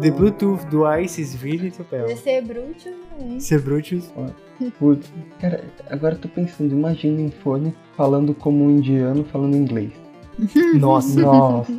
[0.00, 2.16] The Bluetooth device is really to pale.
[2.16, 2.86] Ser Brutus,
[3.18, 3.40] hein?
[3.40, 4.12] Ser Brutus.
[4.78, 9.90] Putz, cara, agora eu tô pensando, imagina um fone falando como um indiano falando inglês.
[10.78, 11.20] Nossa.
[11.20, 11.72] Nossa.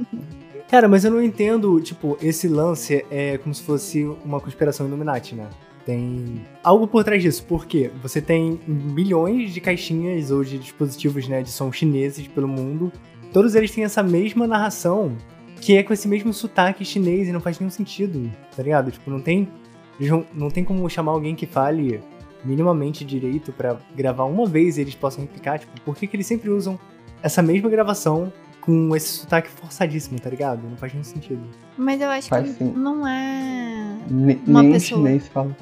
[0.70, 5.34] Cara, mas eu não entendo, tipo, esse lance é como se fosse uma conspiração Illuminati,
[5.34, 5.48] né?
[5.86, 11.42] Tem algo por trás disso, porque você tem milhões de caixinhas ou de dispositivos, né,
[11.42, 12.92] de som chineses pelo mundo.
[13.34, 15.16] Todos eles têm essa mesma narração,
[15.62, 18.92] que é com esse mesmo sotaque chinês e não faz nenhum sentido, tá ligado?
[18.92, 19.48] Tipo, não tem
[20.34, 22.02] não, tem como chamar alguém que fale
[22.44, 26.26] minimamente direito pra gravar uma vez e eles possam replicar, tipo, por que, que eles
[26.26, 26.80] sempre usam
[27.22, 30.62] essa mesma gravação com esse sotaque forçadíssimo, tá ligado?
[30.70, 31.42] Não faz nenhum sentido.
[31.78, 32.72] Mas eu acho Faz que sim.
[32.76, 33.98] não é.
[34.10, 35.00] Ne- Uma nenhum pessoa.
[35.02, 35.58] chinês fala.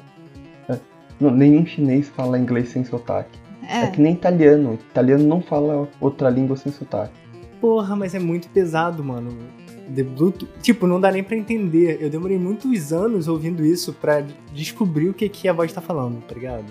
[0.68, 0.78] É.
[1.18, 3.36] Não, nenhum chinês fala inglês sem sotaque.
[3.68, 3.82] É.
[3.82, 3.86] É.
[3.88, 4.74] que nem italiano.
[4.90, 7.12] Italiano não fala outra língua sem sotaque.
[7.60, 9.36] Porra, mas é muito pesado, mano.
[9.94, 10.04] The.
[10.62, 11.98] Tipo, não dá nem pra entender.
[12.00, 16.20] Eu demorei muitos anos ouvindo isso pra descobrir o que, que a voz tá falando,
[16.22, 16.64] tá ligado?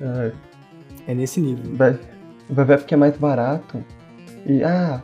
[0.00, 0.32] É,
[1.08, 1.74] É nesse nível.
[1.76, 1.98] vai,
[2.48, 3.82] vai ver porque é mais barato.
[4.46, 5.02] E, ah,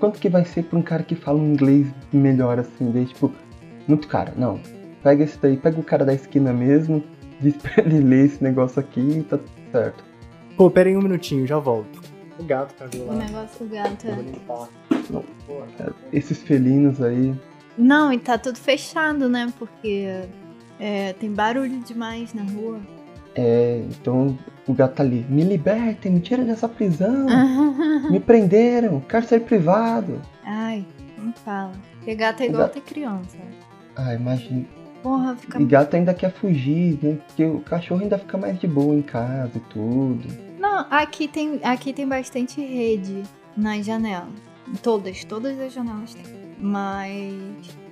[0.00, 2.90] quanto que vai ser pra um cara que fala um inglês melhor assim?
[2.90, 3.30] Daí, tipo,
[3.86, 4.32] muito caro.
[4.36, 4.60] Não.
[5.02, 7.02] Pega esse daí, pega o cara da esquina mesmo,
[7.40, 9.38] diz pra ele ler esse negócio aqui e tá
[9.70, 10.02] certo.
[10.56, 12.00] Pô, pera aí um minutinho, já volto.
[12.38, 13.14] O gato cagou O lá.
[13.24, 14.06] negócio do gato.
[14.06, 14.26] Eu vou É.
[14.26, 14.68] limpar.
[15.10, 15.24] Não.
[15.46, 15.94] Porra.
[16.12, 17.34] Esses felinos aí.
[17.76, 19.52] Não, e tá tudo fechado, né?
[19.58, 20.22] Porque
[20.80, 22.80] é, tem barulho demais na rua.
[23.36, 25.26] É, então o gato tá ali.
[25.28, 27.26] Me libertem, me tirem dessa prisão.
[28.10, 30.20] Me prenderam, cárcere privado.
[30.44, 30.84] Ai,
[31.18, 31.72] não fala.
[31.98, 33.36] Porque gato é O igual gato- ter criança.
[33.96, 34.64] Ah, imagina.
[35.02, 35.60] Porra, fica.
[35.60, 37.18] E gato ainda quer fugir, né?
[37.26, 40.28] Porque o cachorro ainda fica mais de boa em casa e tudo.
[40.64, 43.22] Não, aqui tem, aqui tem bastante rede
[43.56, 44.28] nas janelas.
[44.82, 46.24] Todas, todas as janelas tem.
[46.58, 47.34] Mas.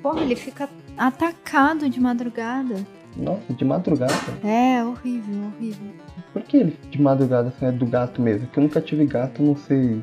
[0.03, 2.84] Porra, ele fica atacado de madrugada.
[3.17, 4.12] Nossa, de madrugada.
[4.43, 5.93] É, horrível, horrível.
[6.33, 8.47] Por que ele de madrugada assim, é do gato mesmo?
[8.47, 10.03] Porque eu nunca tive gato, não sei.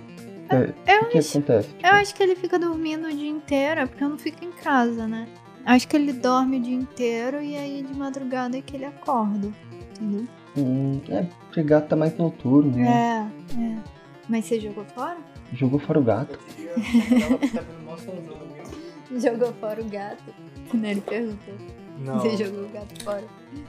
[0.50, 1.68] É, Eu o que acho- acontece?
[1.70, 4.46] Tipo, Eu acho que ele fica dormindo o dia inteiro, é porque eu não fico
[4.46, 5.28] em casa, né?
[5.66, 9.50] Acho que ele dorme o dia inteiro e aí de madrugada é que ele acorda.
[9.92, 10.28] Entendeu?
[10.58, 13.30] Hum, é, porque gato tá mais noturno, né?
[13.58, 13.78] É, é.
[14.28, 15.18] Mas você jogou fora?
[15.54, 16.40] Jogou fora o gato.
[19.18, 20.24] Jogou fora o gato.
[20.74, 21.54] Né, Ele perguntou.
[22.06, 23.24] Não, Você jogou o gato fora.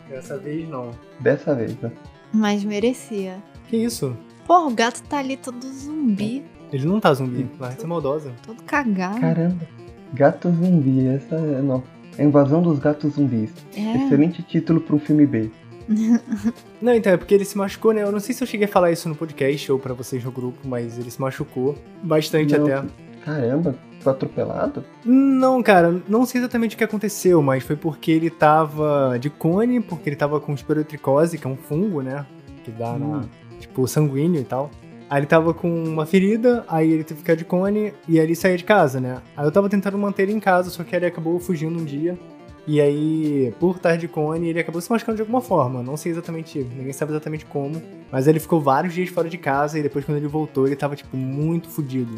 [0.08, 0.90] dessa vez não.
[1.18, 1.90] Dessa vez, né?
[2.32, 3.42] Mas merecia.
[3.68, 4.16] Que isso?
[4.46, 8.32] Porra, o gato tá ali todo zumbi, Ele não tá zumbi, vai ser maldosa.
[8.44, 9.20] todo cagado.
[9.20, 9.66] Caramba.
[10.12, 11.82] Gato zumbi, essa é não.
[12.18, 13.52] A invasão dos gatos zumbis.
[13.74, 13.96] É.
[14.04, 15.50] Excelente título pra um filme B.
[16.80, 18.02] Não, então, é porque ele se machucou, né?
[18.02, 20.30] Eu não sei se eu cheguei a falar isso no podcast ou pra vocês no
[20.30, 22.64] grupo, mas ele se machucou bastante Não.
[22.64, 22.86] até.
[23.24, 24.84] Caramba, foi atropelado?
[25.04, 29.80] Não, cara, não sei exatamente o que aconteceu, mas foi porque ele tava de cone,
[29.80, 32.24] porque ele tava com esperotricose, que é um fungo, né?
[32.64, 33.18] Que dá na.
[33.18, 33.22] Hum.
[33.58, 34.70] Tipo, sanguíneo e tal.
[35.10, 38.24] Aí ele tava com uma ferida, aí ele teve que ficar de cone e aí
[38.24, 39.20] ele saía de casa, né?
[39.36, 42.16] Aí eu tava tentando manter ele em casa, só que ele acabou fugindo um dia.
[42.66, 45.82] E aí, por estar de cone, ele acabou se machucando de alguma forma.
[45.82, 47.80] Não sei exatamente, ninguém sabe exatamente como.
[48.12, 50.94] Mas ele ficou vários dias fora de casa e depois, quando ele voltou, ele tava,
[50.94, 52.14] tipo, muito fudido.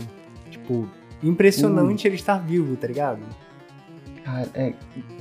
[0.50, 0.88] Tipo,
[1.22, 3.20] impressionante ele estar vivo, tá ligado?
[4.24, 4.72] Cara, é,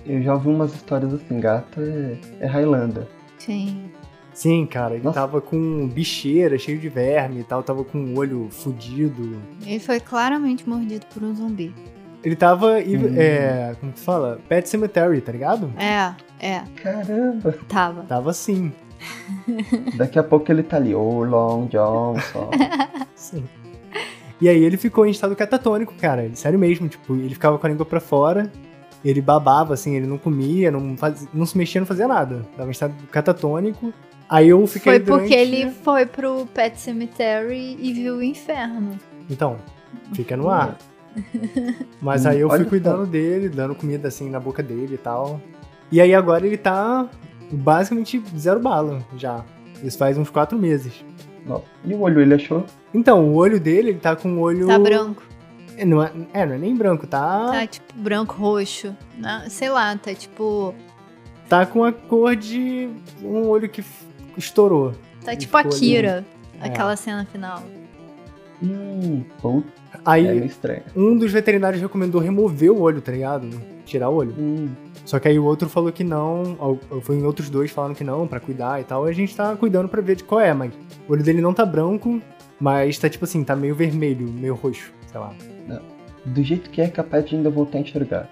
[0.05, 3.07] eu já ouvi umas histórias assim, gato é, é Highlander.
[3.37, 3.89] Sim.
[4.33, 5.19] Sim, cara, ele Nossa.
[5.19, 9.41] tava com bicheira, cheio de verme e tal, tava com o olho fudido.
[9.65, 11.73] Ele foi claramente mordido por um zumbi.
[12.23, 13.15] Ele tava, Hum.
[13.17, 14.39] é, como que fala?
[14.47, 15.71] Pet Cemetery, tá ligado?
[15.77, 17.55] É, é, Caramba!
[17.67, 18.03] tava.
[18.03, 18.71] Tava assim.
[19.97, 22.49] Daqui a pouco ele tá ali, ô Long Johnson.
[23.15, 23.43] Sim.
[24.39, 26.29] E aí ele ficou em estado catatônico, cara.
[26.33, 28.51] Sério mesmo, tipo, ele ficava com a língua pra fora,
[29.03, 32.43] ele babava, assim, ele não comia, não, fazia, não se mexia, não fazia nada.
[32.55, 33.91] Tava em estado catatônico.
[34.29, 38.97] Aí eu fiquei Foi porque durante- ele foi pro Pet Cemetery e viu o inferno.
[39.29, 39.57] Então,
[40.13, 40.77] fica no ar.
[42.01, 42.69] Mas aí eu Olha fui só.
[42.69, 45.41] cuidando dele, dando comida assim na boca dele e tal.
[45.91, 47.09] E aí agora ele tá
[47.51, 49.43] basicamente zero bala já.
[49.83, 51.03] Isso faz uns quatro meses.
[51.83, 52.65] E o olho ele achou?
[52.93, 54.67] Então, o olho dele, ele tá com o olho.
[54.67, 55.23] Tá branco.
[55.75, 57.51] É, não é, é, não é nem branco, tá.
[57.51, 58.95] Tá tipo branco, roxo.
[59.17, 59.45] né?
[59.49, 60.75] Sei lá, tá tipo.
[61.49, 62.89] Tá com a cor de
[63.21, 63.83] um olho que
[64.37, 64.93] estourou.
[65.25, 65.79] Tá tipo a ficou ali.
[65.79, 66.25] Kira.
[66.61, 66.67] É.
[66.67, 67.63] Aquela cena final.
[68.63, 69.63] Hum, pô,
[70.05, 70.83] Aí é estranho.
[70.95, 73.49] um dos veterinários recomendou remover o olho, tá ligado?
[73.85, 74.33] Tirar o olho.
[74.37, 74.69] Hum,
[75.05, 78.27] Só que aí o outro falou que não, foi em outros dois falando que não,
[78.27, 79.07] pra cuidar e tal.
[79.07, 80.71] E a gente tá cuidando pra ver de qual é, mas
[81.07, 82.21] o olho dele não tá branco,
[82.59, 85.33] mas tá tipo assim, tá meio vermelho, meio roxo, sei lá.
[86.23, 88.29] do jeito que é capaz de ainda voltar a enxergar.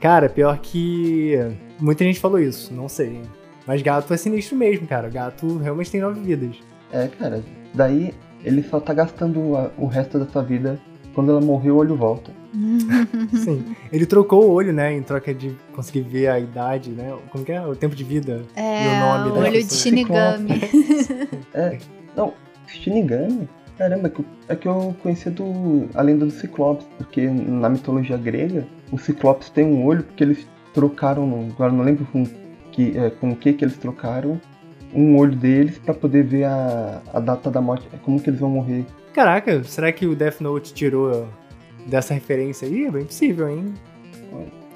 [0.00, 1.34] Cara, pior que.
[1.80, 3.20] Muita gente falou isso, não sei.
[3.66, 5.08] Mas gato é sinistro mesmo, cara.
[5.08, 6.56] Gato realmente tem nove vidas.
[6.92, 7.42] É, cara.
[7.72, 8.12] Daí
[8.44, 10.78] ele só tá gastando a- o resto da sua vida.
[11.14, 12.30] Quando ela morrer, o olho volta.
[13.44, 13.64] Sim.
[13.92, 14.94] Ele trocou o olho, né?
[14.94, 17.14] Em troca de conseguir ver a idade, né?
[17.30, 17.60] Como que é?
[17.66, 18.42] O tempo de vida.
[18.56, 19.80] E o É, nome o da olho de pessoa.
[19.80, 20.60] Shinigami.
[21.54, 21.78] É.
[22.16, 22.32] Não,
[22.66, 23.48] Shinigami?
[23.76, 24.12] Caramba,
[24.48, 28.98] é que eu- é conhecia do, a lenda do Ciclopes, porque na mitologia grega, o
[28.98, 32.24] Ciclopes tem um olho porque eles trocaram, no- agora não lembro com,
[32.70, 34.40] que, é, com o que que eles trocaram,
[34.94, 38.40] um olho deles pra poder ver a, a data da morte, é como que eles
[38.40, 38.84] vão morrer.
[39.12, 41.28] Caraca, será que o Death Note tirou
[41.86, 42.86] dessa referência aí?
[42.86, 43.74] É bem possível, hein?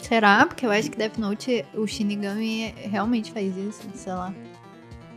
[0.03, 0.47] Será?
[0.47, 4.33] Porque eu acho que Death Note, o Shinigami realmente faz isso, sei lá.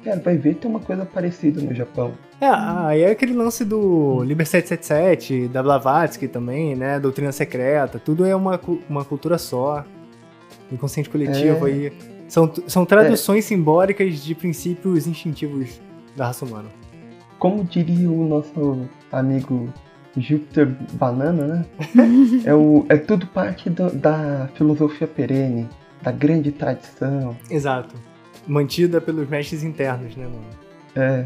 [0.03, 2.13] Cara, vai ver tem uma coisa parecida no Japão.
[2.39, 6.97] É, aí é aquele lance do Liber 777, da Blavatsky também, né?
[6.99, 8.59] Doutrina secreta, tudo é uma,
[8.89, 9.83] uma cultura só.
[10.71, 11.71] Inconsciente coletivo É.
[11.71, 11.93] aí.
[12.29, 15.81] São, são traduções simbólicas de princípios instintivos
[16.15, 16.69] da raça humana.
[17.37, 19.73] Como diria o nosso amigo
[20.15, 21.65] Júpiter Banana, né?
[22.45, 25.67] é, o, é tudo parte do- da filosofia perene,
[26.01, 27.95] da grande tradição, Exato.
[28.47, 30.45] Mantida pelos mestres internos, né, mano?
[30.95, 31.25] é,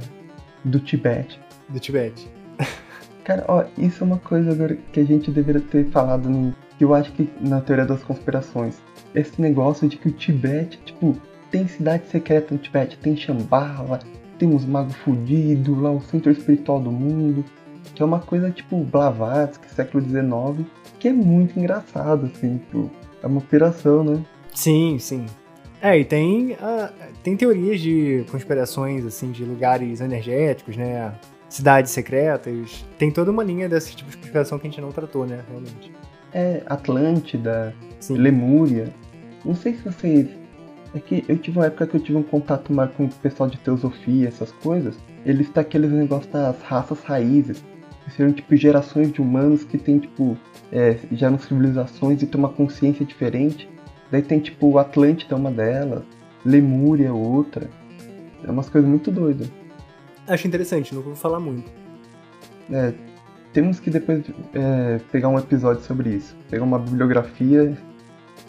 [0.64, 1.40] do Tibete.
[1.70, 2.28] Do Tibete.
[3.24, 6.54] Cara, ó, isso é uma coisa agora que a gente deveria ter falado no.
[6.78, 8.82] Que eu acho que na teoria das conspirações.
[9.14, 11.16] Esse negócio de que o Tibete, tipo,
[11.52, 14.00] tem cidade secreta no Tibete, tem Shambhala,
[14.40, 17.46] tem uns magos fudidos, lá o centro espiritual do mundo.
[17.94, 20.68] Que é uma coisa tipo Blavatsky, século XIX,
[21.00, 22.90] que é muito engraçado, assim, tipo,
[23.22, 24.24] é uma operação, né?
[24.54, 25.26] Sim, sim.
[25.82, 31.14] É, e tem, ah, tem teorias de conspirações, assim, de lugares energéticos, né?
[31.50, 32.86] Cidades secretas.
[32.98, 35.44] Tem toda uma linha desse tipo de conspiração que a gente não tratou, né?
[35.50, 35.92] Realmente.
[36.34, 38.16] É Atlântida, Sim.
[38.16, 38.94] Lemúria.
[39.44, 40.30] Não sei se vocês.
[40.96, 43.50] É que eu tive uma época que eu tive um contato mais com o pessoal
[43.50, 44.96] de teosofia, essas coisas.
[45.26, 47.64] Eles têm aqueles negócios das raças raízes.
[48.04, 50.38] Que seriam tipo gerações de humanos que tem tipo.
[50.72, 53.70] É, geram civilizações e tem uma consciência diferente.
[54.12, 56.04] Daí tem tipo Atlântida, uma delas.
[56.46, 57.70] Lemúria, outra.
[58.44, 59.50] É umas coisas muito doidas.
[60.28, 61.70] Acho interessante, não vou falar muito.
[62.72, 62.94] É,
[63.52, 64.24] temos que depois
[64.54, 66.36] é, pegar um episódio sobre isso.
[66.50, 67.78] Pegar uma bibliografia.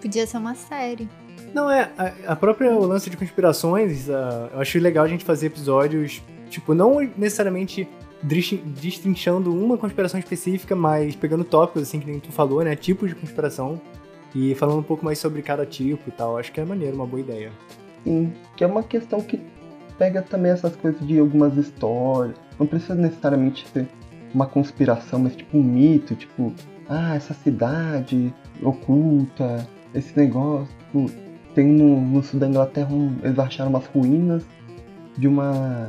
[0.04, 1.08] Podia ser uma série.
[1.54, 5.24] Não, é, a, a própria o lance de conspirações, ah, eu acho legal a gente
[5.24, 6.20] fazer episódios,
[6.50, 7.88] tipo, não necessariamente
[8.22, 12.76] destrin- destrinchando uma conspiração específica, mas pegando tópicos, assim, que nem tu falou, né?
[12.76, 13.80] Tipos de conspiração.
[14.34, 16.36] E falando um pouco mais sobre cada tipo e tal.
[16.36, 17.50] Acho que é maneiro, uma boa ideia.
[18.04, 19.40] Sim, que é uma questão que
[19.96, 22.36] pega também essas coisas de algumas histórias.
[22.58, 23.88] Não precisa necessariamente ser
[24.34, 26.52] uma conspiração, mas tipo um mito, tipo,
[26.90, 31.10] ah, essa cidade oculta, esse negócio, tipo,
[31.54, 34.44] tem no, no sul da Inglaterra um, eles acharam umas ruínas
[35.16, 35.88] de uma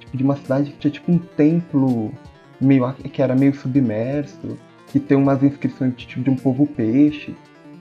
[0.00, 2.12] tipo, de uma cidade que tinha tipo um templo
[2.60, 4.56] meio que era meio submerso,
[4.86, 7.34] que tem umas inscrições de, tipo, de um povo peixe.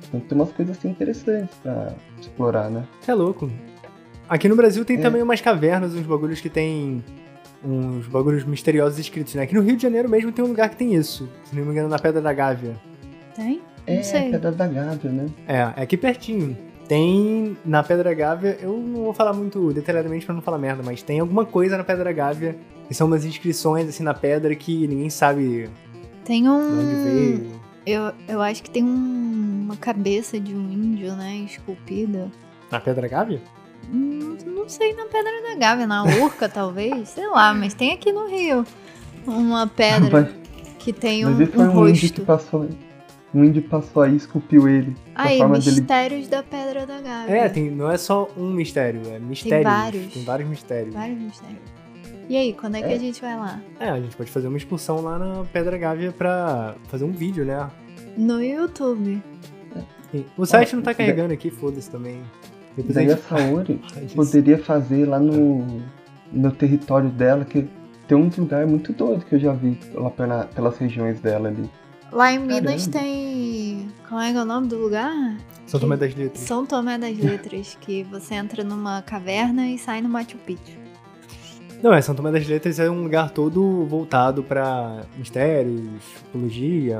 [0.07, 2.85] Então tem umas coisas assim interessantes pra explorar, né?
[3.07, 3.49] É louco.
[4.27, 5.01] Aqui no Brasil tem É.
[5.01, 7.03] também umas cavernas, uns bagulhos que tem
[7.63, 9.43] uns bagulhos misteriosos escritos, né?
[9.43, 11.29] Aqui no Rio de Janeiro mesmo tem um lugar que tem isso.
[11.45, 12.75] Se não me engano, na Pedra da Gávea.
[13.35, 13.61] Tem?
[13.87, 14.31] É, Não sei.
[14.31, 15.25] Pedra da Gávea, né?
[15.47, 16.57] É, é aqui pertinho.
[16.87, 21.01] Tem na Pedra Gávea, eu não vou falar muito detalhadamente pra não falar merda, mas
[21.01, 22.55] tem alguma coisa na Pedra Gávea,
[22.87, 25.67] que são umas inscrições assim na pedra que ninguém sabe
[26.23, 27.51] Tem um.
[27.87, 31.37] Eu, eu acho que tem um- uma cabeça de um índio, né?
[31.37, 32.31] Esculpida.
[32.71, 33.41] Na Pedra Gávea?
[33.91, 37.09] Não, não sei na Pedra da Gávea, na Urca, talvez.
[37.09, 38.63] Sei lá, mas tem aqui no Rio
[39.27, 42.25] uma pedra Mas, que tem mas um, foi um um índio que rosto.
[42.25, 42.69] passou.
[43.35, 44.95] Um índio passou aí e esculpiu ele.
[45.13, 47.35] Aí, forma dele- mistérios da Pedra da Gávea.
[47.35, 49.63] É, tem, não é só um mistério, é mistérios.
[49.71, 50.13] vários.
[50.13, 50.93] Tem vários mistérios.
[50.95, 51.59] Vários mistérios.
[52.29, 52.95] E aí, quando é que É.
[52.95, 53.59] a gente vai lá?
[53.79, 57.43] É, a gente pode fazer uma excursão lá na Pedra Gávea pra fazer um vídeo,
[57.45, 57.69] né?
[58.17, 59.21] No YouTube.
[60.37, 62.21] O site não tá carregando aqui, foda-se também.
[62.77, 63.81] Depois Daí a gente Saori
[64.15, 65.65] poderia fazer lá no,
[66.31, 67.67] no território dela, que
[68.07, 71.69] tem uns lugares muito doidos que eu já vi lá pela- pelas regiões dela ali.
[72.15, 72.99] Lá em Minas Caramba.
[72.99, 73.87] tem.
[74.07, 75.35] Como é que é o nome do lugar?
[75.67, 76.39] São Tomé das Letras.
[76.39, 80.77] São Tomé das Letras, que você entra numa caverna e sai no Machu Picchu.
[81.83, 85.81] Não, é, São Tomé das Letras é um lugar todo voltado pra mistérios,
[86.13, 86.97] psicologia.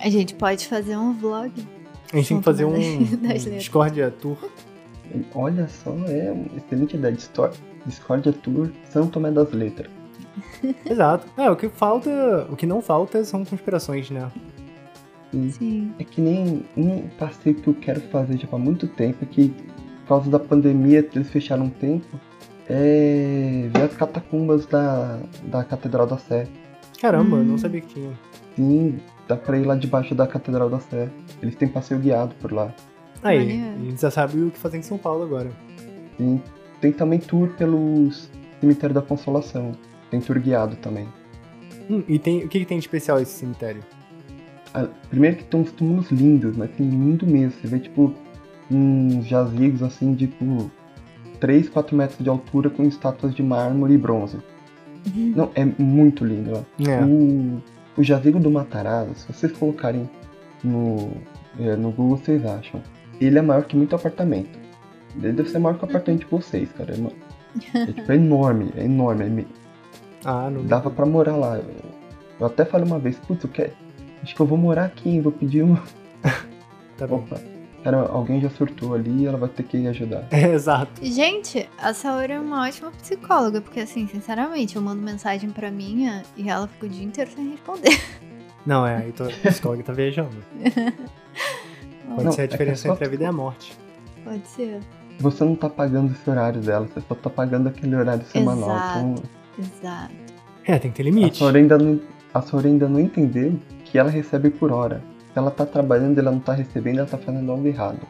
[0.00, 1.52] A gente pode fazer um vlog.
[2.10, 3.04] A gente tem que fazer um, um.
[3.58, 4.38] Discordia Tour.
[5.34, 7.14] Olha só, é uma excelente ideia.
[7.84, 9.90] Discordia Tour São Tomé das Letras.
[10.88, 11.26] Exato.
[11.36, 14.30] É, o que falta, o que não falta são conspirações, né?
[15.50, 15.92] Sim.
[15.98, 19.48] É que nem um passeio que eu quero fazer já há muito tempo, que
[20.02, 22.18] por causa da pandemia eles fecharam um tempo,
[22.68, 26.46] é ver as catacumbas da, da Catedral da Sé.
[27.00, 27.44] Caramba, eu Hum.
[27.44, 28.10] não sabia que tinha.
[28.56, 28.98] Sim,
[29.28, 31.08] dá pra ir lá debaixo da Catedral da Sé.
[31.42, 32.72] Eles têm passeio guiado por lá.
[33.22, 35.50] Aí, a gente já sabe o que fazer em São Paulo agora.
[36.18, 36.40] Sim.
[36.80, 39.72] Tem também tour pelos cemitério da Consolação.
[40.10, 41.08] Tem tour guiado também.
[41.90, 43.82] Hum, e tem, o que, que tem de especial esse cemitério?
[45.08, 47.52] Primeiro que tem uns túmulos lindos, mas tem lindo mesmo.
[47.60, 48.12] Você vê, tipo,
[48.70, 50.70] uns jazigos assim, tipo,
[51.40, 54.38] 3, 4 metros de altura com estátuas de mármore e bronze.
[55.14, 56.64] Não, é muito lindo lá.
[56.88, 57.04] É.
[57.04, 57.60] O,
[57.98, 60.08] o jazigo do Matarazzo, se vocês colocarem
[60.62, 61.10] no,
[61.60, 62.80] é, no Google, vocês acham.
[63.20, 64.58] Ele é maior que muito apartamento.
[65.16, 66.94] Ele deve ser maior que o apartamento de vocês, cara.
[67.74, 69.24] É, é, tipo, é enorme, é enorme.
[69.24, 69.46] é me-
[70.24, 70.64] Ah, não.
[70.64, 71.58] Dava pra morar lá.
[71.58, 71.64] Eu,
[72.40, 73.72] eu até falei uma vez, putz, eu quero.
[74.24, 75.20] Acho que eu vou morar aqui, hein?
[75.20, 75.82] Vou pedir uma.
[76.96, 77.16] Tá bom.
[77.16, 77.40] Opa.
[77.82, 80.26] Cara, alguém já surtou ali e ela vai ter que ajudar.
[80.32, 81.04] É, exato.
[81.04, 86.22] Gente, a Saori é uma ótima psicóloga, porque assim, sinceramente, eu mando mensagem pra minha
[86.36, 88.00] e ela fica o dia inteiro sem responder.
[88.64, 90.36] Não, é, aí tô, a psicóloga tá viajando.
[92.08, 93.76] Pode Não, ser a é é diferença só entre a tu- vida e a morte.
[94.24, 94.80] Pode ser.
[95.18, 98.70] Você não tá pagando esse horário dela, você só tá pagando aquele horário semanal.
[98.70, 98.98] Exato.
[98.98, 99.14] Então,
[99.58, 100.14] Exato.
[100.64, 101.38] É, tem que ter a limite.
[101.38, 102.00] Sora ainda não,
[102.32, 103.58] a Sora ainda não entendeu
[103.94, 105.00] que ela recebe por hora.
[105.32, 108.00] Se ela tá trabalhando e ela não tá recebendo, ela tá fazendo algo errado.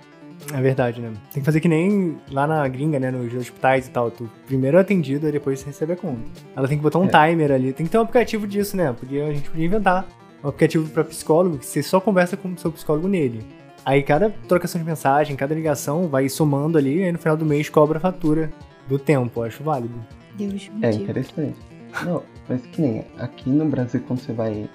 [0.50, 1.12] É verdade, né?
[1.30, 3.10] Tem que fazer que nem lá na gringa, né?
[3.10, 4.10] Nos hospitais e tal.
[4.10, 6.22] Tu primeiro é atendido, aí depois você recebe a conta.
[6.56, 7.08] Ela tem que botar um É.
[7.28, 7.74] timer ali.
[7.74, 8.94] Tem que ter um aplicativo disso, né?
[8.98, 10.06] Podia, a gente podia inventar
[10.42, 13.44] um aplicativo pra psicólogo que você só conversa com o seu psicólogo nele.
[13.84, 17.44] Aí cada trocação de mensagem, cada ligação vai somando ali, e aí no final do
[17.44, 18.50] mês cobra a fatura
[18.88, 19.40] do tempo.
[19.40, 20.02] Eu acho válido.
[20.34, 21.58] Deus me É interessante.
[22.06, 24.66] Não, mas que nem aqui no Brasil, quando você vai,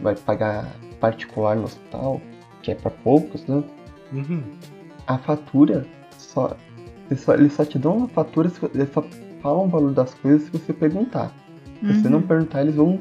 [0.00, 0.66] vai pagar
[1.00, 2.20] particular no hospital,
[2.62, 3.62] que é pra poucos, né?
[4.12, 4.42] Uhum.
[5.06, 5.86] A fatura
[6.18, 6.56] só.
[7.10, 9.04] Eles só, eles só te dão uma fatura, se, eles só
[9.42, 11.30] falam o valor das coisas se você perguntar.
[11.80, 12.26] Se você não Uhum.
[12.26, 12.98] perguntar, eles vão,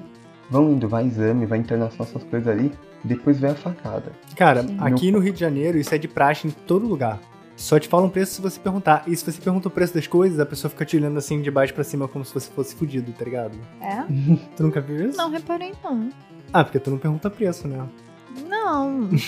[0.50, 2.70] vão indo, vai exame, vai internação, essas coisas ali,
[3.04, 4.12] depois vem a facada.
[4.36, 4.76] Cara, Sim.
[4.80, 7.20] aqui no Rio de Janeiro isso é de praxe em todo lugar.
[7.56, 9.04] Só te fala um preço se você perguntar.
[9.08, 11.52] E se você pergunta o preço das coisas, a pessoa fica te olhando assim de
[11.52, 13.58] baixo pra cima como se você fosse fudido, tá ligado?
[13.80, 14.04] É?
[14.58, 15.18] Tu nunca viu isso?
[15.18, 16.10] Não reparei, não.
[16.54, 17.84] Ah, porque tu não pergunta preço, né?
[18.48, 19.10] Não.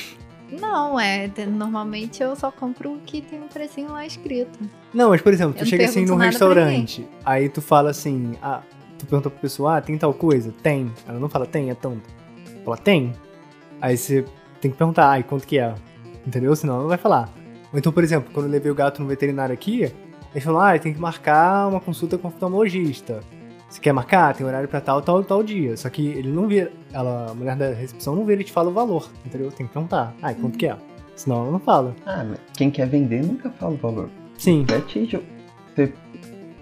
[0.62, 1.28] Não, é.
[1.28, 4.60] te- Normalmente eu só compro o que tem um precinho lá escrito.
[4.94, 8.34] Não, mas por exemplo, Eu tu não chega assim num restaurante, aí tu fala assim,
[8.44, 8.62] ah,
[8.98, 10.54] tu pergunta pra pessoa, ah, tem tal coisa?
[10.62, 10.92] Tem.
[11.08, 12.04] Ela não fala tem, é tanto.
[12.64, 13.12] Fala, tem.
[13.82, 14.24] Aí você
[14.62, 15.74] tem que perguntar, ah, e quanto que é?
[16.28, 16.56] Entendeu?
[16.56, 17.28] Senão ela não vai falar.
[17.74, 19.92] Ou então, por exemplo, quando eu levei o gato no veterinário aqui,
[20.32, 23.22] eles falaram, ah, tem que marcar uma consulta com o oftalmologista.
[23.76, 24.34] Você quer marcar?
[24.34, 25.76] Tem horário pra tal, tal, tal dia.
[25.76, 28.70] Só que ele não vê, ela, a mulher da recepção não vê, ele te fala
[28.70, 29.52] o valor, entendeu?
[29.52, 30.16] Tem que perguntar.
[30.22, 30.78] Ah, e quanto que é?
[31.14, 31.94] Senão ela não fala.
[32.06, 34.10] Ah, mas quem quer vender nunca fala o valor.
[34.38, 35.22] Sim, É te-
[35.76, 35.94] Você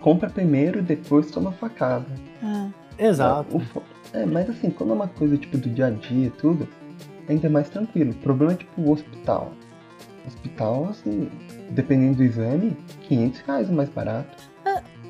[0.02, 2.08] compra primeiro e depois toma facada.
[2.44, 2.70] Ah.
[2.98, 3.58] exato.
[3.58, 6.32] O fo- É, mas assim, quando é uma coisa tipo do dia a dia e
[6.32, 6.68] tudo,
[7.30, 8.10] ainda é mais tranquilo.
[8.10, 9.54] O problema é tipo o hospital.
[10.26, 11.30] Hospital, assim,
[11.70, 12.76] dependendo do exame,
[13.08, 14.52] 500 reais é mais barato.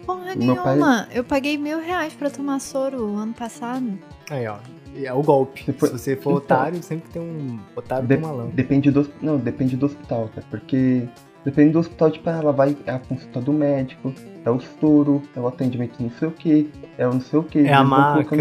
[0.06, 1.08] Porra Meu pai- nenhuma.
[1.14, 3.98] Eu paguei mil reais pra tomar soro ano passado.
[4.30, 4.58] Aí, ó.
[4.96, 5.64] É o golpe.
[5.66, 8.52] Depois- Se você for então- otário, sempre tem um otário De- com malandro.
[8.54, 10.46] depende do Não, depende do hospital, cara.
[10.52, 11.08] Porque
[11.44, 12.78] depende do hospital, tipo, ela vai.
[12.86, 14.14] É a consulta do médico,
[14.46, 17.44] é o estouro, é o atendimento não sei o que, é o não sei o
[17.44, 17.60] que.
[17.66, 18.36] É a maca,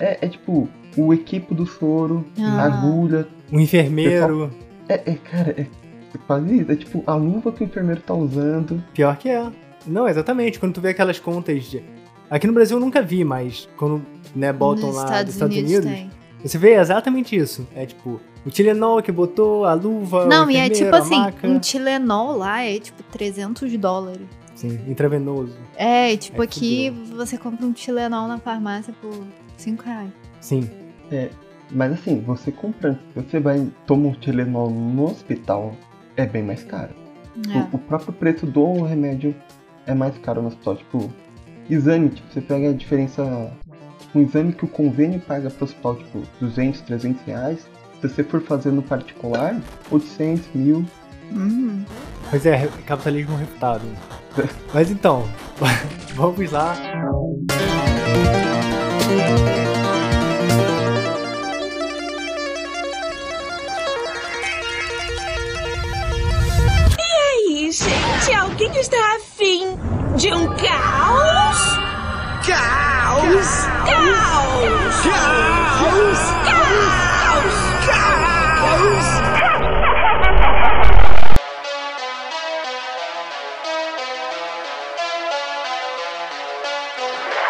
[0.00, 2.62] É, é tipo, o equipo do soro, Ah.
[2.62, 3.26] a agulha.
[3.52, 4.50] o enfermeiro.
[4.88, 5.66] É, é, cara, é
[6.26, 6.70] quase isso.
[6.72, 8.82] É tipo a luva que o enfermeiro tá usando.
[8.94, 9.50] Pior que é.
[9.86, 10.58] Não, exatamente.
[10.58, 11.82] Quando tu vê aquelas contas de.
[12.30, 15.56] Aqui no Brasil eu nunca vi, mas quando né, botam Nos lá Estados, dos Estados
[15.56, 17.66] Unidos, Unidos, você vê exatamente isso.
[17.74, 21.46] É tipo, o Tilenol que botou, a luva, Não, e é tipo assim, maca.
[21.46, 24.26] um Tilenol lá é tipo 300 dólares.
[24.54, 25.54] Sim, intravenoso.
[25.76, 29.12] É, e tipo É, aqui você compra um Tilenol na farmácia por
[29.56, 30.10] 5 reais.
[30.40, 30.68] Sim.
[31.70, 35.74] Mas assim, você comprando, você vai tomar um Tilenol no hospital,
[36.16, 36.94] é bem mais caro.
[37.52, 37.58] É.
[37.72, 39.34] O, o próprio preço do remédio
[39.86, 40.76] é mais caro no hospital.
[40.76, 41.12] Tipo,
[41.68, 43.52] exame, tipo, você pega a diferença.
[44.14, 47.68] Um exame que o convênio paga pro hospital, tipo, 200, 300 reais.
[48.00, 49.56] Se você for fazer no particular,
[49.90, 50.84] 800, mil.
[51.32, 51.84] Hum.
[52.30, 53.84] Pois é, capitalismo refutado.
[54.72, 55.28] Mas então,
[56.14, 56.74] vamos lá.
[68.76, 69.76] Está afim
[70.16, 71.78] de um caos?
[72.44, 73.46] Caos!
[73.86, 75.04] Caos!
[75.04, 76.18] Caos!
[76.44, 76.64] Caos!
[77.86, 78.34] Caos!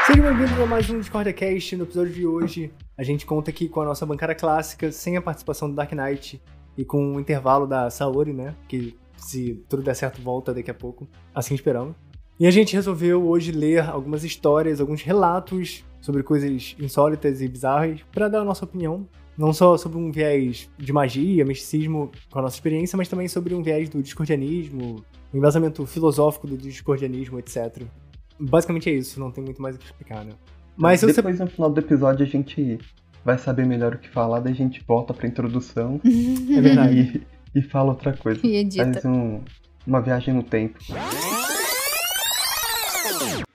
[0.06, 1.76] Sejam bem-vindos a mais um DiscordaCast.
[1.76, 5.22] No episódio de hoje, a gente conta aqui com a nossa bancada clássica, sem a
[5.22, 6.38] participação do Dark Knight
[6.76, 8.54] e com um intervalo da Saori, né?
[8.68, 11.08] Que se tudo der certo, volta daqui a pouco.
[11.34, 11.94] Assim esperamos.
[12.38, 18.00] E a gente resolveu hoje ler algumas histórias, alguns relatos sobre coisas insólitas e bizarras
[18.12, 19.08] para dar a nossa opinião.
[19.36, 23.54] Não só sobre um viés de magia, misticismo com a nossa experiência, mas também sobre
[23.54, 27.82] um viés do discordianismo, um embasamento filosófico do discordianismo, etc.
[28.38, 30.32] Basicamente é isso, não tem muito mais o que explicar, né?
[30.76, 32.78] Mas se você Depois no final do episódio a gente
[33.24, 36.00] vai saber melhor o que falar, daí a gente volta pra introdução
[36.50, 37.26] É verdade.
[37.54, 38.40] E, fala outra coisa.
[38.44, 38.92] E edita.
[38.94, 39.40] Faz um-
[39.86, 40.78] uma viagem no tempo.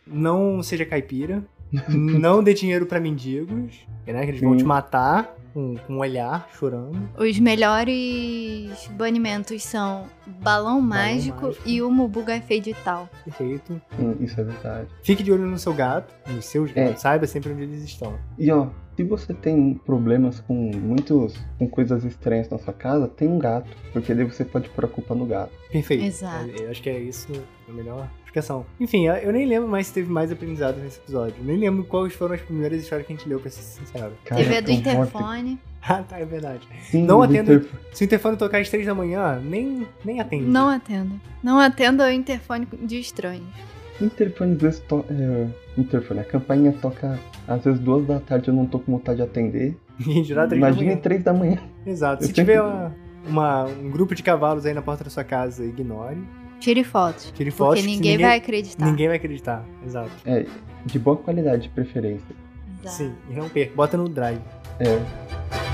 [0.06, 1.44] Não seja caipira.
[1.88, 4.24] não dê dinheiro pra mendigos, né?
[4.25, 4.58] Que eles vão Sim.
[4.58, 7.00] te matar com, com um olhar, chorando.
[7.15, 11.63] Os melhores banimentos são balão mágico, mágico.
[11.70, 13.08] e o Mubu Feitital.
[13.24, 13.79] Perfeito.
[13.96, 14.88] Sim, isso é verdade.
[15.03, 16.86] Fique de olho no seu gato, nos seus É.
[16.86, 17.01] gatos.
[17.01, 18.18] Saiba sempre onde eles estão.
[18.38, 18.68] E ó,
[19.00, 21.38] se você tem problemas com muitos.
[21.58, 23.70] com coisas estranhas na sua casa, tem um gato.
[23.94, 25.53] Porque daí você pode pôr a culpa no gato.
[25.72, 26.03] Perfeito.
[26.03, 26.50] Exato.
[26.50, 27.32] Eu acho que é isso
[27.68, 28.65] a melhor explicação.
[28.77, 31.36] Enfim, eu nem lembro mais se teve mais aprendizado nesse episódio.
[31.41, 34.12] Nem lembro quais foram as primeiras histórias que a gente leu, pra ser sincero.
[34.25, 35.58] Cara, Teve a do interfone.
[35.82, 36.68] Ah, tá, é verdade.
[36.91, 40.20] Sim, Não do atenda- interf- Se o interfone tocar às três da manhã, nem, nem
[40.20, 40.44] atende.
[40.44, 41.15] Não atenda.
[41.41, 43.48] Não atenda ao interfone de estranhos.
[44.01, 45.06] Interfone to...
[45.10, 45.48] é,
[45.81, 49.24] interfone, a campainha toca às vezes duas da tarde, eu não tô com vontade de
[49.24, 49.75] atender.
[50.24, 50.98] Geral, três da Imagine manhã.
[51.01, 51.57] três da manhã.
[51.86, 52.24] Exato.
[52.24, 52.95] Eu Se tiver uma-
[53.27, 56.17] uma- um grupo de cavalos aí na porta da sua casa, ignore.
[56.59, 57.31] Tire fotos.
[57.36, 57.79] Tire fotos.
[57.81, 58.86] Porque que ninguém, vai acreditar.
[58.86, 59.63] Ninguém vai acreditar.
[59.86, 60.12] Exato.
[60.25, 60.45] É,
[60.86, 62.36] de boa qualidade de preferência.
[62.81, 62.95] Exato.
[62.98, 63.74] Sim, e não perca.
[63.75, 64.39] Bota no drive.
[64.79, 65.68] É.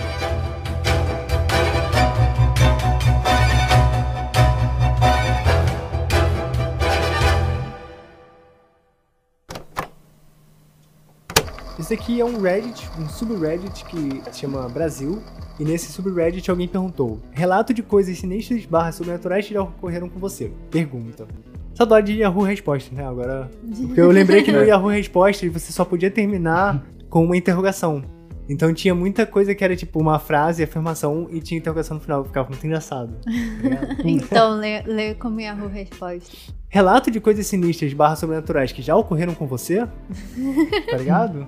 [11.86, 15.22] Esse aqui é um Reddit, um subreddit que se chama Brasil.
[15.60, 20.18] E nesse subreddit alguém perguntou: Relato de coisas sinistras barra sobrenaturais que já ocorreram com
[20.20, 20.52] você?
[20.72, 21.28] Pergunta.
[21.76, 23.06] Saudade de Yahoo Respostas, né?
[23.06, 23.52] Agora.
[23.86, 24.64] Porque eu lembrei que no.
[24.66, 28.04] Yahoo Respostas você só podia terminar com uma interrogação.
[28.50, 32.26] Então tinha muita coisa que era tipo uma frase, afirmação e tinha interrogação no final.
[32.26, 33.16] Ficava muito engraçado.
[34.04, 36.36] Então, lê, lê como Yahoo resposta.
[36.68, 39.86] Relato de coisas sinistras barra sobrenaturais que já ocorreram com você?
[40.90, 41.48] tá ligado?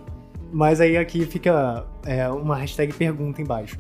[0.52, 3.78] Mas aí aqui fica é, uma hashtag pergunta embaixo.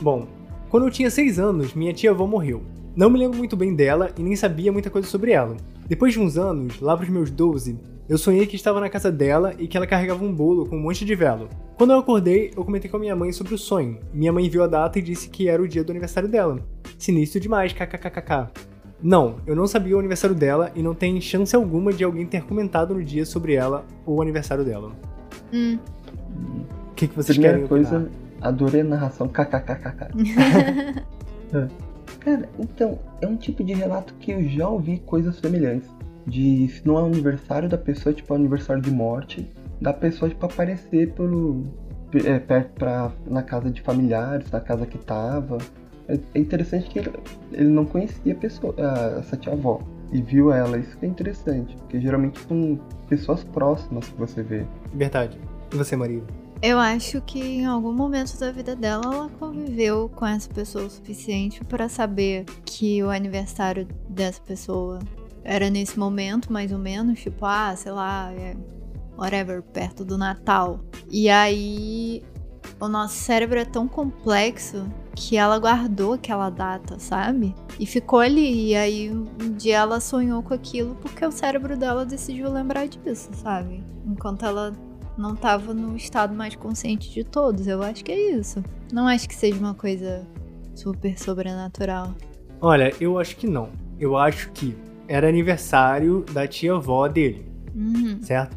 [0.00, 0.26] Bom,
[0.68, 2.62] quando eu tinha 6 anos, minha tia avó morreu.
[2.96, 5.56] Não me lembro muito bem dela e nem sabia muita coisa sobre ela.
[5.86, 9.54] Depois de uns anos, lá pros meus 12, eu sonhei que estava na casa dela
[9.58, 11.48] e que ela carregava um bolo com um monte de velo.
[11.76, 13.98] Quando eu acordei, eu comentei com a minha mãe sobre o sonho.
[14.12, 16.58] Minha mãe viu a data e disse que era o dia do aniversário dela.
[16.98, 18.50] Sinistro demais, kkkk.
[19.02, 22.44] Não, eu não sabia o aniversário dela e não tem chance alguma de alguém ter
[22.44, 24.92] comentado no dia sobre ela ou o aniversário dela.
[25.52, 25.78] Hum.
[26.90, 28.12] O que, que vocês Primeira querem coisa, opinar?
[28.40, 30.08] adorei a narração kkkk.
[31.52, 31.68] É.
[32.20, 35.88] Cara, então, é um tipo de relato que eu já ouvi coisas semelhantes.
[36.26, 39.48] De se não é o aniversário da pessoa, tipo, é o aniversário de morte,
[39.80, 41.64] da pessoa, tipo, aparecer pelo.
[42.24, 45.58] É, perto pra, na casa de familiares, na casa que tava.
[46.08, 47.12] É, é interessante que ele,
[47.52, 49.80] ele não conhecia a pessoa, a- essa tia avó.
[50.14, 51.76] E viu ela, isso que é interessante.
[51.76, 54.64] Porque geralmente são pessoas próximas que você vê.
[54.94, 55.38] Verdade.
[55.72, 56.22] E você, Maria?
[56.62, 60.90] Eu acho que em algum momento da vida dela ela conviveu com essa pessoa o
[60.90, 65.00] suficiente pra saber que o aniversário dessa pessoa
[65.42, 68.56] era nesse momento, mais ou menos, tipo, ah, sei lá, é
[69.18, 70.80] whatever, perto do Natal.
[71.10, 72.22] E aí
[72.80, 77.54] o nosso cérebro é tão complexo que ela guardou aquela data, sabe?
[77.78, 78.70] E ficou ali.
[78.70, 83.30] E aí um dia ela sonhou com aquilo porque o cérebro dela decidiu lembrar disso,
[83.34, 83.82] sabe?
[84.06, 84.72] Enquanto ela
[85.16, 87.66] não tava no estado mais consciente de todos.
[87.66, 88.62] Eu acho que é isso.
[88.92, 90.26] Não acho que seja uma coisa
[90.74, 92.14] super sobrenatural.
[92.60, 93.68] Olha, eu acho que não.
[93.98, 98.56] Eu acho que era aniversário da tia-avó dele, Uhum, certo?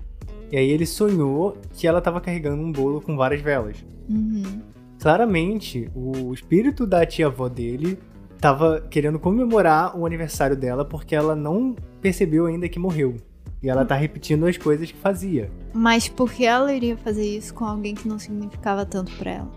[0.52, 3.84] E aí ele sonhou que ela tava carregando um bolo com várias velas.
[4.10, 4.62] uhum.
[5.08, 7.98] Claramente, o espírito da tia-avó dele
[8.42, 13.16] tava querendo comemorar o aniversário dela porque ela não percebeu ainda que morreu.
[13.64, 15.50] E ela tá repetindo as coisas que fazia.
[15.74, 19.52] Mas por que ela iria fazer isso com alguém que não significava tanto pra ela?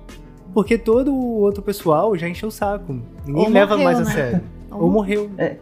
[0.54, 3.00] Porque todo o outro pessoal já encheu o saco.
[3.26, 4.12] Ninguém Ou leva morreu, mais a né?
[4.12, 4.42] sério.
[4.70, 5.32] Ou morreu.
[5.36, 5.56] É,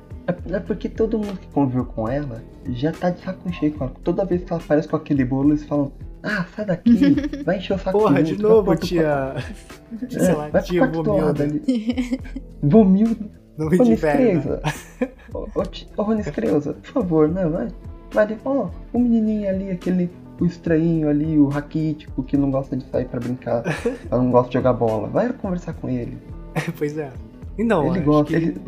[0.50, 3.94] é porque todo mundo que conviveu com ela já tá de saco cheio com ela.
[4.04, 5.90] Toda vez que ela aparece com aquele bolo, eles falam:
[6.22, 9.02] Ah, sai daqui, vai encher o saco Porra, de outro, vai novo, tia.
[9.98, 10.12] quarto.
[10.22, 11.44] Sei lá, É, vai tia Vomilda.
[11.44, 11.62] ali.
[12.62, 13.30] Vomilda.
[13.58, 13.78] De velho.
[13.86, 13.92] né?
[13.92, 14.62] Escreza.
[15.32, 15.46] Ô,
[16.74, 17.68] por favor, né, vai.
[18.12, 22.76] Vai ali, ó, o menininho ali, aquele, o estranhinho ali, o raquítico, que não gosta
[22.76, 23.62] de sair pra brincar,
[24.10, 25.08] não gosta de jogar bola.
[25.08, 26.16] Vai conversar com ele.
[26.78, 27.10] pois é.
[27.58, 28.60] Então, ele gosta, que- ele...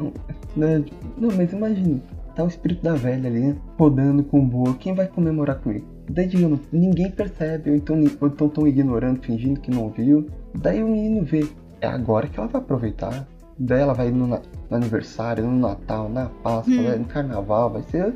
[0.56, 0.84] Né,
[1.16, 2.02] não, mas imagina,
[2.34, 5.70] tá o espírito da velha ali, né, rodando com o bolo, quem vai comemorar com
[5.70, 5.84] ele?
[6.12, 10.26] Daí, digamos, ninguém percebe, ou então ou então tão ignorando, fingindo que não viu.
[10.54, 11.46] Daí o menino vê,
[11.80, 13.28] é agora que ela vai aproveitar.
[13.58, 16.82] Daí ela vai no, no aniversário, no Natal, na Páscoa, Hum.
[16.84, 18.14] vai no Carnaval, vai ser...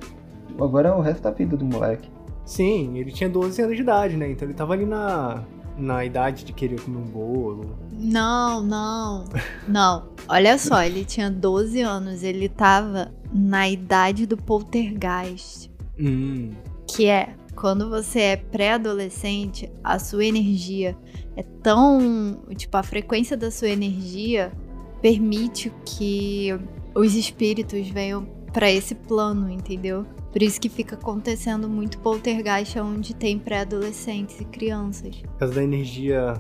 [0.61, 2.09] Agora é o resto da vida do moleque.
[2.45, 4.31] Sim, ele tinha 12 anos de idade, né?
[4.31, 5.43] Então ele tava ali na,
[5.77, 7.77] na idade de querer comer um bolo.
[7.93, 9.25] Não, não.
[9.69, 10.09] Não.
[10.29, 16.51] Olha só, ele tinha 12 anos, ele tava na idade do poltergeist, Hum.
[16.87, 17.31] que é
[17.65, 20.95] quando você é pré-adolescente, a sua energia
[21.35, 24.53] é tão, tipo, a frequência da sua energia
[25.01, 26.51] permite que
[26.95, 30.05] os espíritos venham pra esse plano, entendeu?
[30.31, 35.17] Por isso que fica acontecendo muito poltergeist onde tem pré-adolescentes e crianças.
[35.17, 36.35] Por causa da energia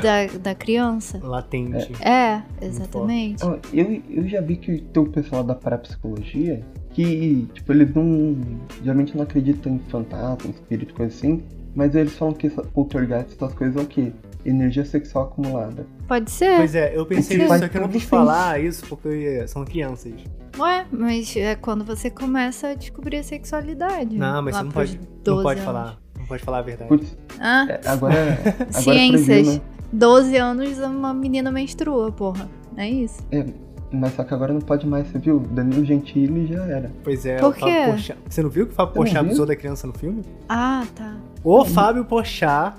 [0.00, 1.18] Da, da criança.
[1.20, 1.90] latente.
[2.00, 3.44] É, exatamente.
[3.44, 8.36] Ó, Eu, eu já vi que tem o pessoal da parapsicologia que, tipo, eles não.
[8.82, 11.42] Geralmente não acreditam em fantasma, espírito, coisa assim.
[11.74, 14.12] Mas eles falam que poltergeist, essas coisas é o quê?
[14.44, 15.86] Energia sexual acumulada.
[16.08, 16.56] Pode ser.
[16.56, 20.12] Pois é, eu pensei nisso, só que eu não quis falar isso porque são crianças.
[20.58, 24.16] Ué, mas é quando você começa a descobrir a sexualidade.
[24.18, 25.64] Não, mas você não pode, não 12 pode anos.
[25.72, 25.98] falar.
[26.18, 26.88] Não pode falar a verdade.
[26.88, 29.26] Putz, Ah, é, agora, agora Ciências.
[29.26, 29.60] proibiu, né?
[29.92, 32.48] 12 anos uma menina menstrua, porra.
[32.76, 33.20] É isso.
[33.30, 33.44] É,
[33.92, 35.40] mas só que agora não pode mais, você viu?
[35.40, 36.90] Danilo Gentili já era.
[37.02, 37.84] Pois é, Por o Fábio?
[37.86, 38.18] Porchat.
[38.28, 39.26] Você não viu que o Fábio Porchat viu?
[39.28, 40.22] abusou da criança no filme?
[40.48, 41.16] Ah, tá.
[41.42, 42.76] O Fábio Porchat,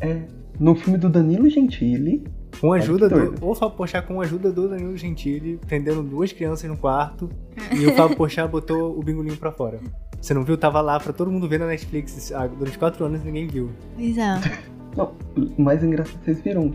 [0.00, 0.22] É,
[0.58, 2.24] no filme do Danilo Gentili,
[2.60, 3.34] com a ajuda do...
[3.46, 7.28] O Fábio Porchat com a ajuda do Danilo Gentili, prendendo duas crianças no quarto.
[7.72, 9.78] e o Fábio Porchat botou o bingolinho pra fora.
[10.20, 10.56] Você não viu?
[10.56, 13.70] Tava lá pra todo mundo ver na Netflix ah, durante quatro anos e ninguém viu.
[13.94, 14.40] Pois é.
[14.96, 15.12] Não,
[15.58, 16.72] o mais engraçado, vocês viram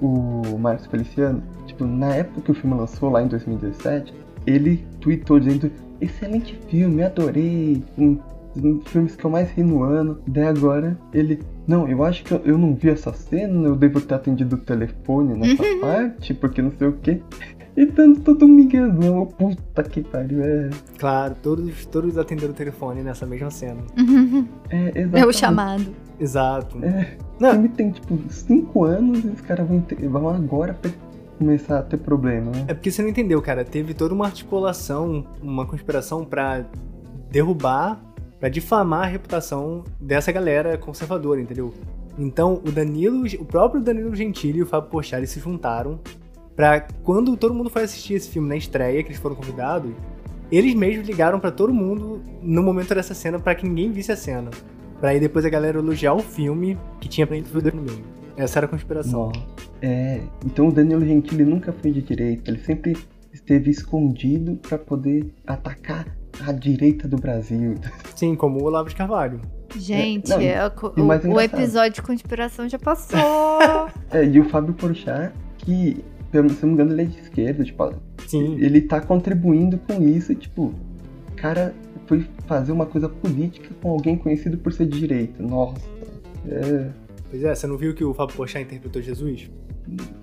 [0.00, 1.42] o Marcos Feliciano?
[1.74, 4.14] Tipo, na época que o filme lançou, lá em 2017,
[4.46, 8.18] ele tweetou dizendo: Excelente filme, adorei, um
[8.54, 10.18] dos filmes que eu mais ri no ano.
[10.26, 14.00] Daí agora ele: Não, eu acho que eu, eu não vi essa cena, eu devo
[14.00, 17.20] ter atendido o telefone nessa parte, porque não sei o quê.
[17.76, 20.70] E dando todo um miguezão, puta que pariu, é.
[20.96, 23.80] Claro, todos, todos atenderam o telefone nessa mesma cena.
[24.70, 25.84] É, É o chamado.
[26.20, 26.78] Exato.
[26.84, 27.16] É.
[27.40, 30.72] O Não, filme tem tipo 5 anos e os caras vão, vão agora
[31.38, 32.64] começar a ter problema, né?
[32.68, 33.64] É porque você não entendeu, cara.
[33.64, 36.64] Teve toda uma articulação, uma conspiração pra
[37.30, 38.00] derrubar,
[38.38, 41.72] pra difamar a reputação dessa galera conservadora, entendeu?
[42.18, 45.98] Então, o Danilo, o próprio Danilo Gentili e o Fábio Porchat se juntaram
[46.54, 49.92] pra quando todo mundo foi assistir esse filme na estreia, que eles foram convidados,
[50.50, 54.16] eles mesmos ligaram pra todo mundo no momento dessa cena pra que ninguém visse a
[54.16, 54.50] cena.
[55.00, 58.04] Pra aí depois a galera elogiar o filme que tinha pra no meio.
[58.36, 59.30] Essa era a conspiração.
[59.80, 62.96] É, então o Danilo Gentili nunca foi de direita, ele sempre
[63.32, 66.06] esteve escondido pra poder atacar
[66.46, 67.74] a direita do Brasil.
[68.16, 69.40] Sim, como o Olavo de Carvalho.
[69.76, 73.18] Gente, não, é, co- e o o, episódio de conspiração já passou.
[74.10, 77.64] É, e o Fábio Porchat, que, se eu não me engano, ele é de esquerda,
[77.64, 77.92] tipo,
[78.28, 78.56] Sim.
[78.60, 80.72] ele tá contribuindo com isso, tipo,
[81.32, 81.74] o cara
[82.06, 85.42] foi fazer uma coisa política com alguém conhecido por ser de direita.
[85.42, 85.82] Nossa,
[86.48, 86.88] é,
[87.34, 89.50] Pois é, você não viu que o Fábio Porchat interpretou Jesus?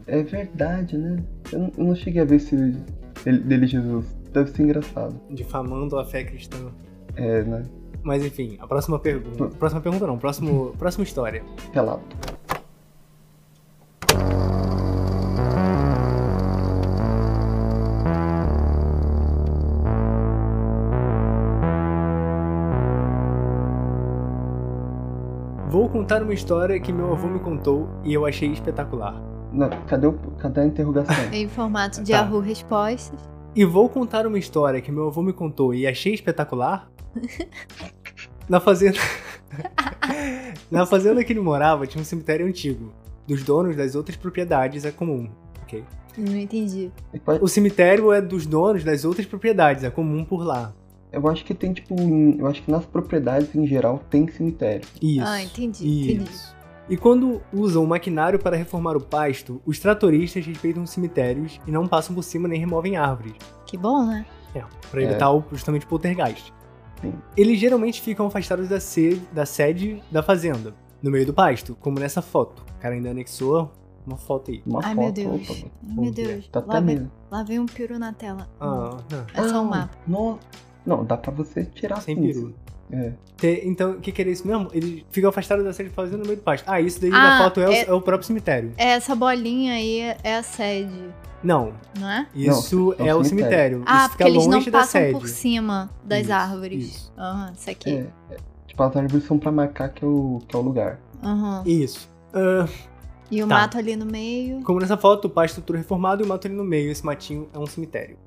[0.07, 1.21] é verdade, né?
[1.51, 2.55] Eu não, eu não cheguei a ver se
[3.25, 4.05] ele, dele Jesus.
[4.31, 5.19] Deve ser engraçado.
[5.29, 6.71] Difamando a fé cristã.
[7.17, 7.63] É, né?
[8.01, 9.49] Mas enfim, a próxima pergunta.
[9.57, 11.43] Próxima pergunta não, próximo, próxima história.
[11.73, 12.30] Relato.
[26.01, 29.21] Contar uma história que meu avô me contou e eu achei espetacular.
[29.53, 31.15] Não, cadê, o, cadê a interrogação?
[31.31, 32.17] em formato de Tá.
[32.17, 33.19] Yahoo Respostas.
[33.55, 36.89] E vou contar uma história que meu avô me contou e achei espetacular.
[38.49, 38.97] Na fazenda.
[40.71, 42.91] Na fazenda que ele morava tinha um cemitério antigo.
[43.27, 45.29] Dos donos das outras propriedades é comum.
[45.61, 45.83] Ok?
[46.17, 46.91] Não entendi.
[47.39, 50.73] O cemitério é dos donos das outras propriedades, é comum por lá.
[51.11, 54.87] Eu acho que tem, tipo, em- eu acho que nas propriedades em geral tem cemitério.
[55.01, 55.25] Isso.
[55.27, 56.29] Ah, entendi, entendi.
[56.31, 56.55] Isso.
[56.89, 61.87] E quando usam maquinário para reformar o pasto, os tratoristas respeitam os cemitérios e não
[61.87, 63.33] passam por cima nem removem árvores.
[63.65, 64.25] Que bom, né?
[64.55, 66.51] É, para evitar o, justamente o poltergeist.
[67.01, 67.13] Sim.
[67.37, 70.73] Eles geralmente ficam afastados da sede, da sede da fazenda.
[71.01, 72.63] no meio do pasto, como nessa foto.
[72.77, 73.71] O cara ainda anexou
[74.05, 74.61] uma foto aí.
[74.67, 75.49] Uma Ai, foto, meu Deus.
[75.49, 76.11] opa, Ai, meu.
[76.13, 76.47] Deus.
[76.49, 77.11] Tá Lá até vem, mesmo.
[77.31, 78.47] lá vem um peru na tela.
[78.59, 79.25] Ah, não.
[79.33, 79.97] É só um Ah, mapa.
[80.07, 80.37] Não,
[80.85, 82.53] não, dá pra você tirar Sem peru.
[82.93, 83.13] É.
[83.63, 84.67] Então, o que, que era isso mesmo?
[84.73, 86.65] Ele fica afastado da sede fazendo no meio do pasto.
[86.67, 88.73] Ah, isso daí Ah, da foto é, o- é- é o próprio cemitério.
[88.77, 90.91] É, Essa bolinha aí é- a sede,
[91.41, 92.27] Não, não é?
[92.35, 93.81] isso Não, é é o um cemitério.
[93.85, 95.13] Ah, isso porque fica eles não longe da passam sede.
[95.19, 96.83] por cima das Isso, árvores.
[96.85, 97.13] isso.
[97.17, 97.89] Aham, isso aqui.
[97.89, 98.37] É, é.
[98.67, 100.99] Tipo, as árvores são pra marcar que é o, que é o lugar.
[101.23, 101.63] Aham.
[101.65, 102.09] Isso.
[102.33, 102.67] Ah,
[103.31, 103.55] E o Tá.
[103.55, 104.61] mato ali no meio.
[104.63, 106.91] como nessa foto, o pasto todo reformado e o mato ali no meio.
[106.91, 108.17] Esse matinho é um cemitério.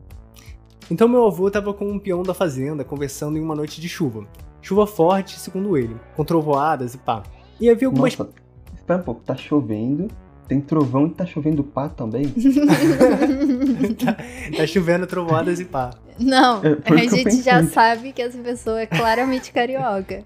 [0.90, 4.26] Então meu avô tava com um peão da fazenda conversando em uma noite de chuva.
[4.60, 7.22] Chuva forte, segundo ele, com trovoadas e pá.
[7.60, 8.32] E havia algumas Nossa,
[8.74, 10.08] espera um pouco, tá chovendo,
[10.48, 12.26] tem trovão e tá chovendo pá também?
[14.04, 14.16] tá,
[14.56, 15.90] tá chovendo trovoadas e pá.
[16.18, 20.24] Não, É, a gente já sabe que essa pessoa é claramente carioca.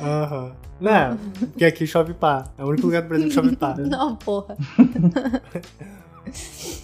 [0.00, 0.52] Aham.
[0.80, 2.48] Não, porque aqui chove pá.
[2.58, 3.74] É o único lugar do Brasil que chove pá.
[3.80, 4.56] Não, porra.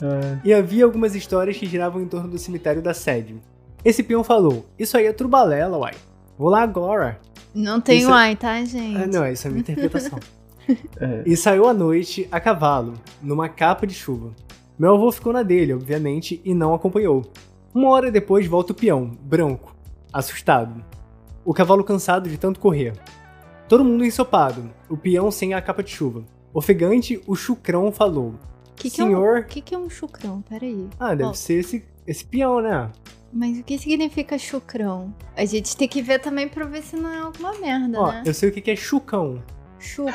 [0.03, 3.37] É, E havia algumas histórias que giravam em torno do cemitério da sede.
[3.85, 5.95] Esse peão falou: Isso aí é trubalela, uai.
[6.39, 7.21] Vou lá agora.
[7.55, 8.97] Não tem Isso- uai, tá, gente?
[8.97, 10.19] Ah, não, isso é minha interpretação.
[11.01, 11.23] é.
[11.27, 14.31] e saiu à noite a cavalo, numa capa de chuva.
[14.79, 17.23] Meu avô ficou na dele, obviamente, e não acompanhou.
[17.75, 19.75] Uma hora depois volta o peão, branco,
[20.13, 20.83] assustado.
[21.45, 22.95] O cavalo cansado de tanto correr.
[23.69, 26.25] Todo mundo ensopado, o peão sem a capa de chuva.
[26.55, 28.35] Ofegante, o chucrão falou:
[28.77, 29.39] Que que é um- Senhor.
[29.41, 30.43] O que, que é um chucrão?
[30.49, 30.89] Peraí.
[30.99, 31.33] Ah, deve Ó.
[31.35, 32.91] ser esse, esse peão, né?
[33.33, 35.15] Mas o que significa chucrão?
[35.37, 38.23] A gente tem que ver também pra ver se não é alguma merda, Ó, né?
[38.27, 39.43] eu sei o que que é chucão.
[39.79, 40.13] Chucro.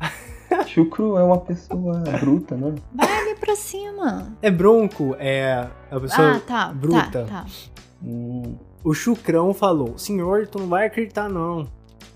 [0.66, 2.74] Chucro é uma pessoa bruta, né?
[2.94, 4.36] Vai ali pra cima.
[4.42, 6.72] É bronco, é a pessoa Ah, tá.
[6.72, 7.24] bruta.
[7.24, 7.46] Tá, tá.
[8.04, 11.66] Hum, O chucrão falou: Senhor, tu não vai acreditar, não.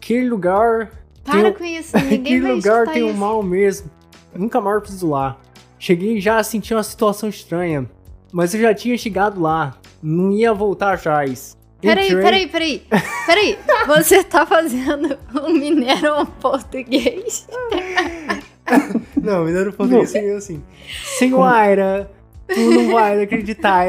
[0.01, 0.91] Que lugar.
[1.25, 3.19] Para tem, com isso, ninguém que vai lugar escutar tem um isso.
[3.19, 3.91] mal mesmo.
[4.35, 5.39] Nunca mais preciso lá.
[5.79, 7.89] Cheguei já a sentir uma situação estranha.
[8.33, 9.77] Mas eu já tinha chegado lá.
[10.03, 11.57] Não ia voltar atrás.
[11.81, 12.83] Peraí, Entrei- peraí, peraí.
[13.27, 17.47] Peraí, você tá fazendo um mineiro português?
[19.21, 20.63] Não, deram português seria assim.
[21.19, 22.11] Senhora,
[22.49, 23.87] tu não vai acreditar.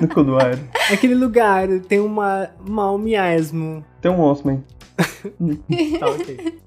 [0.00, 0.58] no Coduar.
[0.92, 3.84] Aquele lugar tem uma mal mesmo.
[4.00, 4.62] Tem um Osman.
[5.98, 6.58] Tá, ok.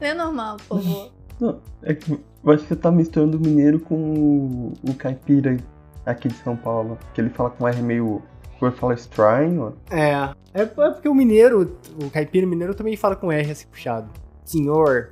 [0.00, 1.10] Não é normal, por favor.
[1.40, 5.56] Não, é que eu acho que você tá misturando o mineiro com o, o caipira
[6.04, 6.98] aqui de São Paulo.
[7.14, 8.22] Que ele fala com R meio.
[8.58, 9.74] Por falar estranho.
[9.90, 10.12] É,
[10.54, 14.08] é, é porque o mineiro, o caipira mineiro também fala com R assim puxado.
[14.46, 15.10] Senhor,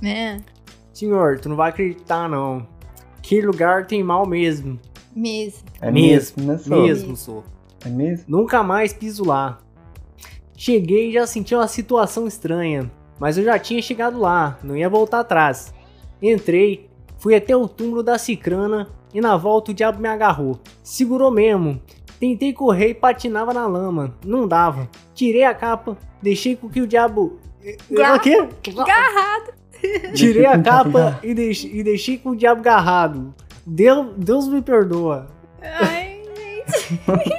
[0.00, 0.36] É,
[0.92, 2.64] senhor, tu não vai acreditar não.
[3.20, 4.78] Que lugar tem mal mesmo.
[5.16, 5.64] mesmo.
[5.80, 6.82] É Mesmo, mesmo, né, só?
[6.82, 7.44] Mesmo, sou.
[7.84, 8.26] É mesmo?
[8.28, 9.58] Nunca mais piso lá.
[10.56, 14.88] Cheguei e já senti uma situação estranha, mas eu já tinha chegado lá, não ia
[14.88, 15.72] voltar atrás.
[16.22, 20.58] Entrei, fui até o túmulo da cicrana e na volta o diabo me agarrou.
[20.82, 21.80] Segurou mesmo.
[22.20, 24.88] Tentei correr e patinava na lama, não dava.
[25.14, 27.38] Tirei a capa, deixei com que o diabo.
[27.90, 28.48] Ga- O quê?
[28.86, 29.52] Garrado.
[30.14, 33.34] Tirei a capa e deixei, e deixei com o diabo agarrado.
[33.66, 35.26] Deus, Deus me perdoa.
[35.60, 36.22] Ai,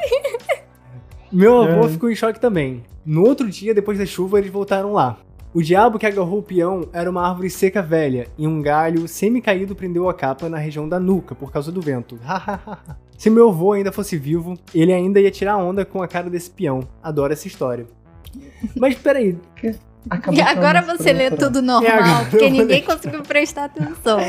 [1.32, 1.90] Meu avô É.
[1.90, 2.84] ficou em choque também.
[3.06, 5.18] No outro dia, depois da chuva, eles voltaram lá.
[5.56, 9.74] O diabo que agarrou o peão era uma árvore seca velha, e um galho semi-caído
[9.74, 12.20] prendeu a capa na região da nuca por causa do vento.
[13.18, 16.52] Se meu avô ainda fosse vivo, ele ainda ia tirar onda com a cara desse
[16.52, 16.82] peão.
[17.02, 17.88] Adoro essa história.
[18.76, 19.38] Mas peraí,
[20.10, 24.20] Acabou E agora você lê tudo normal, É, agora porque ninguém conseguiu prestar atenção.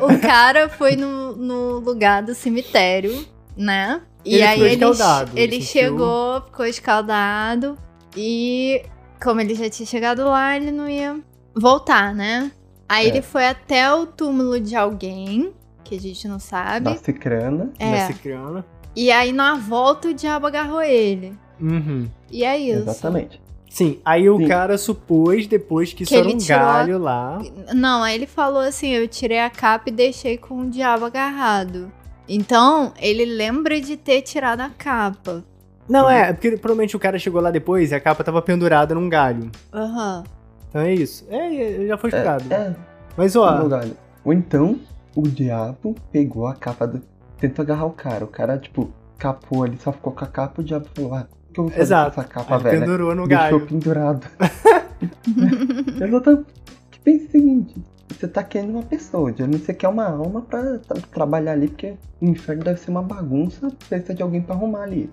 [0.00, 3.22] O cara foi no, no lugar do cemitério,
[3.54, 4.00] né?
[4.24, 5.00] E Ele aí ficou ele,
[5.36, 7.76] ele ele chegou, ficou escaldado
[8.16, 8.82] e
[9.22, 11.18] como ele já tinha chegado lá, ele não ia
[11.54, 12.50] voltar, né?
[12.88, 13.08] Aí É.
[13.08, 15.52] ele foi até o túmulo de alguém,
[15.84, 16.84] que a gente não sabe.
[16.86, 17.70] Da cicrana.
[17.78, 18.06] na É.
[18.06, 18.64] cicrana.
[18.96, 21.32] E aí na volta o diabo agarrou ele.
[21.60, 22.08] Uhum.
[22.30, 22.82] E é isso.
[22.82, 23.40] Exatamente.
[23.68, 24.48] Sim, aí o Sim.
[24.48, 27.38] cara supôs depois que isso Que era ele um tirou a- galho lá.
[27.74, 31.92] Não, aí ele falou assim: eu tirei a capa e deixei com o diabo agarrado.
[32.26, 35.44] Então, ele lembra de ter tirado a capa.
[35.88, 38.94] Não, é, é porque provavelmente o cara chegou lá depois e a capa tava pendurada
[38.94, 39.50] num galho.
[39.72, 40.22] Aham.
[40.68, 41.26] Então é isso.
[41.30, 42.44] É, já foi explicado.
[42.50, 42.76] É, é
[43.16, 43.96] Mas ó, galho.
[44.24, 44.78] Ou então,
[45.16, 47.00] o diabo pegou a capa do.
[47.38, 48.24] Tentou agarrar o cara.
[48.24, 50.60] O cara, tipo, capou ali, só ficou com a capa.
[50.60, 52.14] O diabo falou: Ah, o que eu vou fazer Exato.
[52.14, 52.80] com essa capa, ele velho?
[52.80, 53.66] pendurou no Deixou galho.
[53.66, 54.26] pendurado.
[56.02, 56.46] Exatamente.
[56.90, 57.74] Que pensa o seguinte:
[58.08, 61.94] você tá querendo uma pessoa, de você quer uma alma pra tra- trabalhar ali, porque
[62.20, 65.08] o inferno deve ser uma bagunça, precisa de alguém pra arrumar ali.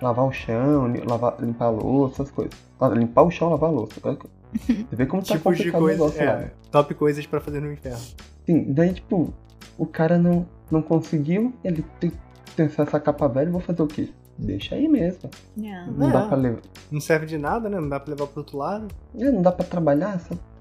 [0.00, 2.52] Lavar o chão, lavar, limpar a louça, essas coisas.
[2.80, 4.00] Ah, Limpar o chão, lavar a louça.
[4.00, 5.98] Você vê como tá Tipos de coisas.
[5.98, 6.32] negócio lá.
[6.42, 7.98] É, top coisas pra fazer no inferno.
[8.46, 9.32] Sim, daí, tipo,
[9.78, 12.12] o cara não, não conseguiu, ele tem,
[12.56, 14.08] tem essa capa velha, vou fazer o quê?
[14.38, 15.28] Deixa aí mesmo.
[15.62, 15.84] É.
[15.86, 16.12] Não É.
[16.12, 16.60] dá pra levar.
[16.90, 17.78] Não serve de nada, né?
[17.78, 18.88] Não dá pra levar pro outro lado.
[19.18, 20.18] É, não dá pra trabalhar,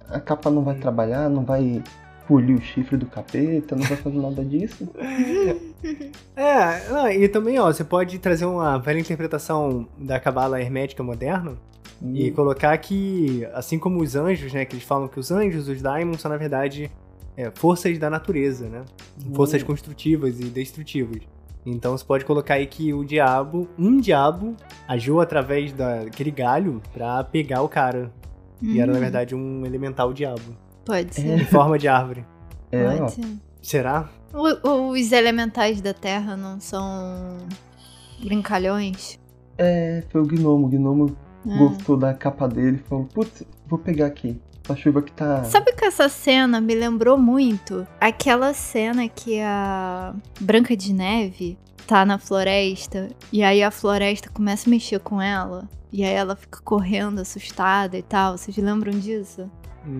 [0.10, 1.82] a capa não vai trabalhar, não vai
[2.30, 4.88] polir o chifre do capeta, não vai fazer nada disso.
[6.36, 11.58] É, não, e também, ó, você pode trazer uma velha interpretação da cabala hermética moderna
[12.13, 15.82] e colocar que, assim como os anjos, né, que eles falam que os anjos, os
[15.82, 16.89] daimons, são na verdade
[17.36, 18.84] é, forças da natureza, né?
[19.34, 19.65] Forças Hum.
[19.65, 21.22] construtivas e destrutivas.
[21.65, 24.56] Então você pode colocar aí que o diabo, um diabo,
[24.88, 28.12] agiu através daquele galho pra pegar o cara.
[28.62, 30.42] E era, na Hum, verdade, um elemental diabo.
[30.89, 31.39] Pode ser.
[31.41, 32.25] Em forma de árvore.
[32.71, 33.25] É, ó, Pode ser.
[33.62, 34.10] Será?
[34.34, 37.38] O- Os elementais da Terra não são
[38.23, 39.17] brincalhões?
[39.58, 40.67] é, foi o gnomo.
[40.67, 41.15] O gnomo
[41.47, 41.58] É.
[41.58, 44.39] gostou da capa dele e falou, putz, vou pegar aqui.
[44.69, 45.43] A chuva que tá.
[45.45, 47.88] Sabe que essa cena me lembrou muito?
[47.99, 54.69] Aquela cena que a Branca de Neve tá na floresta e aí a floresta começa
[54.69, 58.38] a mexer com ela e aí ela fica correndo assustada e tal.
[58.38, 59.49] Vocês lembram disso?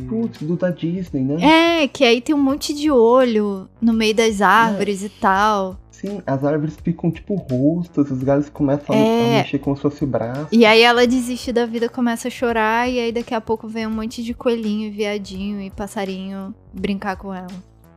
[0.08, 1.84] Putz, do da Disney, né?
[1.84, 5.78] É, que aí tem um monte de olho no meio das árvores e tal.
[5.92, 9.36] Sim, as árvores ficam tipo rostos, os galhos começam a- É.
[9.36, 10.48] a mexer como se fosse braço.
[10.52, 13.86] E aí ela desiste da vida, começa a chorar, e aí daqui a pouco vem
[13.86, 17.48] um monte de coelhinho, viadinho e passarinho brincar com ela.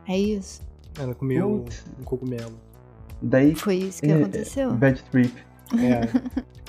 [0.07, 0.61] É isso.
[0.99, 1.85] Ela comeu Putz.
[1.99, 2.53] um cogumelo.
[3.21, 4.71] Daí, Foi isso que é, aconteceu.
[4.73, 5.33] Bad Trip.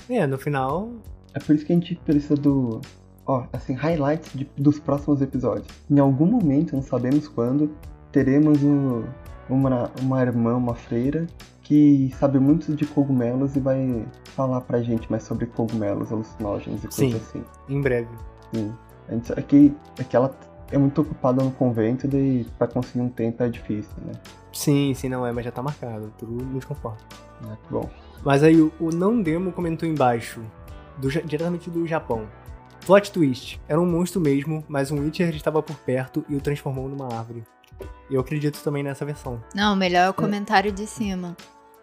[0.09, 0.14] É.
[0.20, 0.88] é, no final.
[1.35, 2.81] É por isso que a gente precisa do.
[3.26, 5.66] Ó, assim, highlights de- dos próximos episódios.
[5.90, 7.70] Em algum momento, não sabemos quando,
[8.12, 9.04] teremos o-
[9.48, 11.26] uma, uma irmã, uma freira,
[11.62, 14.06] que sabe muito de cogumelos e vai
[14.37, 17.42] falar pra gente mais sobre cogumelos alucinógenos e coisas assim.
[17.68, 18.08] Em breve.
[18.54, 18.72] Sim.
[19.08, 20.30] A gente, é, que, é que ela
[20.70, 24.12] é muito ocupada no convento e pra conseguir um tempo é difícil, né?
[24.52, 26.12] Sim, sim, não é, mas já tá marcado.
[26.18, 26.98] Tudo nos conforme.
[27.44, 27.88] Ah, que bom.
[28.24, 30.40] Mas aí o, o Não Demo comentou embaixo,
[30.98, 32.26] do diretamente do Japão.
[32.87, 33.61] Plot twist.
[33.66, 37.42] Era um monstro mesmo, mas um Witcher estava por perto e o transformou numa árvore.
[38.11, 39.42] Eu acredito também nessa versão.
[39.55, 41.37] Não, melhor é o comentário de cima.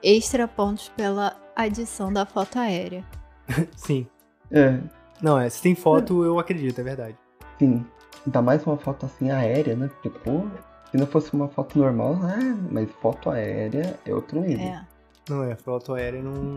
[0.03, 3.03] Extra pontos pela adição da foto aérea.
[3.75, 4.07] Sim.
[4.51, 4.79] É,
[5.21, 7.15] Não, é, se tem foto, eu acredito, é verdade.
[7.57, 7.85] sim.
[8.25, 9.87] Ainda mais uma foto assim aérea, né?
[9.87, 10.43] Porque, pô,
[10.91, 14.65] se não fosse uma foto normal, ah, mas foto aérea é outro nível.
[14.67, 14.85] É.
[15.27, 16.55] Não é, foto aérea não,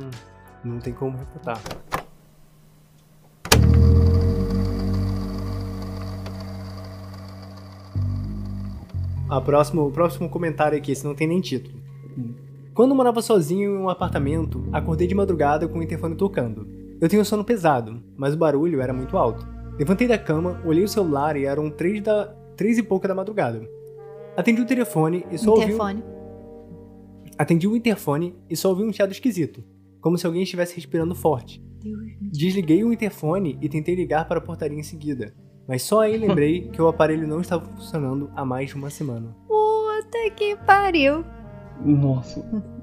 [0.63, 1.59] não tem como refutar.
[9.37, 11.77] A próxima, o próximo comentário aqui, esse não tem nem título.
[12.73, 16.67] Quando morava sozinho em um apartamento, acordei de madrugada com o interfone tocando.
[17.01, 19.47] Eu tenho sono pesado, mas o barulho era muito alto.
[19.79, 23.61] Levantei da cama, olhei o celular e eram três, da, três e pouca da madrugada.
[24.37, 25.63] Atendi o telefone e só ouvi...
[25.65, 26.05] um- Interfone.
[27.37, 29.65] Atendi o interfone e só ouvi um chiado esquisito,
[30.01, 31.61] como se alguém estivesse respirando forte.
[32.21, 35.35] Desliguei o interfone e tentei ligar para a portaria em seguida,
[35.67, 39.35] mas só aí lembrei que o aparelho não estava funcionando há mais de uma semana.
[39.49, 41.25] Puta que pariu.
[41.85, 42.41] Nossa.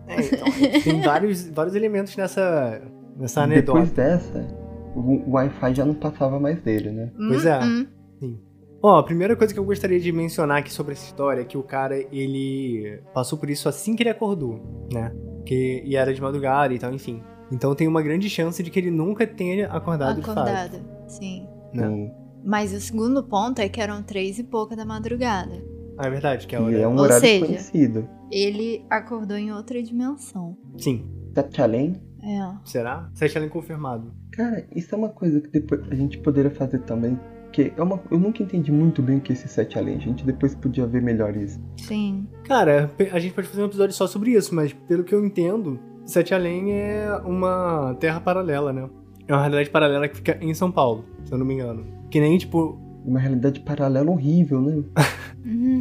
[0.08, 0.48] É, então,
[0.84, 2.82] tem vários, vários elementos nessa,
[3.16, 3.80] nessa anedota.
[3.80, 4.48] Depois dessa,
[4.96, 7.12] o, Wi-Fi já não passava mais dele, né?
[7.16, 7.60] Pois é.
[7.60, 7.88] Hum,
[8.22, 8.38] hum.
[8.84, 11.58] Ó, a primeira coisa que eu gostaria de mencionar aqui sobre essa história é que
[11.58, 15.14] o cara, ele passou por isso assim que ele acordou, né?
[15.46, 17.22] Que, e era de madrugada e tal, enfim.
[17.52, 20.40] Então tem uma grande chance de que ele nunca tenha acordado, de fato.
[20.40, 20.82] Acordada.
[21.08, 21.48] Sim.
[21.74, 21.88] Né?
[21.88, 22.12] Sim.
[22.44, 25.64] Mas o segundo ponto é que eram três e pouca da madrugada.
[25.98, 26.78] Ah, é verdade, que é hora.
[26.78, 28.08] é um Ou horário seja- conhecido.
[28.32, 30.58] Ele acordou em outra dimensão.
[30.78, 31.06] Sim.
[31.36, 31.96] Sete além.
[32.24, 32.40] É.
[32.66, 33.10] Será?
[33.14, 34.12] Sete além confirmado.
[34.32, 37.20] Cara, isso é uma coisa que depois a gente poderia fazer também.
[37.52, 39.96] Que é uma, eu nunca entendi muito bem o que é esse sete além.
[39.98, 41.60] A gente depois podia ver melhor isso.
[41.78, 42.26] Sim.
[42.46, 45.78] Cara, a gente pode fazer um episódio só sobre isso, mas pelo que eu entendo,
[46.06, 48.90] Sete Além é uma terra paralela, né?
[49.28, 51.86] É uma realidade paralela que fica em São Paulo, se eu não me engano.
[52.12, 54.84] Que nem, tipo, Uma realidade paralela horrível, né?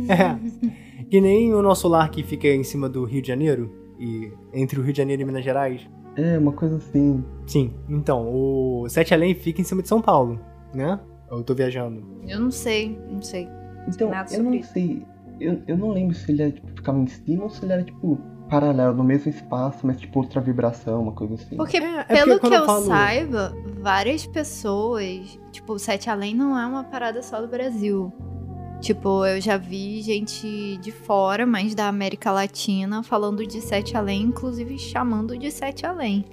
[0.08, 1.04] É.
[1.10, 4.80] que nem o nosso lar que fica em cima do Rio de Janeiro, e entre
[4.80, 5.86] o Rio de Janeiro e Minas Gerais.
[6.16, 7.22] É, uma coisa assim.
[7.46, 10.40] Sim, então, o Sete Além fica em cima de São Paulo,
[10.74, 10.98] né?
[11.30, 12.02] Eu tô viajando.
[12.26, 13.46] Eu não sei, não sei.
[13.86, 14.72] Então, Nada eu não isso.
[14.72, 15.04] sei.
[15.38, 17.82] Eu, eu não lembro se ele era, tipo, ficava em cima ou se ele era,
[17.82, 18.18] tipo,
[18.50, 21.56] paralelo, no mesmo espaço, mas, tipo, outra vibração, uma coisa assim.
[21.56, 25.38] Porque, É, é porque pelo quando que eu eu falo- saiba, várias pessoas.
[25.52, 28.12] Tipo, o Sete Além não é uma parada só do Brasil.
[28.80, 34.22] Tipo, eu já vi gente de fora, mas da América Latina, falando de Sete Além,
[34.22, 36.24] inclusive chamando de Sete Além.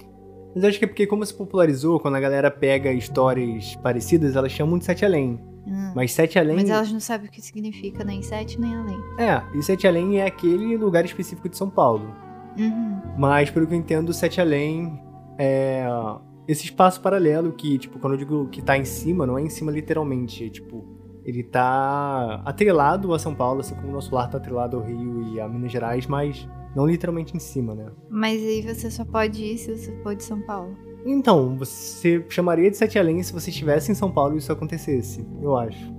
[0.54, 4.34] Mas eu acho que é porque como se popularizou, quando a galera pega histórias parecidas,
[4.34, 5.38] elas chamam de Sete Além.
[5.68, 5.92] Hum.
[5.94, 6.56] Mas Sete Além...
[6.56, 8.98] Mas elas não sabem o que significa nem sete nem além.
[9.18, 12.14] É, e Sete Além é aquele lugar específico de São Paulo.
[12.58, 13.00] Uhum.
[13.16, 15.00] Mas, pelo que eu entendo, Sete Além
[15.38, 15.86] é
[16.48, 19.50] esse espaço paralelo que, tipo, quando eu digo que tá em cima, não é em
[19.50, 20.46] cima literalmente.
[20.46, 20.82] É, tipo,
[21.22, 25.34] ele tá atrelado a São Paulo, assim como o nosso lar tá atrelado ao Rio
[25.34, 27.90] e a Minas Gerais, mas não literalmente em cima, né?
[28.08, 30.74] Mas aí você só pode ir se você for de São Paulo.
[31.04, 35.26] Então, você chamaria de Sete Além se você estivesse em São Paulo e isso acontecesse,
[35.40, 35.92] eu acho.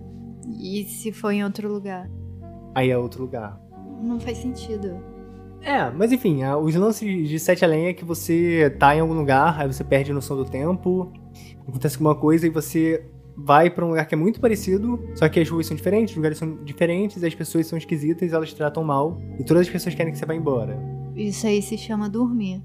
[0.60, 2.10] E se for em outro lugar?
[2.76, 3.60] Aí é outro lugar.
[4.02, 5.00] Não faz sentido.
[5.62, 9.60] É, mas enfim, os lances de Sete Além é que você tá em algum lugar,
[9.60, 11.12] aí você perde a noção do tempo,
[11.68, 15.40] acontece alguma coisa e você vai pra um lugar que é muito parecido, só que
[15.40, 18.84] as ruas são diferentes, os lugares são diferentes, as pessoas são esquisitas, elas te tratam
[18.84, 20.78] mal, e todas as pessoas querem que você vá embora.
[21.16, 22.62] Isso aí se chama dormir.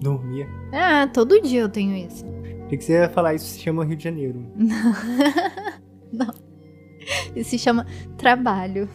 [0.00, 0.46] Dormir.
[0.72, 2.24] Ah, todo dia eu tenho isso.
[2.66, 4.42] Achei que você ia falar isso se chama Rio de Janeiro.
[6.12, 6.32] Não.
[7.34, 7.86] Isso se chama
[8.16, 8.88] trabalho.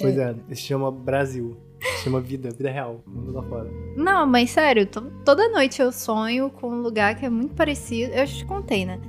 [0.00, 1.56] Pois é, isso se chama Brasil.
[1.80, 3.70] Se chama vida, vida real, mundo lá fora.
[3.96, 8.12] Não, mas sério, to- toda noite eu sonho com um lugar que é muito parecido.
[8.12, 9.00] Eu já te contei, né?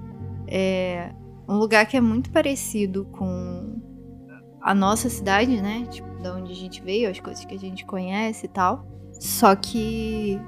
[0.47, 1.11] É
[1.47, 3.81] um lugar que é muito parecido com
[4.61, 5.85] a nossa cidade, né?
[5.89, 8.85] Tipo, da onde a gente veio, as coisas que a gente conhece e tal.
[9.19, 10.39] Só que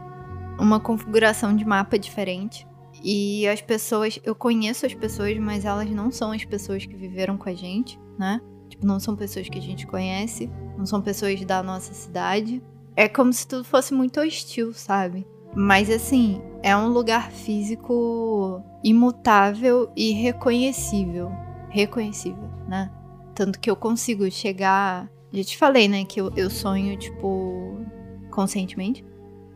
[0.59, 2.67] uma configuração de mapa diferente.
[3.03, 7.37] E as pessoas, eu conheço as pessoas, mas elas não são as pessoas que viveram
[7.37, 8.41] com a gente, né?
[8.67, 12.61] Tipo, não são pessoas que a gente conhece, não são pessoas da nossa cidade.
[12.95, 15.25] É como se tudo fosse muito hostil, sabe?
[15.55, 21.31] Mas assim, é um lugar físico imutável e reconhecível.
[21.69, 22.91] Reconhecível, né?
[23.33, 25.09] Tanto que eu consigo chegar.
[25.31, 26.03] Já te falei, né?
[26.03, 27.79] Que eu, eu sonho, tipo,
[28.29, 29.05] conscientemente.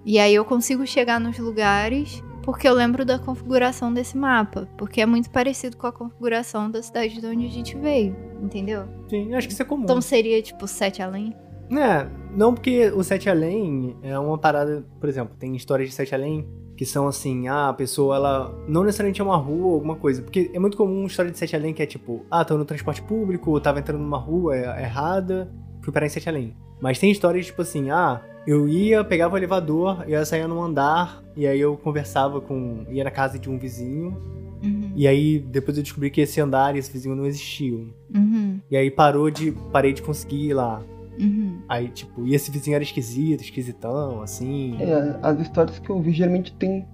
[0.05, 4.67] E aí eu consigo chegar nos lugares porque eu lembro da configuração desse mapa.
[4.77, 8.15] Porque é muito parecido com a configuração da cidade de onde a gente veio.
[8.41, 8.83] Entendeu?
[9.09, 9.83] Sim, acho que isso é comum.
[9.83, 11.33] Então seria, tipo, sete além?
[11.71, 16.13] É, não porque o Sete Além é uma parada, por exemplo, tem histórias de Sete
[16.13, 19.95] Além que são assim, ah, a pessoa, ela não necessariamente é uma rua ou alguma
[19.95, 22.65] coisa, porque é muito comum história de Sete Além que é tipo, ah, tô no
[22.65, 25.51] transporte público, tava entrando numa rua é- errada,
[25.81, 26.55] fui parar em Sete Além.
[26.83, 31.23] Mas tem histórias tipo assim, ah, eu ia, pegava o elevador, ia sair num andar,
[31.33, 34.17] e aí eu conversava com, ia na casa de um vizinho,
[34.61, 34.91] Uhum.
[34.95, 37.87] e aí depois eu descobri que esse andar e esse vizinho não existiam.
[38.13, 38.59] Uhum.
[38.69, 40.81] E aí parou de, parei de conseguir ir lá.
[41.17, 41.59] Uhum.
[41.69, 44.75] Aí, tipo, e esse vizinho era esquisito, esquisitão, assim.
[44.81, 46.85] É, as histórias que eu vi geralmente tem.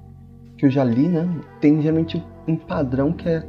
[0.58, 1.28] Que eu já li, né?
[1.62, 3.44] Tem geralmente um padrão que é.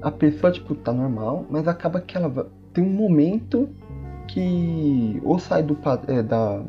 [0.00, 3.68] A pessoa, tipo, tá normal, mas acaba que ela tem um momento
[4.28, 5.20] que.
[5.24, 5.76] Ou sai do
[6.08, 6.62] é, da.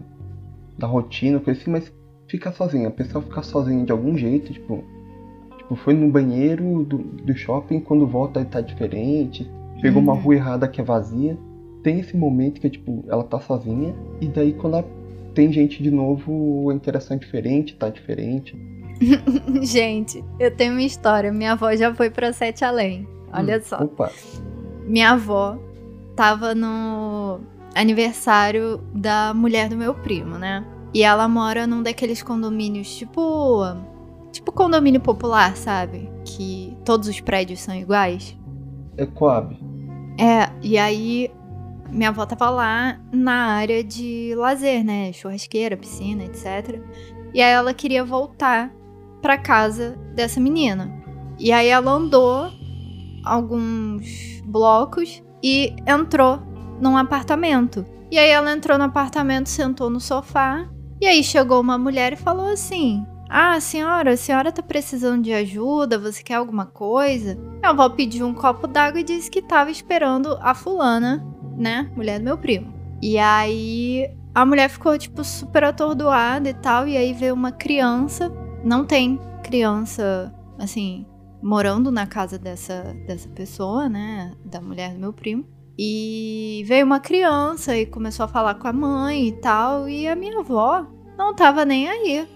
[0.77, 1.91] Da rotina, coisa assim, mas
[2.27, 2.89] fica sozinha.
[2.89, 4.83] A pessoa fica sozinha de algum jeito, tipo.
[5.57, 9.49] Tipo, foi no banheiro do, do shopping, quando volta tá diferente.
[9.81, 10.19] Pegou uma Uhum.
[10.19, 11.37] rua errada que é vazia.
[11.81, 13.95] Tem esse momento que, tipo, ela tá sozinha.
[14.19, 14.85] E daí quando ela
[15.33, 18.55] tem gente de novo, a interação é diferente, tá diferente.
[19.61, 21.31] Gente, eu tenho uma história.
[21.31, 23.05] Minha avó já foi pra Sete Além.
[23.33, 23.83] Olha só.
[23.83, 24.09] Opa,
[24.87, 25.57] Minha avó
[26.15, 27.39] tava no
[27.75, 30.65] aniversário da mulher do meu primo, né?
[30.93, 33.61] E ela mora num daqueles condomínios tipo.
[34.31, 36.09] Tipo condomínio popular, sabe?
[36.25, 38.37] Que todos os prédios são iguais.
[38.97, 39.57] é Coab.
[40.17, 41.31] É, e aí
[41.89, 45.11] minha avó tava lá na área de lazer, né?
[45.13, 46.81] Churrasqueira, piscina, etc.
[47.33, 48.73] E aí ela queria voltar
[49.21, 50.91] pra casa dessa menina.
[51.39, 52.49] E aí ela andou
[53.23, 56.41] alguns blocos e entrou
[56.81, 57.85] num apartamento.
[58.09, 60.67] E aí ela entrou no apartamento, sentou no sofá.
[60.99, 65.31] E aí chegou uma mulher e falou assim: Ah, senhora, a senhora tá precisando de
[65.31, 65.99] ajuda?
[65.99, 67.37] Você quer alguma coisa?
[67.61, 71.23] A avó pediu um copo d'água e disse que tava esperando a fulana,
[71.55, 71.91] né?
[71.95, 72.73] Mulher do meu primo.
[72.99, 76.87] E aí a mulher ficou, tipo, super atordoada e tal.
[76.87, 78.31] E aí veio uma criança.
[78.63, 81.05] Não tem criança, assim,
[81.45, 84.33] morando na casa dessa, dessa pessoa, né?
[84.43, 85.45] Da mulher do meu primo.
[85.77, 89.87] E veio uma criança e começou a falar com a mãe e tal.
[89.87, 92.27] E a minha avó não tava nem aí.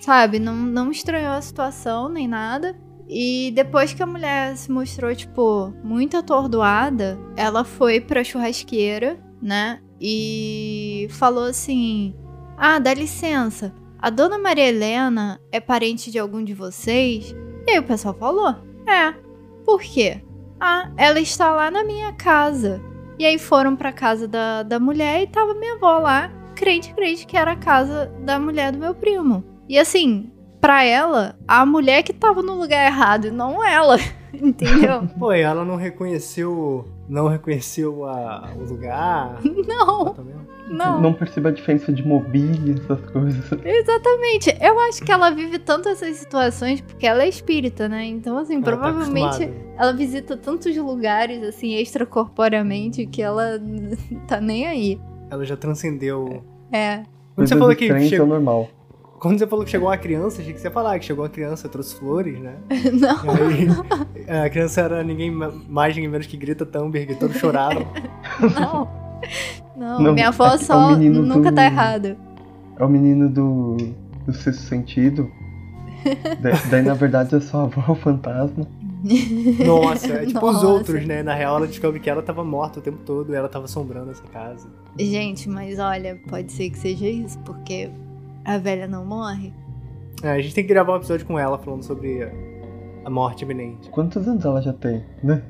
[0.00, 0.38] Sabe?
[0.38, 2.74] Não, não estranhou a situação nem nada.
[3.06, 9.80] E depois que a mulher se mostrou, tipo, muito atordoada, ela foi pra churrasqueira, né?
[10.00, 12.14] E falou assim:
[12.56, 17.34] Ah, dá licença, a dona Maria Helena é parente de algum de vocês?
[17.66, 18.54] E aí o pessoal falou:
[18.86, 19.14] É.
[19.64, 20.22] Por quê?
[20.60, 22.80] Ah, ela está lá na minha casa.
[23.18, 27.26] E aí foram pra casa da, da mulher e tava minha avó lá, crente, crente
[27.26, 29.44] que era a casa da mulher do meu primo.
[29.68, 30.30] E assim,
[30.66, 33.96] pra ela, a mulher que tava no lugar errado e não ela.
[34.34, 35.06] Entendeu?
[35.16, 36.88] Pô, e ela não reconheceu.
[37.08, 39.38] Não reconheceu a, o lugar.
[39.44, 40.16] Não,
[40.68, 41.00] não.
[41.00, 43.44] Não percebe a diferença de mobília, essas coisas.
[43.64, 44.56] Exatamente.
[44.60, 48.04] Eu acho que ela vive tanto essas situações porque ela é espírita, né?
[48.04, 49.74] Então, assim, Ela tá provavelmente acostumada.
[49.78, 53.60] ela visita tantos lugares, assim, extracorporeamente, que ela
[54.26, 55.00] tá nem aí.
[55.30, 56.42] Ela já transcendeu.
[56.72, 57.04] É.
[57.36, 58.26] Quando você falou que chegou.
[58.26, 58.68] é normal.
[59.18, 61.30] Quando você falou que chegou uma criança, achei que você ia falar que chegou uma
[61.30, 62.56] criança, trouxe flores, né?
[62.92, 63.16] Não.
[64.28, 67.86] Aí, a criança era ninguém ma- mais, ninguém menos que Greta Thunberg, todos choraram.
[68.40, 68.88] Não.
[69.76, 72.16] Não, Não, minha é avó é o só menino nunca do- tá errada.
[72.78, 73.76] É o menino do,
[74.26, 75.30] do sexto sentido.
[76.40, 78.66] Da- daí, na verdade, é só a avó o fantasma.
[79.64, 80.66] Nossa, é tipo os Nossa.
[80.66, 81.22] outros, né?
[81.22, 84.10] Na real, ela descobre que ela tava morta o tempo todo e ela tava assombrando
[84.10, 84.68] essa casa.
[84.98, 87.90] Gente, mas olha, pode ser que seja isso, porque
[88.46, 89.52] a velha não morre.
[90.22, 92.22] É, a gente tem que gravar um episódio com ela falando sobre
[93.04, 93.90] a morte iminente.
[93.90, 95.42] Quantos anos ela já tem, né?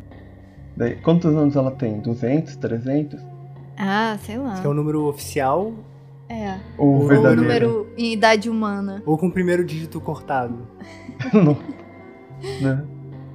[0.77, 2.01] Daí, quantos anos ela tem?
[2.01, 3.21] 200, 300?
[3.79, 4.53] Ah, sei lá.
[4.55, 5.73] Esse que é o número oficial
[6.29, 6.59] É.
[6.77, 7.41] Ou Ou Ou o verdadeiro?
[7.43, 9.03] número em idade humana.
[9.07, 10.67] ou com o primeiro dígito cortado.
[11.33, 11.57] Não.
[12.61, 12.85] Né?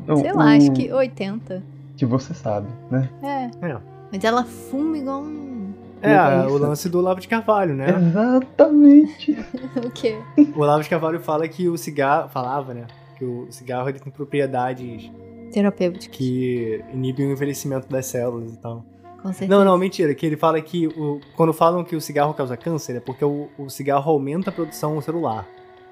[0.05, 1.63] Não, Sei lá, acho que 80.
[1.95, 3.09] Que você sabe, né?
[3.23, 3.67] É.
[3.67, 3.77] É.
[4.11, 5.60] Mas ela fuma igual um.
[6.01, 7.87] É, é o lance do Olavo de Carvalho, né?
[7.89, 9.37] Exatamente.
[9.85, 10.17] o quê?
[10.55, 12.29] O Olavo de Carvalho fala que o cigarro.
[12.29, 12.87] Falava, né?
[13.17, 15.11] Que o cigarro ele tem propriedades
[15.51, 16.13] Terapêutico.
[16.15, 18.83] que inibem o envelhecimento das células e tal.
[19.21, 19.51] Com certeza.
[19.51, 20.13] Não, não, mentira.
[20.15, 23.49] Que ele fala que o- quando falam que o cigarro causa câncer é porque o,
[23.57, 25.47] o cigarro aumenta a produção celular.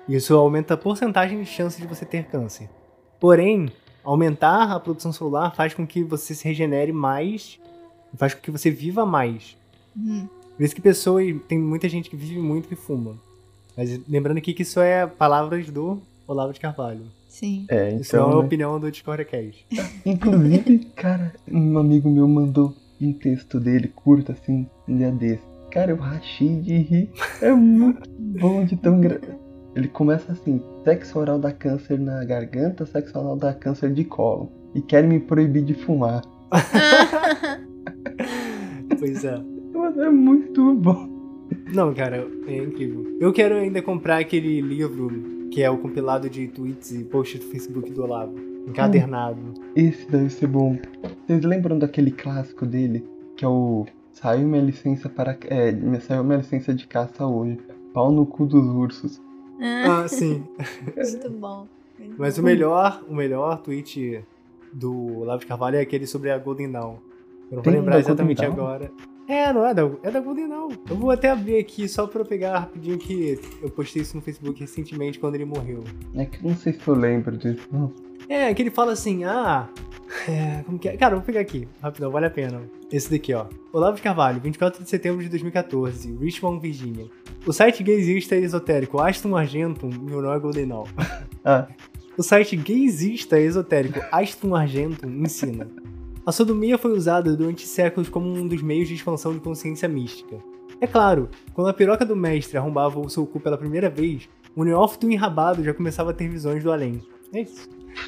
[0.07, 2.68] Isso aumenta a porcentagem de chance de você ter câncer.
[3.20, 3.72] Porém,
[4.03, 7.60] aumentar a produção celular faz com que você se regenere mais,
[8.16, 9.55] faz com que você viva mais.
[9.98, 10.28] Hum.
[10.58, 11.36] Por isso que pessoas.
[11.48, 13.16] Tem muita gente que vive muito que fuma.
[13.78, 17.06] Mas lembrando aqui que isso é palavras do Olavo de Carvalho.
[17.30, 17.66] Sim.
[17.70, 18.40] É, Isso não é a então.
[18.42, 18.46] né?
[18.46, 19.66] opinião do Discord Cast.
[20.06, 25.44] Inclusive, cara, um amigo meu mandou um texto dele curto, assim, um dia desse.
[25.72, 27.10] Cara, eu rachei de rir.
[27.42, 29.22] É muito bom de tão gra...
[29.76, 34.52] Ele começa assim: sexo oral dá câncer na garganta, sexo oral dá câncer de colo.
[34.76, 36.22] E querem me proibir de fumar.
[39.00, 39.42] Pois é.
[39.74, 41.10] Mas é muito bom.
[41.74, 43.18] Não, cara, é incrível.
[43.20, 45.10] Eu quero ainda comprar aquele livro
[45.52, 48.36] que é o compilado de tweets e posts do Facebook do Olavo.
[48.68, 49.54] Encadernado.
[49.76, 50.78] Esse deve ser bom.
[51.26, 53.04] Vocês lembram daquele clássico dele?
[53.36, 53.86] Que é o.
[54.12, 55.38] Saiu minha licença para.
[55.46, 57.58] É, saiu minha licença de caça hoje.
[57.94, 59.20] Pau no cu dos ursos.
[59.60, 60.44] Ah, Ah, sim.
[60.96, 61.68] muito bom.
[62.18, 64.24] Mas o melhor, o melhor tweet
[64.72, 66.96] do Olavo de Carvalho é aquele sobre a Golden Dawn.
[67.52, 68.92] Eu não vou Tem um lembrar exatamente agora.
[69.30, 70.70] É, não é da, é da Golden Dawn.
[70.90, 74.60] Eu vou até abrir aqui só pra pegar rapidinho que eu postei isso no Facebook
[74.60, 75.84] recentemente quando ele morreu.
[76.16, 77.70] É que eu não sei se eu lembro disso.
[78.28, 79.70] É, que ele fala assim, ah.
[80.28, 80.98] É, como que é?
[80.98, 82.64] Cara, eu vou pegar aqui, rapidão, vale a pena.
[82.92, 83.46] Esse daqui, ó.
[83.72, 87.06] Olavo de Carvalho, 24 de setembro de 2014, Richmond, Virginia.
[87.46, 90.86] O site gaysista e esotérico Aston Argentum, meu nome é Golden Dawn.
[91.46, 91.68] Ah,
[92.18, 95.68] O site gaysista e esotérico Aston Argentum ensina.
[96.26, 100.38] A sodomia foi usada durante séculos como um dos meios de expansão de consciência mística.
[100.82, 104.64] É claro, quando a piroca do mestre arrombava o seu cu pela primeira vez, o
[104.64, 107.02] neófito enrabado já começava a ter visões do além.
[107.34, 107.68] É isso.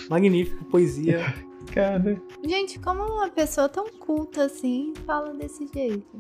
[0.10, 1.34] Magnífico, poesia.
[1.74, 2.22] cara.
[2.44, 6.18] Gente, como uma pessoa tão culta assim fala desse jeito?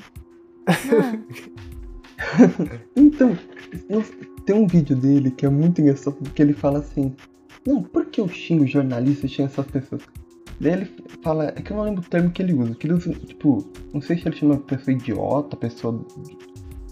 [2.96, 3.36] Então,
[4.46, 7.16] tem um vídeo dele que é muito engraçado porque ele fala assim:
[7.66, 10.04] Não, por que eu xingo jornalista, eu xingo essas pessoas?
[10.62, 10.92] Daí ele
[11.24, 13.66] fala, é que eu não lembro o termo que ele usa, que ele usa, tipo,
[13.92, 16.00] não sei se ele chama pessoa idiota, pessoa.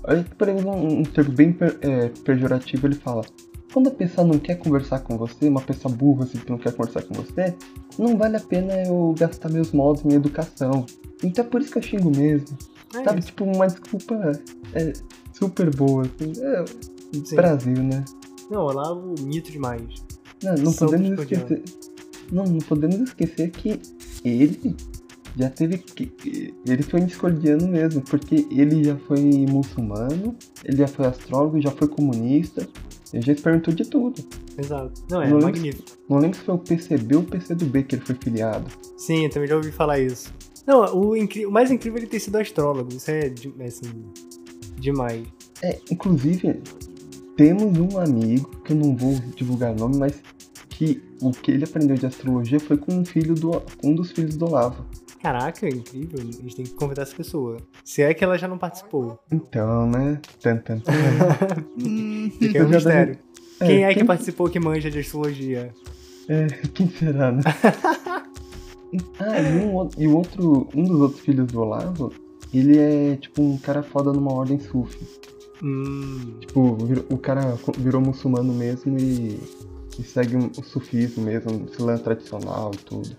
[0.06, 3.22] Aí, por exemplo, um, um termo bem per- é, pejorativo, ele fala:
[3.72, 6.74] Quando a pessoa não quer conversar com você, uma pessoa burra assim, que não quer
[6.74, 7.56] conversar com você,
[7.98, 10.86] não vale a pena eu gastar meus modos, minha educação.
[11.24, 12.58] Então é por isso que eu xingo mesmo.
[12.96, 13.28] É Sabe, isso.
[13.28, 14.32] tipo, uma desculpa
[14.74, 14.94] é,
[15.32, 16.32] super boa, assim.
[16.42, 17.36] É.
[17.36, 18.04] Brasil, né?
[18.50, 19.84] Não, Olavo, mito demais.
[20.44, 21.62] Não, não podemos esquecer.
[22.32, 23.80] Não, não podemos esquecer que
[24.24, 24.76] ele
[25.38, 26.54] já teve que.
[26.66, 31.88] Ele foi discordiano mesmo, porque ele já foi muçulmano, ele já foi astrólogo, já foi
[31.88, 32.68] comunista,
[33.14, 34.22] ele já experimentou de tudo.
[34.58, 35.02] Exato.
[35.10, 35.92] Não, é Não lembro- magnífico.
[36.10, 38.66] Não lembro se foi o PCB ou o PCdoB que ele foi filiado.
[38.98, 40.34] Sim, eu também já ouvi falar isso.
[40.68, 42.90] Não, o, o mais incrível é ele ter sido astrólogo.
[42.94, 43.90] Isso é, é, assim,
[44.80, 45.26] demais.
[45.64, 46.62] É, inclusive,
[47.36, 50.14] temos um amigo, que eu não vou divulgar o nome, mas
[50.80, 54.38] que o que ele aprendeu de astrologia foi com um filho do um dos filhos
[54.38, 54.86] do Olavo.
[55.22, 56.20] Caraca, é incrível.
[56.22, 57.58] A gente tem que convidar essa pessoa.
[57.84, 59.20] Se é que ela já não participou.
[59.30, 60.22] Então, né?
[60.42, 60.94] Tan, tan, tan.
[62.40, 63.18] Fica aí um Eu já mistério.
[63.60, 65.74] Quem é que participou que manja de astrologia?
[66.30, 67.42] É, quem será, né?
[69.20, 72.14] ah, e, um, o- e o outro, um dos outros filhos do Olavo,
[72.54, 75.06] ele é tipo um cara foda numa ordem sufi.
[75.62, 76.78] Hum, Tipo,
[77.10, 79.38] o cara virou muçulmano mesmo e,
[80.00, 83.10] e segue o sufismo mesmo, o islã tradicional e tudo.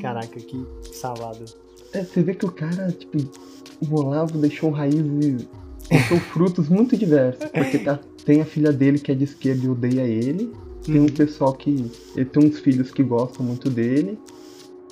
[0.00, 1.44] caraca, que salada.
[1.92, 3.18] É, você vê que o cara, tipo,
[3.80, 5.46] o Olavo deixou raízes,
[5.90, 7.44] deixou frutos muito diversos.
[7.50, 10.52] Porque tá- tem a filha dele que é de esquerda e odeia ele.
[10.84, 11.90] Tem um pessoal que.
[12.16, 14.18] Ele tem uns filhos que gostam muito dele.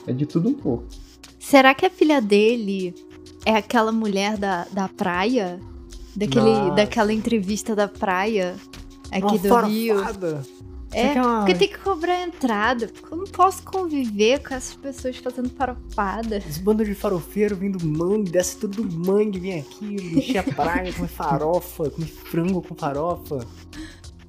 [0.06, 0.84] É de tudo um pouco.
[1.38, 2.94] Será que a filha dele
[3.46, 5.58] é aquela mulher da, da praia?
[6.14, 6.74] Daquele, Nossa.
[6.74, 8.56] daquela entrevista da praia
[9.10, 9.96] aqui Uma do Rio?
[10.92, 12.88] É, uma- porque tem que cobrar a entrada.
[12.88, 16.38] Porque eu não posso conviver com essas pessoas fazendo farofada.
[16.38, 20.92] Esse bando de farofeiro vindo mangue, desce tudo do mangue, vem aqui, encher a praia,
[20.92, 23.46] comer farofa, comer frango com farofa.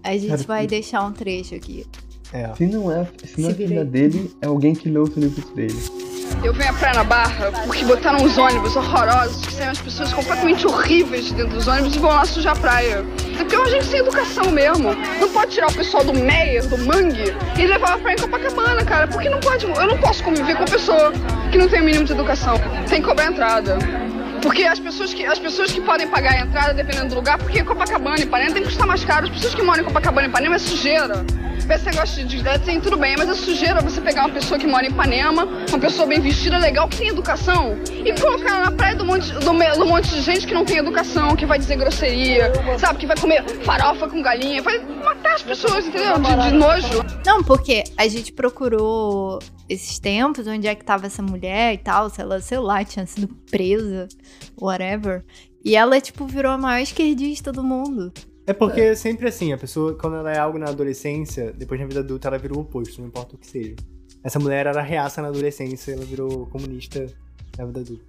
[0.04, 1.86] A gente Cara, vai e- deixar um trecho aqui.
[2.34, 2.54] É.
[2.56, 5.76] Se não é, se não é filha dele, é alguém que leu os livros dele.
[6.44, 10.12] Eu venho à praia na Barra porque botaram uns ônibus horrorosos, que saem as pessoas
[10.12, 13.06] completamente horríveis de dentro dos ônibus e vão lá sujar a praia.
[13.40, 14.96] É porque é uma gente sem educação mesmo.
[15.20, 18.86] Não pode tirar o pessoal do Meyer, do Mangue, e levar pra praia em Copacabana,
[18.86, 19.08] cara.
[19.08, 19.66] Porque não pode.
[19.66, 21.12] Eu não posso conviver com pessoa
[21.52, 22.56] que não tem o mínimo de educação.
[22.90, 23.78] Tem que cobrar entrada.
[24.42, 27.64] Porque as pessoas que, as pessoas que podem pagar a entrada, dependendo do lugar, porque
[27.64, 29.26] Copacabana e Ipanema tem que custar mais caro.
[29.26, 31.24] As pessoas que moram em Copacabana e Ipanema é sujeira.
[31.70, 34.68] Esse negócio de de- tem tudo bem, mas é sujeira você pegar uma pessoa que
[34.68, 38.96] mora em Ipanema, uma pessoa bem vestida, legal, que tem educação, e colocar na praia
[38.96, 42.52] do monte, do, do monte de gente que não tem educação, que vai dizer grosseria,
[42.78, 43.00] sabe?
[43.00, 46.18] Que vai comer farofa com galinha, vai matar as pessoas, entendeu?
[46.20, 47.06] De, de nojo.
[47.26, 49.40] Não, porque a gente procurou
[49.70, 53.06] esses tempos, onde é que tava essa mulher e tal, se ela, sei lá, tinha
[53.06, 54.08] sido presa,
[54.60, 55.24] whatever.
[55.64, 58.12] E ela, tipo, virou a maior esquerdista do mundo.
[58.52, 61.88] É porque é sempre assim, a pessoa, quando ela é algo na adolescência, depois na
[61.88, 63.76] vida adulta ela virou o oposto, não importa o que seja.
[64.22, 67.06] Essa mulher era reaça na adolescência, ela virou comunista
[67.58, 68.04] na vida adulta.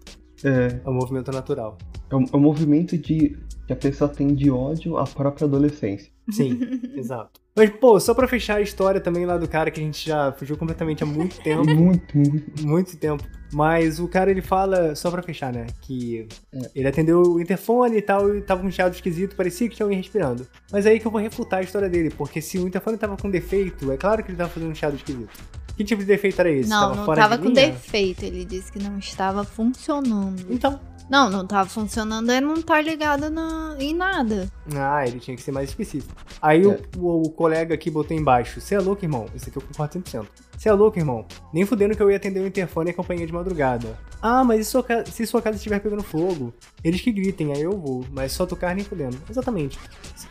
[0.45, 1.79] É, É um movimento natural.
[2.11, 3.39] é um, é um movimento de
[3.69, 6.11] que a pessoa tem de ódio à própria adolescência.
[6.29, 6.59] Sim,
[6.97, 7.41] exato.
[7.55, 10.33] Mas, pô, só pra fechar a história também lá do cara que a gente já
[10.33, 11.65] fugiu completamente há muito tempo.
[11.65, 12.67] Muito, muito.
[12.67, 13.23] muito tempo.
[13.53, 15.67] Mas o cara, ele fala, só pra fechar, né?
[15.83, 16.71] Que É.
[16.75, 19.85] ele atendeu o interfone e tal, e tava com um chiado esquisito, parecia que tinha
[19.85, 20.47] alguém respirando.
[20.71, 23.31] Mas aí que eu vou refutar a história dele, porque se o interfone tava com
[23.31, 25.31] defeito, é claro que ele tava fazendo um chiado esquisito.
[25.77, 26.69] Que tipo de defeito era esse?
[26.69, 27.69] não, não fora tava de com linha?
[27.73, 28.23] defeito.
[28.25, 30.45] Ele disse que não estava funcionando.
[30.51, 30.79] Então.
[31.11, 34.49] Não, não tava funcionando, é não tá ligado na, em nada.
[34.75, 36.15] Ah, ele tinha que ser mais específico.
[36.41, 36.79] Aí o- É.
[36.97, 39.27] o, o colega aqui botou embaixo: Você é louco, irmão?
[39.35, 40.27] Isso aqui eu concordo 100%.
[40.63, 41.27] Você é louco, irmão?
[41.53, 43.99] Nem fudendo que eu ia atender o interfone e a companhia de madrugada.
[44.23, 46.55] Ah, mas e sua se sua casa estiver pegando fogo?
[46.85, 48.07] Eles que gritem, aí eu vou.
[48.13, 49.21] Mas só tocar nem fudendo.
[49.29, 49.77] Exatamente.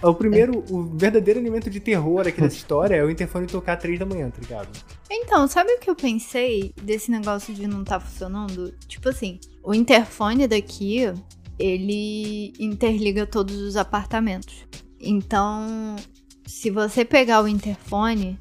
[0.02, 4.00] O primeiro, o verdadeiro elemento de terror aqui dessa história é o interfone tocar três
[4.00, 4.70] da manhã, tá ligado?
[5.10, 8.74] Então, sabe o que eu pensei desse negócio de não tá funcionando?
[8.88, 11.14] Tipo assim, o interfone daqui,
[11.60, 14.66] ele interliga todos os apartamentos.
[14.98, 15.98] Então,
[16.48, 18.40] se você pegar o interfone,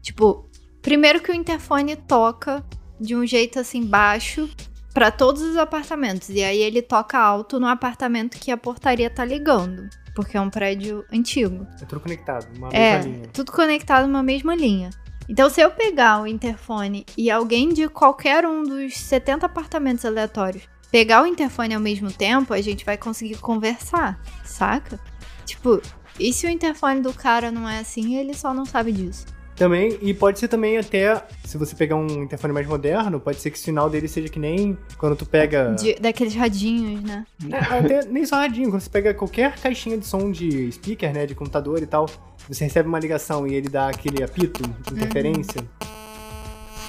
[0.00, 0.48] tipo,
[0.82, 2.64] primeiro que o interfone toca
[3.00, 4.48] de um jeito assim baixo
[4.92, 9.24] pra todos os apartamentos e aí ele toca alto no apartamento que a portaria tá
[9.24, 11.66] ligando, porque é um prédio antigo.
[11.80, 13.28] É tudo conectado, uma É, mesma linha.
[13.32, 14.90] tudo conectado numa mesma linha.
[15.28, 20.64] Então, se eu pegar o interfone e alguém de qualquer um dos 70 apartamentos aleatórios
[20.90, 25.00] pegar o interfone ao mesmo tempo, a gente vai conseguir conversar, saca?
[25.46, 25.80] Tipo,
[26.20, 29.24] e se o interfone do cara não é assim, ele só não sabe disso?
[29.56, 33.50] Também, e pode ser também até, se você pegar um interfone mais moderno, pode ser
[33.50, 35.74] que o sinal dele seja que nem quando tu pega.
[35.78, 37.26] De- daqueles radinhos, né?
[37.50, 41.26] É, até nem só radinho, quando você pega qualquer caixinha de som de speaker, né,
[41.26, 42.06] de computador e tal,
[42.48, 45.62] você recebe uma ligação e ele dá aquele apito de interferência.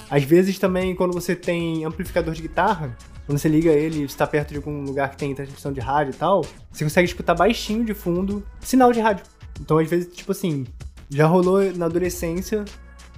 [0.10, 2.96] Às vezes também, quando você tem amplificador de guitarra,
[3.26, 6.12] quando você liga ele e está perto de algum lugar que tem transmissão de rádio
[6.14, 9.26] e tal, você consegue escutar baixinho de fundo sinal de rádio.
[9.60, 10.66] Então, às vezes, tipo assim,
[11.16, 12.66] já rolou na adolescência,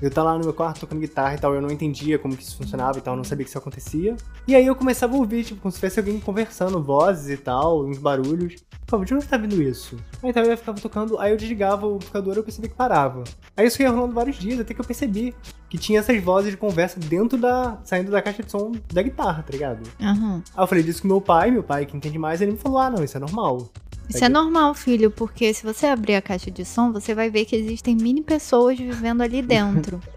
[0.02, 2.44] eu tá lá no meu quarto tocando guitarra e tal, eu não entendia como que
[2.44, 4.16] isso funcionava e tal, não sabia que isso acontecia.
[4.46, 7.86] E aí eu começava a ouvir, tipo, como se tivesse alguém conversando, vozes e tal,
[7.86, 8.56] uns barulhos.
[8.82, 9.96] Ficava, de onde tá vindo isso?
[10.22, 13.24] Aí então eu ficava tocando, aí eu desligava o amplificador e eu percebi que parava.
[13.56, 15.34] Aí isso ia rolando vários dias, até que eu percebi
[15.70, 17.80] que tinha essas vozes de conversa dentro da.
[17.84, 19.90] saindo da caixa de som da guitarra, tá ligado?
[20.02, 20.44] Aham.
[20.56, 22.78] Aí eu falei disso com meu pai, meu pai que entende mais, ele me falou:
[22.80, 23.70] ah, não, isso é normal.
[24.10, 27.46] Isso é normal, filho, porque se você abrir a caixa de som, você vai ver
[27.46, 30.00] que existem mini pessoas vivendo ali dentro.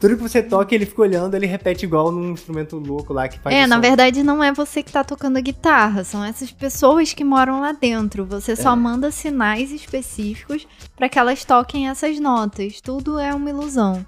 [0.00, 3.38] Tudo que você toca, ele fica olhando, ele repete igual num instrumento louco lá que
[3.38, 3.82] faz É, na som.
[3.82, 7.72] verdade não é você que tá tocando a guitarra, são essas pessoas que moram lá
[7.72, 8.24] dentro.
[8.26, 8.76] Você só É.
[8.76, 12.80] manda sinais específicos pra que elas toquem essas notas.
[12.80, 14.04] Tudo é uma ilusão.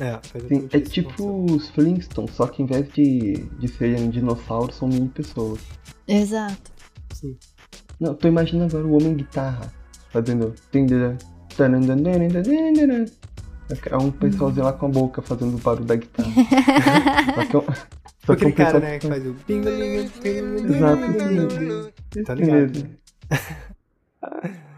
[0.00, 0.18] É,
[0.48, 5.08] Sim, é tipo os Flintstones, só que em vez de, de serem dinossauros, são mini
[5.08, 5.60] pessoas.
[6.06, 6.70] Exato.
[8.00, 9.72] Não, tô imaginando agora o homem guitarra
[10.10, 10.54] fazendo.
[13.90, 16.30] É um pessoalzinho lá com a boca fazendo o barulho da guitarra.
[17.34, 17.64] só que é um,
[18.24, 19.36] só que é Aquele um cara, né, que faz o...
[20.74, 21.02] Exato,
[22.24, 22.70] Tá ligado.
[22.70, 22.88] mesmo.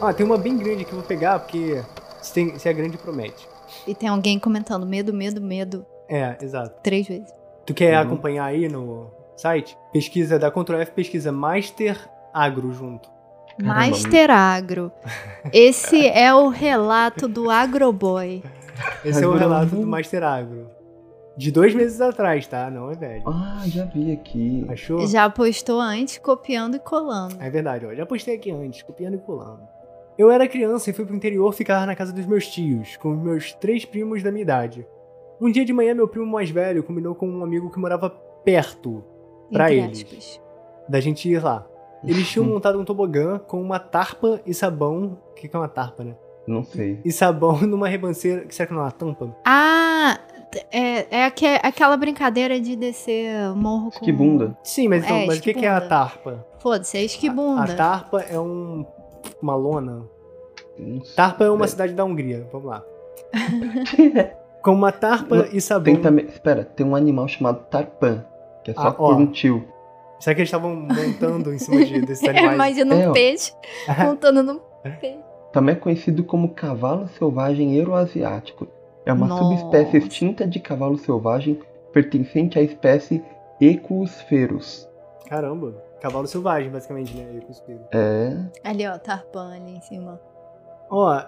[0.00, 1.82] Ah, tem uma bem grande que eu vou pegar, porque
[2.22, 3.48] se, tem, se é grande, promete.
[3.86, 6.80] E tem alguém comentando medo, medo, medo, É, exato.
[6.82, 7.28] três vezes.
[7.68, 8.00] Tu quer Uhum.
[8.02, 9.76] acompanhar aí no site?
[9.92, 11.98] Pesquisa da Ctrl F, pesquisa Master
[12.32, 13.10] Agro junto.
[13.58, 14.90] Caramba, Master Agro.
[15.52, 18.42] Esse é o relato do Agroboy.
[19.04, 20.70] Esse é o Agora relato do Master Agro.
[21.36, 22.70] De dois meses atrás, tá?
[22.70, 23.22] Não é velho.
[23.26, 24.64] Ah, já vi aqui.
[24.70, 25.06] Achou?
[25.06, 27.36] Já postou antes, copiando e colando.
[27.38, 27.94] É verdade, ó.
[27.94, 29.60] Já postei aqui antes, copiando e colando.
[30.16, 33.18] Eu era criança e fui pro interior ficar na casa dos meus tios, com os
[33.22, 34.86] meus três primos da minha idade.
[35.40, 38.10] Um dia de manhã, meu primo mais velho combinou com um amigo que morava
[38.44, 39.04] perto
[39.52, 39.98] pra entre eles.
[40.04, 40.40] aspas.
[40.88, 41.66] da gente ir lá.
[42.04, 45.18] Eles tinham montado um tobogã com uma tarpa e sabão.
[45.30, 46.14] O que que é uma tarpa, né?
[46.46, 47.00] Não sei.
[47.04, 48.44] E sabão numa ribanceira.
[48.50, 49.36] Será que não é uma tampa?
[49.44, 50.18] Ah,
[50.72, 53.96] é, é aque- aquela brincadeira de descer morro com...
[53.96, 54.56] Esquibunda.
[54.62, 56.46] Sim, mas, então, É, mas o que que é a tarpa?
[56.60, 57.62] Foda-se, é A, esquibunda.
[57.64, 58.86] a tarpa é um.
[59.42, 60.04] Uma lona.
[61.16, 61.68] Tarpa é uma É.
[61.68, 62.48] cidade da Hungria.
[62.52, 62.84] Vamos lá.
[64.62, 65.84] Com uma tarpa e sabão.
[65.84, 66.26] Tem também.
[66.26, 68.24] Espera, tem um animal chamado Tarpan,
[68.64, 69.16] que é só Ah, por ó.
[69.16, 69.66] um tio.
[70.20, 72.54] Será que eles estavam montando em cima de, desses É, animais?
[72.76, 73.12] imagina É, um ó.
[73.12, 73.52] peixe
[74.04, 74.60] montando no
[75.00, 75.18] peixe.
[75.52, 78.66] Também é conhecido como cavalo selvagem euroasiático.
[79.06, 79.42] É uma Nossa.
[79.44, 81.58] subespécie extinta de cavalo selvagem
[81.92, 83.22] pertencente à espécie
[83.60, 84.88] Equusferus.
[85.28, 85.74] Caramba.
[86.00, 87.40] Cavalo selvagem, basicamente, né?
[87.46, 87.80] Consigo.
[87.92, 88.36] É.
[88.62, 90.20] Ali, ó, tarpan ali em cima.
[90.90, 91.20] Ó,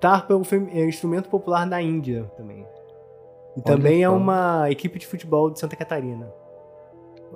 [0.00, 0.42] tarpa é um,
[0.72, 2.66] é um instrumento popular na Índia também.
[3.56, 6.32] E também é uma equipe de futebol de Santa Catarina.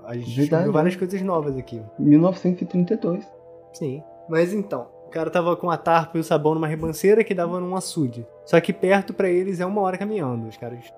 [0.04, 0.98] A gente descobriu várias né?
[0.98, 1.82] coisas novas aqui.
[1.98, 3.26] 1932.
[3.72, 4.02] Sim.
[4.28, 7.60] Mas então, o cara tava com a tarpa e o sabão numa ribanceira que dava
[7.60, 8.26] num açude.
[8.44, 10.48] Só que perto pra eles é uma hora caminhando.
[10.48, 10.92] Os caras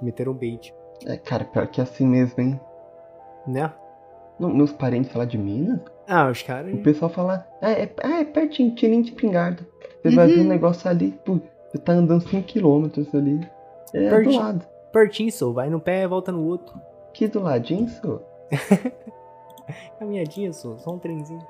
[0.00, 0.74] meteram bait,
[1.06, 2.60] É, cara, pior que é assim mesmo, hein?
[3.46, 3.72] né?
[4.38, 6.72] Não, meus parentes lá de Minas, Ah, os caras.
[6.72, 9.66] o pessoal fala, ah, é, ah, é pertinho, tirinho de espingarda.
[10.02, 10.34] Você vai Uhum.
[10.34, 11.38] ver um negócio ali, pô,
[11.70, 13.40] você tá andando 5km ali.
[13.92, 14.40] É do Pertinho.
[14.40, 14.66] lado.
[14.92, 15.52] Pertinho, só.
[15.52, 16.74] Vai num pé, volta no outro.
[17.08, 18.20] Aqui do ladinho, só.
[19.98, 20.76] Caminhadinha, só.
[20.78, 21.40] Só um trenzinho.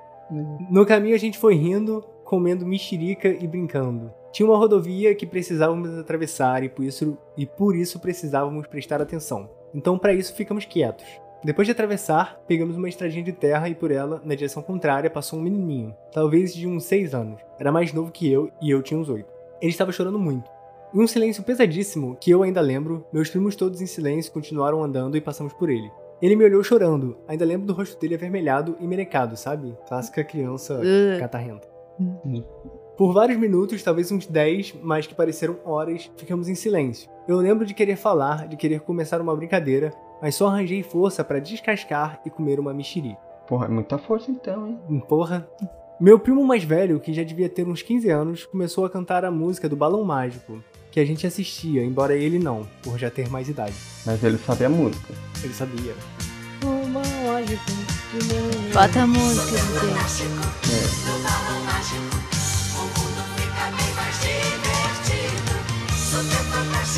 [0.71, 4.13] No caminho a gente foi rindo, comendo mexerica e brincando.
[4.33, 9.49] Tinha uma rodovia que precisávamos atravessar e por isso, e por isso precisávamos prestar atenção.
[9.75, 11.05] Então para isso ficamos quietos.
[11.43, 15.39] Depois de atravessar, pegamos uma estradinha de terra e por ela, na direção contrária, passou
[15.39, 17.41] um menininho, talvez de uns 6 anos.
[17.59, 19.27] Era mais novo que eu e eu tinha uns 8.
[19.61, 20.51] Ele estava chorando muito.
[20.93, 25.17] Em um silêncio pesadíssimo, que eu ainda lembro, meus primos todos em silêncio continuaram andando
[25.17, 25.91] e passamos por ele.
[26.21, 29.75] Ele me olhou chorando, ainda lembro do rosto dele avermelhado e merecado, sabe?
[29.89, 31.19] Clássica criança Uh.
[31.19, 31.67] catarrenta.
[31.99, 32.43] Hum.
[32.97, 37.11] Por vários minutos, talvez uns 10, mas que pareceram horas, ficamos em silêncio.
[37.27, 41.39] Eu lembro de querer falar, de querer começar uma brincadeira, mas só arranjei força para
[41.39, 43.17] descascar e comer uma mexeri.
[43.47, 45.03] Porra, é muita força então, hein?
[45.09, 45.49] Porra.
[46.01, 49.31] Meu primo mais velho, que já devia ter uns 15 anos, começou a cantar a
[49.31, 53.49] música do Balão Mágico, que a gente assistia, embora ele não, por já ter mais
[53.49, 53.75] idade.
[54.07, 55.13] Mas ele sabe a música.
[55.43, 55.95] Ele sabia.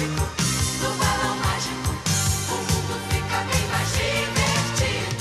[0.09, 1.93] Balão mágico.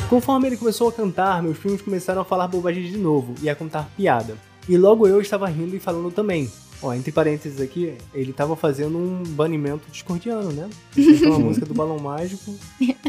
[0.10, 3.56] Conforme ele começou a cantar, meus primos começaram a falar bobagem de novo e a
[3.56, 4.36] contar piada.
[4.68, 6.52] E logo eu estava rindo e falando também.
[6.84, 10.68] Ó, entre parênteses aqui, ele estava fazendo um banimento discordiano, né?
[10.98, 12.56] Então a música do balão mágico,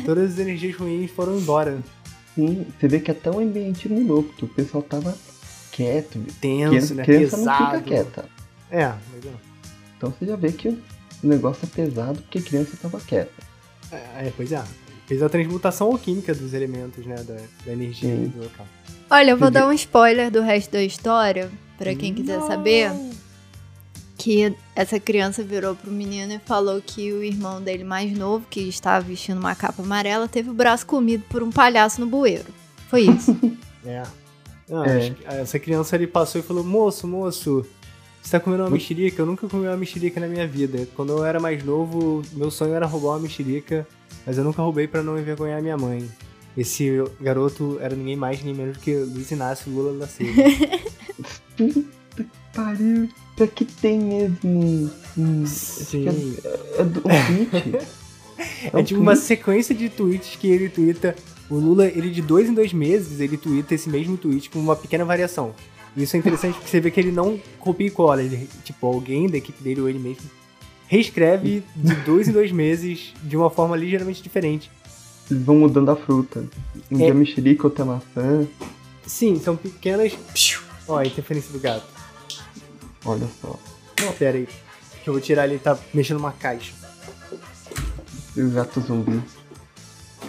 [0.05, 1.79] todas as energias ruins foram embora.
[2.35, 5.17] Sim, você vê que até o ambiente mudou, porque o pessoal tava
[5.71, 6.19] quieto.
[6.41, 7.05] Tenso, Criança, né?
[7.05, 7.65] criança não Pesado.
[7.65, 8.25] fica quieta.
[8.71, 9.31] É, mas é.
[9.97, 10.79] Então você já vê que
[11.23, 13.33] o negócio é pesado porque a criança tava quieta.
[13.91, 14.63] É, é, pois é.
[15.07, 17.17] Fez a transmutação alquímica dos elementos, né?
[17.17, 18.27] Da, da energia Sim.
[18.29, 18.67] do local.
[19.11, 19.65] Olha, eu vou Entendi.
[19.65, 22.91] dar um spoiler do resto da história, pra quem quiser saber.
[24.17, 28.61] Que essa criança virou pro menino e falou que o irmão dele mais novo, que
[28.61, 32.47] estava vestindo uma capa amarela, teve o braço comido por um palhaço no bueiro.
[32.89, 33.37] Foi isso.
[33.85, 34.05] É.
[34.69, 35.13] Não, É.
[35.25, 37.67] Essa criança ele passou e falou: Moço, moço,
[38.23, 39.21] Você tá comendo uma mexerica?
[39.21, 40.87] Eu nunca comi uma mexerica na minha vida.
[40.95, 43.87] Quando eu era mais novo, meu sonho era roubar uma mexerica,
[44.25, 46.09] mas eu nunca roubei pra não envergonhar minha mãe.
[46.57, 50.43] Esse garoto era ninguém mais, ninguém menos que Luiz Inácio Lula da Silva.
[51.57, 51.85] Puta
[52.17, 53.09] que pariu.
[53.37, 54.91] Pior que tem mesmo.
[55.19, 56.37] Hum, que Sim.
[56.45, 58.03] É, é do tweet.
[58.73, 61.15] É um tipo uma sequência de tweets que ele twitta.
[61.49, 64.75] O Lula, ele de dois em dois meses, ele twitta esse mesmo tweet com uma
[64.75, 65.55] pequena variação.
[65.97, 68.23] Isso é interessante porque você vê que ele não copia e cola.
[68.23, 70.23] Ele, tipo, alguém da equipe dele ou ele mesmo
[70.89, 74.71] reescreve de dois em dois meses de uma forma ligeiramente diferente.
[75.31, 76.45] Eles vão mudando a fruta.
[76.91, 77.05] Um É.
[77.05, 78.47] dia mexerica, outra maçã.
[79.07, 80.13] Sim, são pequenas.
[80.87, 81.87] Ó, a interferência do gato.
[83.05, 83.59] Olha só.
[84.03, 84.47] Não, pera aí.
[85.03, 86.73] Que eu vou tirar ele, ele tá mexendo numa caixa.
[88.37, 89.21] E o gato zumbi.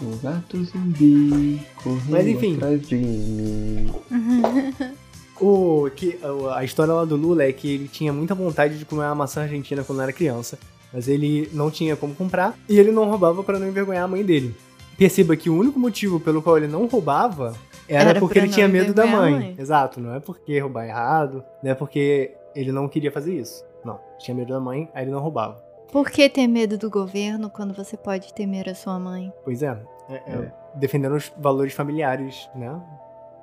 [0.01, 2.55] O gato zumbi correndo Mas, enfim.
[2.55, 3.91] atrás de mim.
[5.40, 6.20] O, que,
[6.56, 9.42] a- história lá do Lula é que ele tinha muita vontade de comer uma maçã
[9.44, 10.58] argentina quando era criança,
[10.94, 14.24] mas ele não tinha como comprar e ele não roubava para não envergonhar a mãe
[14.24, 14.56] dele.
[14.98, 17.54] Perceba que o único motivo pelo qual ele não roubava
[17.90, 19.34] era, Era porque ele tinha medo da mãe.
[19.34, 19.56] mãe.
[19.58, 23.66] Exato, não é porque roubar errado, não é porque ele não queria fazer isso.
[23.84, 25.62] Não, tinha medo da mãe, aí ele não roubava.
[25.92, 29.32] Por que ter medo do governo quando você pode temer a sua mãe?
[29.44, 29.78] Pois é,
[30.10, 32.80] é- é defendendo os valores familiares, né?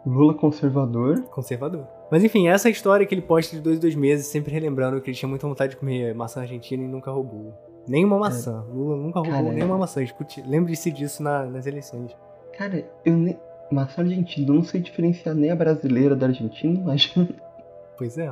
[0.06, 1.22] Lula conservador.
[1.30, 1.86] conservador.
[2.10, 5.00] Mas enfim, essa é história que ele posta de dois em dois meses, sempre relembrando
[5.00, 7.52] que ele tinha muita vontade de comer maçã argentina e nunca roubou.
[7.86, 8.64] Nenhuma maçã.
[8.72, 10.02] Lula nunca roubou Cara, nenhuma maçã.
[10.02, 12.16] Escute, lembre-se disso na- nas eleições.
[12.56, 13.38] Cara, eu nem.
[13.70, 17.14] Maçã argentina, eu não sei diferenciar nem a brasileira da Argentina, mas.
[17.96, 18.30] Pois é.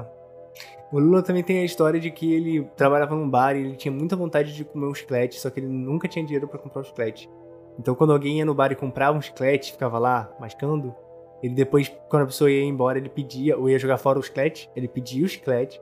[0.90, 3.92] O Lula também tem a história de que ele trabalhava num bar e ele tinha
[3.92, 6.84] muita vontade de comer um chiclete, só que ele nunca tinha dinheiro pra comprar um
[6.84, 7.28] chiclete.
[7.78, 10.94] Então quando alguém ia no bar e comprava um chiclete, ficava lá mascando,
[11.42, 14.70] ele depois, quando a pessoa ia embora, ele pedia, ou ia jogar fora o chiclete,
[14.74, 15.80] ele pedia o chiclete,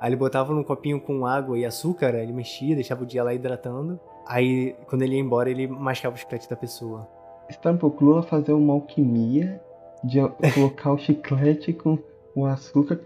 [0.00, 3.32] aí ele botava num copinho com água e açúcar, ele mexia, deixava o dia lá
[3.32, 7.08] hidratando, aí quando ele ia embora, ele mascava o chiclete da pessoa.
[7.48, 9.60] Espera um pouco, Lula fazer uma alquimia
[10.02, 10.18] de
[10.54, 11.98] colocar o chiclete com
[12.34, 13.00] o açúcar.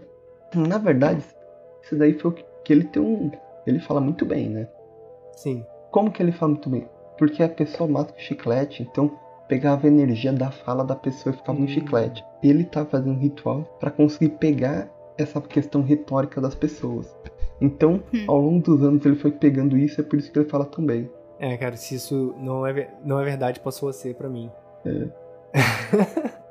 [0.55, 1.23] Na verdade,
[1.83, 2.33] isso daí foi o
[2.63, 3.31] que ele tem um.
[3.65, 4.67] Ele fala muito bem, né?
[5.33, 5.65] Sim.
[5.91, 6.87] Como que ele fala muito bem?
[7.17, 9.19] Porque a pessoa masca o chiclete, então
[9.51, 11.67] pegava a energia da fala da pessoa e ficava no Hum.
[11.67, 12.23] chiclete.
[12.41, 17.13] Ele tá fazendo um ritual para conseguir pegar essa questão retórica das pessoas.
[17.59, 18.23] Então, Hum.
[18.29, 20.85] ao longo dos anos ele foi pegando isso, é por isso que ele fala tão
[20.85, 21.09] bem.
[21.37, 24.49] É, cara, se isso não é, não é verdade, passou a ser pra mim.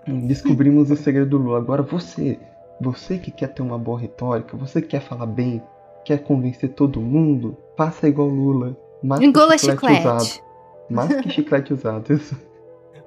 [0.07, 1.59] Hum, Descobrimos o segredo do Lula.
[1.59, 2.39] Agora você,
[2.81, 5.63] você que quer ter uma boa retórica, você que quer falar bem,
[6.05, 8.77] quer convencer todo mundo, faça igual Lula.
[9.03, 10.25] Masque Engola chiclete usado.
[10.25, 10.43] chiclete.
[10.91, 12.13] Masque chiclete usado.
[12.13, 12.37] Isso.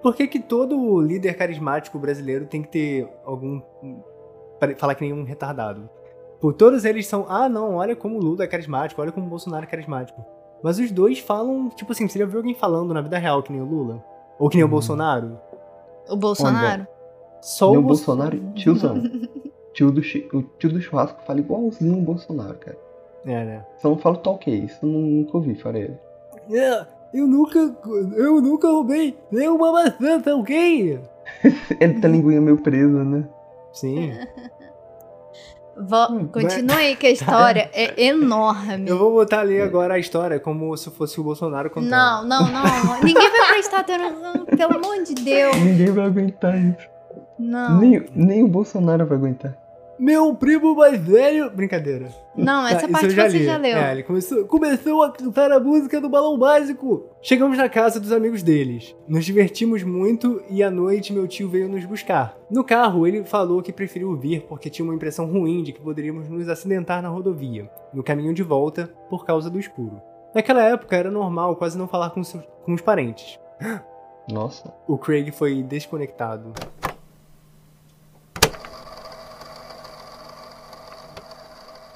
[0.03, 3.61] Por que, que todo líder carismático brasileiro tem que ter algum.
[4.77, 5.89] falar que nem um retardado?
[6.39, 9.29] Por todos eles são, ah não, olha como o Lula é carismático, olha como o
[9.29, 10.23] Bolsonaro é carismático.
[10.61, 13.51] Mas os dois falam, tipo assim, você já viu alguém falando na vida real que
[13.51, 14.03] nem o Lula?
[14.37, 14.71] Ou que nem o Hum.
[14.71, 15.39] Bolsonaro?
[16.09, 16.85] O Bolsonaro?
[17.41, 18.55] Só Nem o o Bolsonaro, Bolsonaro.
[18.55, 19.03] tiozão.
[19.73, 22.77] Tio do, o tio do churrasco fala igualzinho o Bolsonaro, cara.
[23.25, 23.65] É, né?
[23.79, 25.97] Só não fala o tal que isso, eu nu- nunca ouvi, falei.
[26.51, 27.59] É, eu nunca.
[28.15, 30.99] Eu nunca roubei nenhuma maçã, tá ok?
[31.79, 33.23] Ele tá linguinha meio presa, né?
[33.71, 34.11] Sim.
[35.75, 38.87] Vo- Hum, Continue aí que a história é enorme.
[38.87, 41.89] Eu vou botar ali agora a história como se fosse o Bolsonaro contando.
[41.89, 43.01] Não, não, não.
[43.03, 45.55] Ninguém vai prestar atenção, pelo amor de Deus.
[45.55, 46.87] Ninguém vai aguentar isso.
[47.39, 47.79] Não.
[47.79, 49.57] Nem, nem o Bolsonaro vai aguentar.
[50.03, 51.49] Meu primo mais velho.
[51.49, 52.09] Brincadeira.
[52.35, 53.45] Não, essa Tá, parte você li.
[53.45, 53.77] já leu.
[53.77, 57.05] É, ele começou, começou a cantar a música do Balão Básico.
[57.21, 58.93] Chegamos na casa dos amigos deles.
[59.07, 62.35] Nos divertimos muito e à noite meu tio veio nos buscar.
[62.51, 66.27] No carro, ele falou que preferiu vir porque tinha uma impressão ruim de que poderíamos
[66.27, 70.01] nos acidentar na rodovia, no caminho de volta, por causa do escuro.
[70.35, 73.39] Naquela época era normal quase não falar com, seus- com os parentes.
[74.29, 74.73] Nossa.
[74.87, 76.53] O Craig foi desconectado.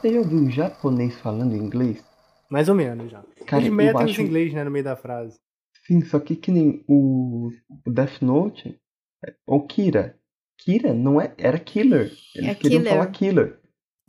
[0.02, 2.04] Você já ouviu um japonês falando inglês?
[2.50, 3.24] Mais ou menos já.
[3.46, 5.38] Cara, Eles metem acho- os inglês né, no meio da frase.
[5.86, 7.50] Sim, só que que nem o,
[7.86, 8.78] o Death Note,
[9.26, 10.18] é, ou Kira.
[10.60, 12.12] Kira não é, era killer.
[12.36, 12.94] Eles É queriam killer.
[12.94, 13.60] falar killer.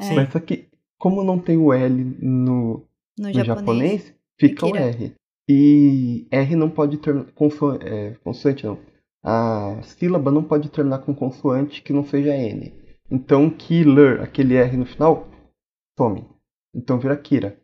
[0.00, 0.68] É, Mas só que,
[0.98, 2.84] como não tem o L no,
[3.18, 3.46] no no japonês.
[3.46, 4.74] japonês, fica o.
[4.76, 5.14] R.
[5.48, 7.30] E R não pode terminar.
[7.32, 8.78] Consoante, é, consoante não.
[9.22, 12.72] A sílaba não pode terminar com consoante que não seja N.
[13.10, 15.26] Então, killer, aquele R no final,
[15.98, 16.24] some.
[16.74, 17.60] Então vira Kira.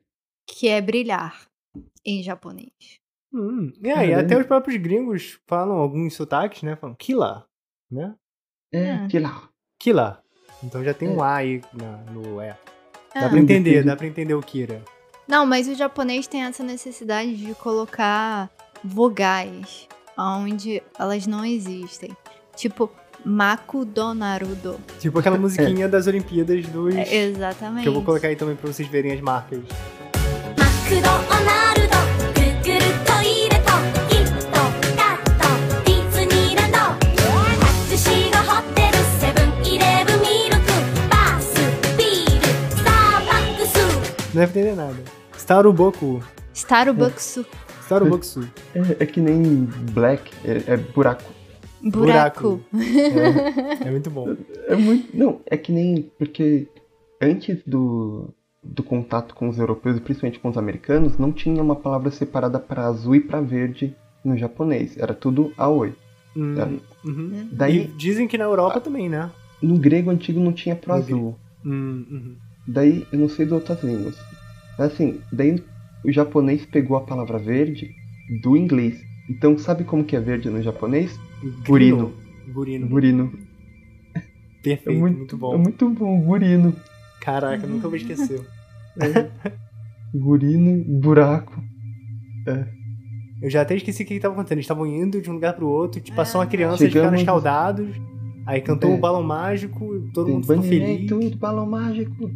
[0.46, 1.46] Que é brilhar
[2.04, 2.72] em japonês.
[3.32, 4.20] Hum, e aí, Caramba.
[4.26, 6.76] até os próprios gringos falam alguns sotaques, né?
[6.76, 7.46] Falam Killa,
[7.90, 8.14] né?
[8.72, 9.06] É, É.
[9.08, 9.30] Kira.
[9.80, 10.22] Killa.
[10.62, 12.54] Então já tem um A aí na- no E.
[13.14, 14.82] Dá pra entender, dá pra entender o Kira.
[15.26, 18.50] Não, mas o japonês tem essa necessidade de colocar
[18.82, 22.14] vogais onde elas não existem.
[22.56, 22.90] Tipo,
[23.24, 24.78] Maku Donarudo.
[25.00, 25.38] Tipo aquela é.
[25.38, 25.88] musiquinha é.
[25.88, 26.94] das Olimpíadas dos.
[26.94, 27.82] É, exatamente.
[27.82, 29.60] Que eu vou colocar aí também pra vocês verem as marcas.
[30.58, 31.64] Maku Donarudo.
[44.34, 44.96] Não deve entender nada.
[45.38, 46.20] Staruboku.
[46.52, 47.12] Staruboku.
[47.12, 47.82] É.
[47.84, 48.48] Staruboku.
[48.74, 51.22] É, é que nem black, é, é buraco.
[51.90, 52.60] Buraco.
[52.74, 54.36] É, é muito bom.
[54.68, 55.16] É muito.
[55.16, 56.10] Não, é que nem.
[56.18, 56.66] Porque
[57.20, 58.28] antes do,
[58.62, 62.58] do contato com os europeus, e principalmente com os americanos, não tinha uma palavra separada
[62.58, 64.96] para azul e para verde no japonês.
[64.96, 65.92] Era tudo aoi.
[66.36, 67.08] Hum, É.
[67.08, 67.48] uhum.
[67.52, 69.30] Daí, E dizem que na Europa também, né?
[69.62, 71.36] no grego antigo não tinha pro No azul.
[71.64, 72.34] Hum, uhum.
[72.66, 74.16] Daí, eu não sei de outras línguas.
[74.78, 75.62] Assim, daí
[76.04, 77.94] o japonês pegou a palavra verde
[78.42, 79.00] do inglês.
[79.28, 81.18] Então, sabe como que é verde no japonês?
[81.66, 82.12] Burino.
[82.52, 82.86] Burino.
[82.86, 83.32] Burino.
[84.62, 85.54] Perfeito, É muito, muito, bom.
[85.54, 86.74] É muito bom, burino.
[87.20, 88.40] Caraca, nunca vou esquecer.
[90.12, 91.62] Burino, buraco.
[93.42, 94.56] Eu já até esqueci o que estava acontecendo.
[94.58, 97.20] Eles estavam indo de um lugar pro outro, tipo, passou uma criança, eles ficaram Chegamos-
[97.20, 97.88] escaldados.
[98.46, 98.94] Aí cantou É.
[98.94, 101.08] o balão mágico, todo Tem mundo ficou feliz.
[101.10, 102.30] banimento, balão mágico.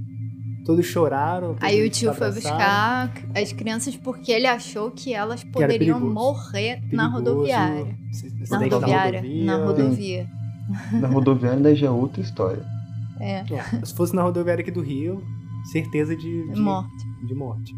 [0.68, 1.54] Todos choraram.
[1.54, 6.12] todos Aí o tio foi buscar as crianças porque ele achou que elas poderiam perigoso.
[6.12, 7.96] morrer na Perigoso, rodoviária.
[8.10, 9.22] acidente Na rodoviária.
[9.44, 10.26] Na rodovia.
[10.92, 12.62] Na rodoviária daí já é outra história.
[13.18, 13.44] É.
[13.50, 15.22] É, se fosse na rodoviária aqui do Rio,
[15.72, 17.06] certeza de, de, Morte.
[17.26, 17.72] de morte.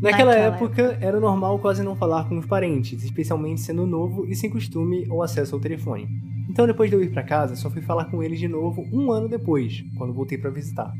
[0.00, 4.34] Naquela, Naquela época, era normal quase não falar com os parentes, especialmente sendo novo e
[4.34, 6.08] sem costume ou acesso ao telefone.
[6.48, 9.12] Então, depois de eu ir pra casa, só fui falar com eles de novo um
[9.12, 10.90] ano depois, quando voltei pra visitar.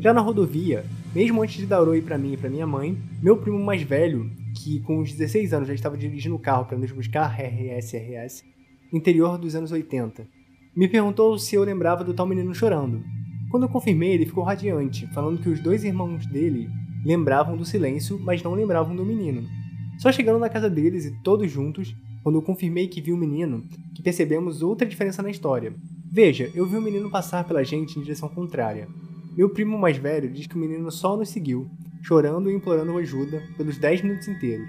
[0.00, 3.36] Já na rodovia, mesmo antes de dar oi pra mim e pra minha mãe, meu
[3.36, 6.92] primo mais velho, que com uns 16 anos já estava dirigindo o carro para nos
[6.92, 8.44] buscar RS RS,
[8.92, 10.28] interior dos anos 80,
[10.76, 13.02] me perguntou se eu lembrava do tal menino chorando.
[13.50, 16.68] Quando eu confirmei, ele ficou radiante, falando que os dois irmãos dele
[17.04, 19.44] lembravam do silêncio, mas não lembravam do menino.
[19.98, 23.64] Só chegando na casa deles e todos juntos, quando eu confirmei que vi o menino,
[23.94, 25.74] que percebemos outra diferença na história.
[26.10, 28.88] Veja, eu vi o menino passar pela gente em direção contrária.
[29.36, 31.68] Meu primo mais velho diz que o menino só nos seguiu,
[32.02, 34.68] chorando e implorando ajuda pelos 10 minutos inteiros.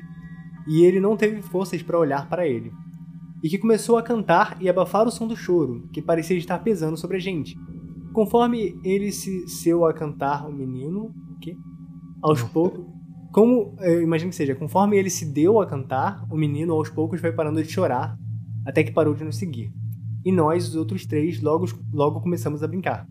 [0.68, 2.72] E ele não teve forças para olhar para ele.
[3.44, 6.98] E que começou a cantar e abafar o som do choro, que parecia estar pesando
[6.98, 7.56] sobre a gente.
[8.12, 11.14] Conforme ele se seu a cantar o menino?
[12.24, 12.84] Aos poucos,
[13.32, 17.22] como eu imagino que seja, conforme ele se deu a cantar, o menino aos poucos
[17.22, 18.18] foi parando de chorar,
[18.66, 19.72] até que parou de nos seguir.
[20.24, 23.06] E nós, os outros três, logo, logo começamos a brincar.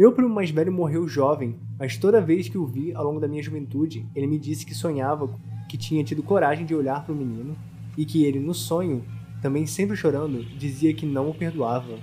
[0.00, 3.28] Meu primo mais velho morreu jovem, mas toda vez que o vi ao longo da
[3.28, 5.28] minha juventude, ele me disse que sonhava
[5.68, 7.54] que tinha tido coragem de olhar para o menino
[7.98, 9.04] e que ele, no sonho,
[9.42, 11.98] também sempre chorando, dizia que não o perdoava.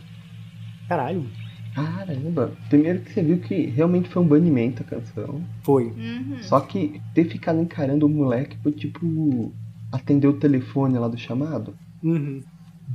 [0.87, 1.25] Caralho,
[1.73, 2.53] Caramba.
[2.69, 5.41] Primeiro que você viu que realmente foi um banimento a canção.
[5.63, 5.85] foi.
[5.85, 6.37] Uhum.
[6.43, 9.51] Só que ter ficado encarando o moleque foi tipo.
[9.91, 11.73] Atender o telefone lá do chamado.
[12.03, 12.43] Uhum.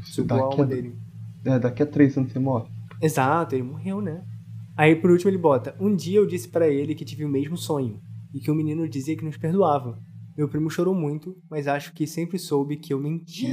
[0.05, 0.95] Sugou a Daqui alma a, dele.
[1.45, 2.67] é, daqui a três anos você morre.
[3.01, 4.23] Exato, ele morreu, né?
[4.83, 7.57] Aí por último ele bota: Um dia eu disse para ele que tive o mesmo
[7.57, 8.01] sonho
[8.35, 9.97] e que o menino dizia que nos perdoava.
[10.37, 13.51] Meu primo chorou muito, mas acho que sempre soube que eu mentia.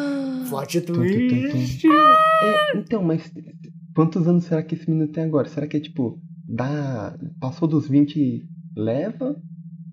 [0.50, 1.86] Plot twist!
[1.86, 3.32] É, então, mas
[3.94, 5.48] quantos anos será que esse menino tem agora?
[5.48, 6.18] Será que é tipo.
[6.48, 7.16] Dá.
[7.40, 8.42] Passou dos 20 e
[8.76, 9.36] leva?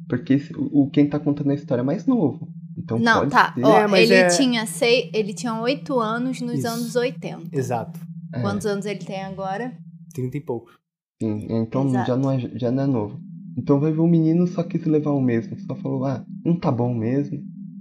[0.07, 2.47] Porque esse- o, quem tá contando a história é mais novo.
[2.75, 3.53] Então Não, pode tá.
[3.53, 3.63] ser.
[3.63, 6.67] Ó, É, mas ele, é- tinha sei, ele tinha 8 anos nos Isso.
[6.67, 7.55] anos 80.
[7.55, 7.99] Exato,
[8.33, 9.71] É, Quantos anos ele tem agora?
[10.13, 10.78] 30 e poucos.
[11.21, 12.07] Sim, então Exato.
[12.07, 13.19] já não, é, já não é novo.
[13.57, 15.57] Então vai ver o menino só quis levar o mesmo.
[15.59, 17.39] Só falou, ah, não tá bom mesmo.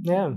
[0.09, 0.33] É,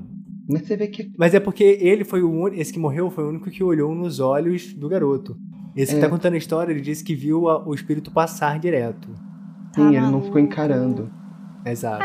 [0.50, 2.62] Mas você vê que Mas é porque ele foi o único.
[2.62, 5.36] Esse que morreu foi o único que olhou nos olhos do garoto.
[5.76, 6.02] Esse que É.
[6.02, 9.08] tá contando a história, ele disse que viu a- o espírito passar direto.
[9.74, 11.10] sim, ele não ficou encarando.
[11.66, 12.04] Exato.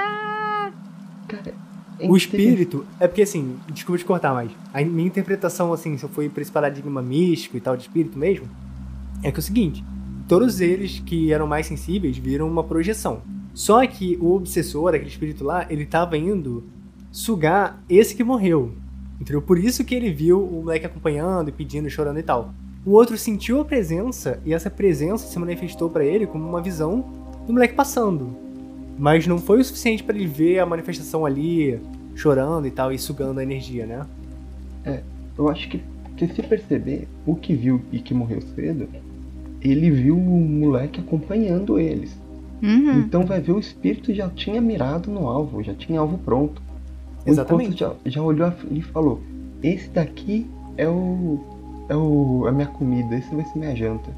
[1.28, 1.52] Cara,
[1.98, 2.84] é O espírito.
[3.00, 6.40] É porque assim, desculpa te cortar, mas a minha interpretação, assim, se eu fui pra
[6.42, 8.46] esse paradigma místico e tal de espírito mesmo,
[9.22, 9.82] é que é o seguinte:
[10.28, 13.22] todos eles que eram mais sensíveis viram uma projeção.
[13.54, 16.64] Só que o obsessor, aquele espírito lá, ele tava indo
[17.10, 18.74] sugar esse que morreu.
[19.20, 19.40] Entendeu?
[19.40, 22.52] Por isso que ele viu o moleque acompanhando pedindo, chorando e tal.
[22.84, 27.04] O outro sentiu a presença e essa presença se manifestou pra ele como uma visão
[27.46, 28.36] do moleque passando.
[28.98, 31.80] Mas não foi o suficiente pra ele ver a manifestação ali,
[32.14, 34.06] chorando e tal, e sugando a energia, né?
[35.38, 35.82] Eu acho que,
[36.16, 38.88] que se perceber, o que viu e que morreu cedo,
[39.62, 42.16] ele viu o moleque acompanhando eles.
[42.62, 43.00] Uhum.
[43.00, 46.62] Então vai ver o espírito já tinha mirado no alvo, já tinha alvo pronto.
[47.26, 47.80] Exatamente.
[47.80, 49.20] já, já olhou e falou:
[49.62, 50.46] Esse daqui
[50.76, 51.40] é o.
[51.88, 52.44] É o.
[52.46, 54.10] É a minha comida, esse vai ser minha janta.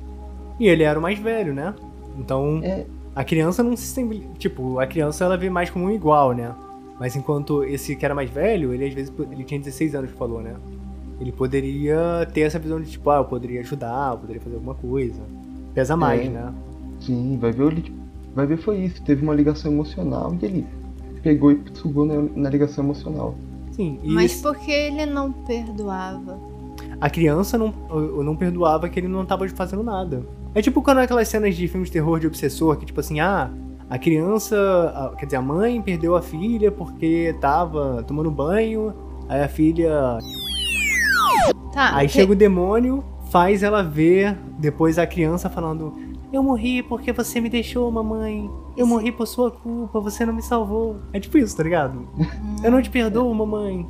[0.60, 1.74] E ele era o mais velho, né?
[2.18, 2.84] Então, É.
[3.14, 4.22] a criança não se sente.
[4.38, 6.52] Tipo, a criança ela vê mais como um igual, né?
[7.00, 10.40] Mas enquanto esse que era mais velho, ele às vezes ele tinha 16 anos, falou,
[10.42, 10.54] né?
[11.20, 14.74] Ele poderia ter essa visão de tipo, ah, eu poderia ajudar, eu poderia fazer alguma
[14.74, 15.20] coisa.
[15.74, 16.28] Pesa mais, É.
[16.28, 16.52] né?
[17.00, 17.92] Sim, vai ver ele.
[18.34, 19.02] Vai ver foi isso.
[19.02, 20.66] Teve uma ligação emocional e ele
[21.22, 23.34] pegou e sugou na, na ligação emocional.
[23.72, 26.38] Sim, e Mas esse- por que ele não perdoava?
[27.00, 27.72] a criança não,
[28.24, 30.24] não perdoava que ele não tava fazendo nada.
[30.54, 33.50] É tipo quando aquelas cenas de filmes de terror de obsessor, que tipo assim, ah,
[33.90, 34.56] a criança,
[34.94, 38.92] a- quer dizer, a mãe perdeu a filha porque tava tomando banho,
[39.28, 40.18] aí a filha.
[41.78, 45.92] Tá, Aí que- chega o demônio, faz ela ver depois a criança falando:
[46.32, 48.50] Eu morri porque você me deixou, mamãe.
[48.76, 50.96] Eu morri por sua culpa, você não me salvou.
[51.12, 52.08] É tipo isso, tá ligado?
[52.64, 53.86] Eu não te perdoo, mamãe.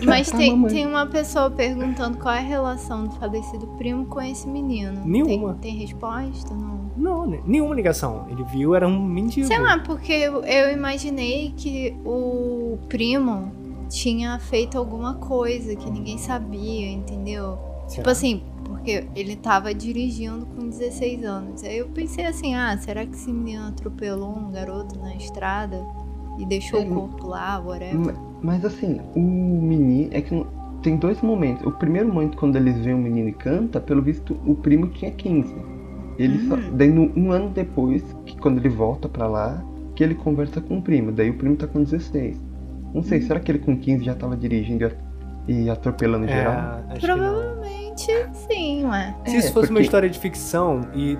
[0.00, 0.70] Te Mas tem, mamãe.
[0.72, 5.02] tem uma pessoa perguntando qual é a relação do falecido primo com esse menino.
[5.04, 5.54] Nenhuma.
[5.54, 6.54] Tem, tem resposta?
[6.54, 6.74] Não.
[6.96, 7.40] Não, né?
[7.44, 8.26] nenhuma ligação.
[8.30, 9.46] Ele viu, era um mendigo.
[9.48, 13.50] Sei lá, porque eu, eu imaginei que o primo
[13.88, 17.58] tinha feito alguma coisa que ninguém sabia, entendeu?
[17.88, 18.10] Tipo Será?
[18.12, 21.62] assim, porque ele tava dirigindo com 16 anos.
[21.64, 25.80] Aí eu pensei assim, ah, será que esse menino atropelou um garoto na estrada
[26.38, 27.94] e deixou É, o corpo lá, whatever?
[27.98, 30.08] Ma- Mas assim, o menino.
[30.12, 30.44] É que
[30.82, 31.64] tem dois momentos.
[31.66, 35.10] O primeiro momento, quando eles veem o menino e canta, pelo visto, o primo tinha
[35.10, 35.54] 15.
[36.18, 36.54] Ele só.
[36.54, 36.76] Uhum.
[36.76, 39.64] Daí, no- um ano depois, que quando ele volta pra lá,
[39.94, 41.10] que ele conversa com o primo.
[41.12, 42.36] Daí o primo tá com 16.
[42.94, 44.84] Não sei, será que ele com 15 já tava dirigindo
[45.48, 46.84] e at- atropelando É, geral?
[47.00, 49.14] Provavelmente sim, ué.
[49.26, 51.18] Se É, isso fosse uma porque- história de ficção e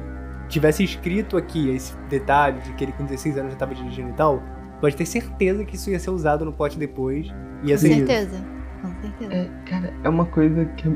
[0.49, 4.12] tivesse escrito aqui esse detalhe de que ele com 16 anos já tava dirigindo e
[4.12, 4.41] tal,
[4.81, 7.27] pode ter certeza que isso ia ser usado no plot depois.
[7.64, 8.07] Ia Com ser isso.
[8.07, 8.45] certeza.
[8.83, 9.33] Com certeza.
[9.35, 10.95] É, cara, é uma coisa que é-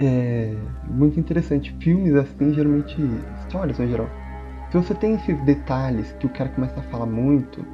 [0.00, 0.54] é
[0.88, 1.74] muito interessante.
[1.80, 2.96] Filmes assim, geralmente,
[3.40, 4.08] histórias no geral.
[4.70, 7.64] Se você tem esses detalhes que o cara começa a falar muito,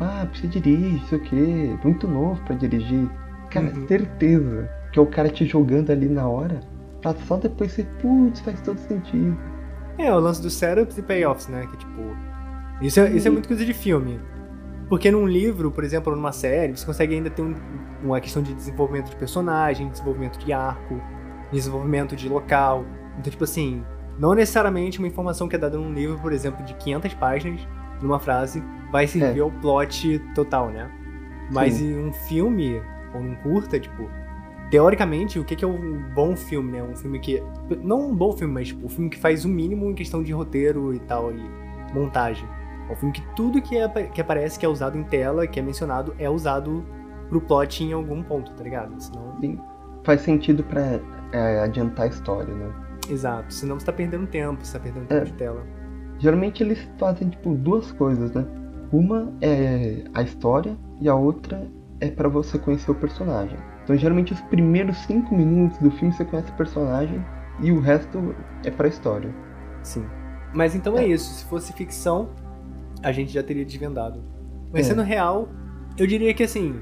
[0.00, 3.08] ah, você dirige, isso aqui, muito novo pra dirigir.
[3.50, 3.86] Cara, Uhum.
[3.86, 6.60] certeza que é o cara te jogando ali na hora,
[7.00, 9.36] pra só depois você, putz, faz todo sentido.
[9.98, 11.66] É, o lance dos setups e payoffs, né?
[11.70, 12.00] Que tipo.
[12.80, 14.20] Isso é, isso é muito coisa de filme.
[14.88, 17.54] Porque num livro, por exemplo, ou numa série, você consegue ainda ter um-
[18.02, 21.00] uma questão de desenvolvimento de personagem, desenvolvimento de arco,
[21.52, 22.84] desenvolvimento de local.
[23.18, 23.82] Então, tipo assim,
[24.18, 27.66] não necessariamente uma informação que é dada num livro, por exemplo, de 500 páginas,
[28.02, 28.62] numa frase,
[28.94, 29.42] vai servir É.
[29.42, 30.88] ao plot total, né?
[31.52, 31.90] Mas Sim.
[31.94, 32.80] em um filme,
[33.12, 34.08] ou num curta, tipo,
[34.70, 36.80] teoricamente, o que que é um bom filme, né?
[36.82, 37.42] Um filme que.
[37.82, 40.32] Não um bom filme, mas tipo, um filme que faz o mínimo em questão de
[40.32, 41.42] roteiro e tal, e
[41.92, 42.48] montagem.
[42.88, 45.58] É um filme que tudo que, apa- que aparece, que é usado em tela, que
[45.58, 46.84] é mencionado, é usado
[47.28, 48.94] pro plot em algum ponto, tá ligado?
[49.02, 49.36] Senão.
[49.40, 49.58] Sim.
[50.04, 51.00] Faz sentido pra
[51.32, 52.70] é, adiantar a história, né?
[53.10, 53.52] Exato.
[53.52, 55.24] Senão você tá perdendo tempo, você tá perdendo tempo É.
[55.24, 55.62] de tela.
[56.18, 58.44] Geralmente eles fazem tipo duas coisas, né?
[58.94, 61.66] Uma é a história e a outra
[62.00, 63.56] é pra você conhecer o personagem.
[63.82, 67.24] Então geralmente os primeiros cinco minutos do filme você conhece o personagem
[67.60, 68.34] e o resto
[68.64, 69.34] é pra história.
[69.82, 70.04] Sim.
[70.54, 71.32] Mas então é isso.
[71.34, 72.30] Se fosse ficção,
[73.02, 74.22] a gente já teria desvendado.
[74.72, 74.90] Mas É.
[74.90, 75.48] sendo real,
[75.98, 76.76] eu diria que assim.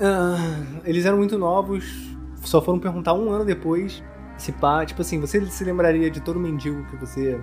[0.00, 4.02] ah, eles eram muito novos, só foram perguntar um ano depois.
[4.38, 7.38] Se pá, tipo assim, você se lembraria de todo mendigo que você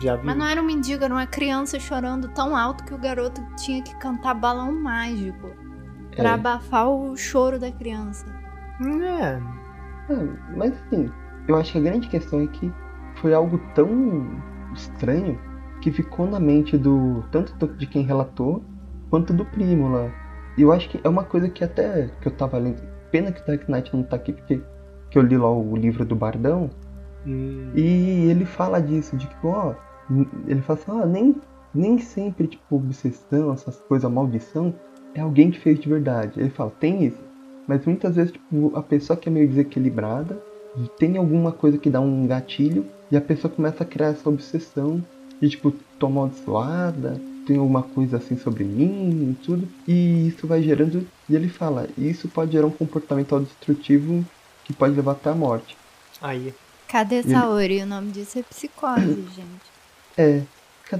[0.00, 0.24] já viu?
[0.26, 3.82] Mas não era um mendigo, era uma criança chorando tão alto que o garoto tinha
[3.82, 5.50] que cantar balão mágico
[6.16, 6.32] pra É.
[6.34, 8.26] abafar o choro da criança.
[9.02, 9.40] É.
[10.12, 11.10] Ah, mas assim,
[11.48, 12.72] eu acho que a grande questão é que
[13.16, 14.26] foi algo tão
[14.74, 15.38] estranho
[15.80, 18.64] que ficou na mente do tanto do- de quem relatou
[19.10, 20.10] quanto do primo lá.
[20.56, 22.82] E eu acho que é uma coisa que até que eu tava lendo.
[23.10, 24.62] Pena que o Dark Knight não tá aqui, porque
[25.10, 26.70] que eu li lá o livro do Bardão.
[27.26, 29.74] Hum, E ele fala disso, de que, ó,
[30.46, 31.34] ele fala assim, ó, nem,
[31.74, 34.74] nem sempre, tipo, obsessão, essas coisas, maldição,
[35.14, 36.40] é alguém que fez de verdade.
[36.40, 37.18] Ele fala, tem isso.
[37.66, 40.40] Mas muitas vezes, tipo, a pessoa que é meio desequilibrada,
[40.98, 45.02] tem alguma coisa que dá um gatilho, e a pessoa começa a criar essa obsessão
[45.40, 49.68] de, tipo, tô amaldiçoada, tem alguma coisa assim sobre mim e tudo.
[49.86, 54.24] E isso vai gerando, e ele fala, isso pode gerar um comportamento destrutivo
[54.64, 55.76] que pode levar até a morte.
[56.20, 56.52] aí.
[56.88, 57.82] Cadê Ele- Saori?
[57.82, 59.71] O nome disso é psicose, gente.
[60.16, 60.42] É,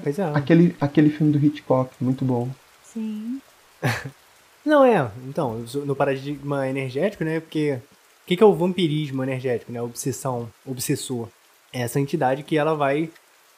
[0.02, 0.24] Pois é.
[0.34, 2.48] Aquele, aquele filme do Hitchcock, muito bom.
[2.82, 3.40] Sim.
[4.64, 5.10] Não, é.
[5.28, 7.40] Então, no paradigma energético, né?
[7.40, 7.78] Porque.
[8.22, 9.80] O que, que é o vampirismo energético, né?
[9.80, 11.28] A obsessão, obsessor.
[11.72, 13.10] É essa entidade que ela vai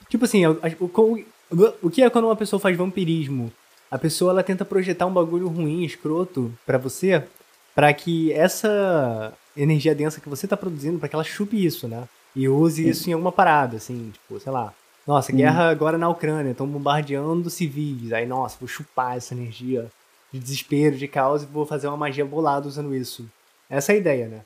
[0.09, 1.25] Tipo assim, o, o,
[1.83, 3.53] o que é quando uma pessoa faz vampirismo?
[3.91, 7.23] A pessoa ela tenta projetar um bagulho ruim, escroto pra você,
[7.75, 12.05] pra que essa energia densa que você tá produzindo, pra que ela chupe isso, né?
[12.35, 14.73] E use isso em alguma parada, assim, tipo, sei lá.
[15.07, 18.13] Nossa, guerra agora na Ucrânia, estão bombardeando civis.
[18.13, 19.91] Aí, nossa, vou chupar essa energia
[20.33, 23.27] de desespero, de caos e vou fazer uma magia bolada usando isso.
[23.69, 24.41] Essa é a ideia, né?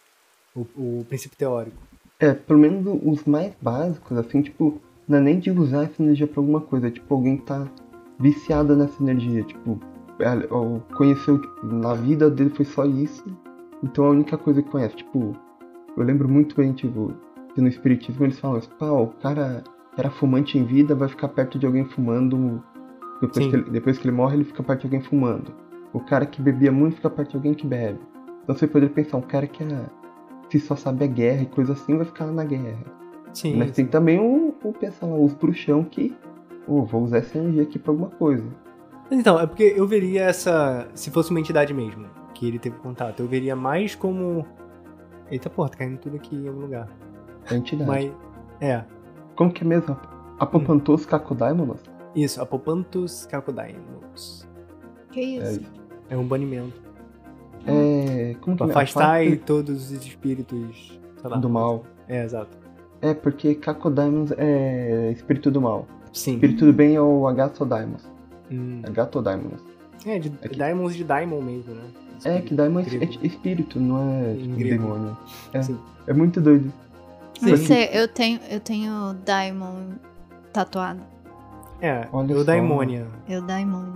[0.55, 1.77] O, o princípio teórico.
[2.19, 6.27] É, pelo menos os mais básicos, assim, tipo, não é nem de usar essa energia
[6.27, 7.67] pra alguma coisa, é tipo alguém tá
[8.19, 9.81] viciado nessa energia, tipo,
[10.19, 13.25] é, conheceu, tipo, na vida dele foi só isso,
[13.85, 15.33] então a única coisa que conhece, tipo,
[15.97, 17.15] eu lembro muito bem, tipo,
[17.55, 19.63] que no espiritismo eles falam assim, pá, o cara
[20.01, 22.63] era fumante em vida, vai ficar perto de alguém fumando,
[23.21, 23.51] depois Sim.
[23.51, 25.53] que, ele, depois que ele morre ele fica perto de alguém fumando.
[25.93, 27.99] O cara que bebia muito fica perto de alguém que bebe.
[28.43, 29.87] Então você poderia pensar, um cara que é,
[30.51, 32.85] se só sabe a guerra e coisa assim, vai ficar na guerra.
[33.33, 33.57] Sim.
[33.57, 36.17] Mas tem também o, o pensar lá, os bruxão que,
[36.67, 38.47] oh, vou usar essa energia aqui pra alguma coisa.
[39.11, 40.89] Então, é porque eu veria essa.
[40.95, 44.47] Se fosse uma entidade mesmo, que ele teve contato, eu veria mais como.
[45.31, 46.89] Eita porra, tá caindo tudo aqui em algum lugar.
[47.51, 47.89] É entidade.
[47.89, 48.13] Mas.
[48.61, 48.85] É.
[49.39, 49.97] Como que é mesmo?
[50.41, 51.81] Apopantos Kakodaimonos?
[52.15, 54.45] Isso, Apopantus Cacodaimus.
[55.13, 55.61] Que isso?
[56.11, 56.73] É um banimento.
[57.65, 58.35] É.
[58.41, 58.71] Como que Pra é?
[58.85, 60.99] afastar A todos os espíritos.
[61.21, 61.37] Sei lá.
[61.37, 61.85] do mal.
[62.09, 62.57] É, exato.
[63.01, 65.87] É, porque Kakodaimos é espírito do mal.
[66.13, 66.35] Sim.
[66.35, 68.05] Espírito do bem é o Agathodaimos.
[68.51, 68.83] Hum.
[68.85, 69.61] Agathodaimos.
[70.05, 71.83] É, de É que- Daimons de Daimon mesmo, né?
[72.25, 75.17] É, que Daimon é é espírito, não é tipo, demônio.
[75.53, 75.79] É, Sim.
[76.09, 76.73] é muito doido.
[77.39, 77.51] Sim.
[77.57, 79.93] Você, eu tenho, eu tenho Daimon
[80.53, 81.03] tatuado.
[81.81, 82.45] É, Olha o só.
[82.45, 83.07] Daimonia.
[83.29, 83.93] Eu Daimon.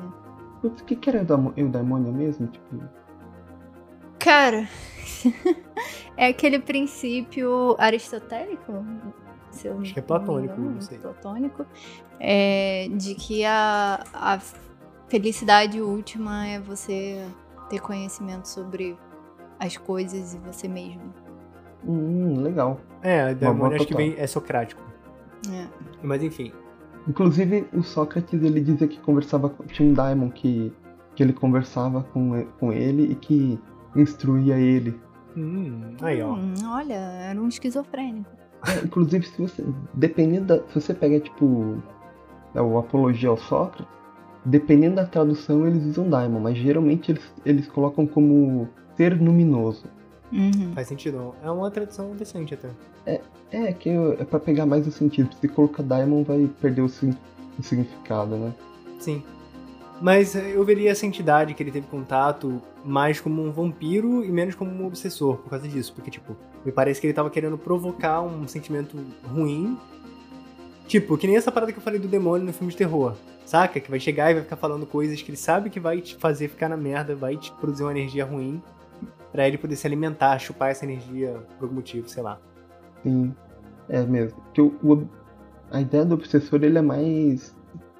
[0.60, 2.46] Putz, o que, que era o daimônio mesmo?
[2.46, 2.84] Tipo,
[4.18, 4.68] Cara,
[6.16, 8.84] é aquele princípio aristotélico?
[9.50, 10.98] Se eu Acho que é não platônico, engano, não sei.
[10.98, 11.66] Platônico.
[12.20, 14.38] É, de que a, a
[15.08, 17.26] felicidade última é você
[17.68, 18.96] ter conhecimento sobre
[19.58, 21.12] as coisas e você mesmo.
[21.84, 22.78] hum, legal.
[23.02, 24.08] É, o Daimonia boa acho que total.
[24.08, 24.82] vem, é socrático.
[25.50, 25.66] É.
[26.02, 26.52] Mas enfim.
[27.08, 29.64] Inclusive, o Sócrates, ele dizia que conversava com...
[29.64, 30.72] Tinha um daimon que,
[31.16, 33.58] que ele conversava com, com ele e que
[33.96, 35.00] instruía ele.
[35.36, 36.34] Hum, aí, ó.
[36.34, 38.30] Hum, olha, era um esquizofrênico.
[38.68, 39.64] É, inclusive, se você...
[39.94, 40.58] Dependendo da...
[40.68, 41.82] Se você pega, tipo...
[42.54, 43.92] O Apologia ao Sócrates,
[44.44, 46.38] dependendo da tradução, eles usam daimon.
[46.38, 49.86] Mas, geralmente, eles, eles colocam como ser luminoso.
[50.32, 50.72] Uhum.
[50.74, 51.34] Faz sentido.
[51.42, 52.70] É uma tradução decente até.
[53.52, 55.28] É, que é pra pegar mais o sentido.
[55.38, 58.52] Se colocar daimon, vai perder o, o significado, né?
[58.98, 59.22] Sim.
[60.00, 64.54] Mas eu veria essa entidade que ele teve contato mais como um vampiro e menos
[64.54, 65.92] como um obsessor por causa disso.
[65.94, 66.34] Porque, tipo,
[66.64, 69.78] me parece que ele tava querendo provocar um sentimento ruim.
[70.88, 73.14] Tipo, que nem essa parada que eu falei do demônio no filme de terror.
[73.44, 73.78] Saca?
[73.78, 76.48] Que vai chegar e vai ficar falando coisas que ele sabe que vai te fazer
[76.48, 78.62] ficar na merda, vai te produzir uma energia ruim.
[79.32, 82.38] Pra ele poder se alimentar, chupar essa energia por algum motivo, sei lá.
[83.02, 83.34] Sim,
[83.88, 84.38] é mesmo.
[84.42, 85.08] Porque o, o-
[85.70, 87.56] a ideia do obsessor ele é mais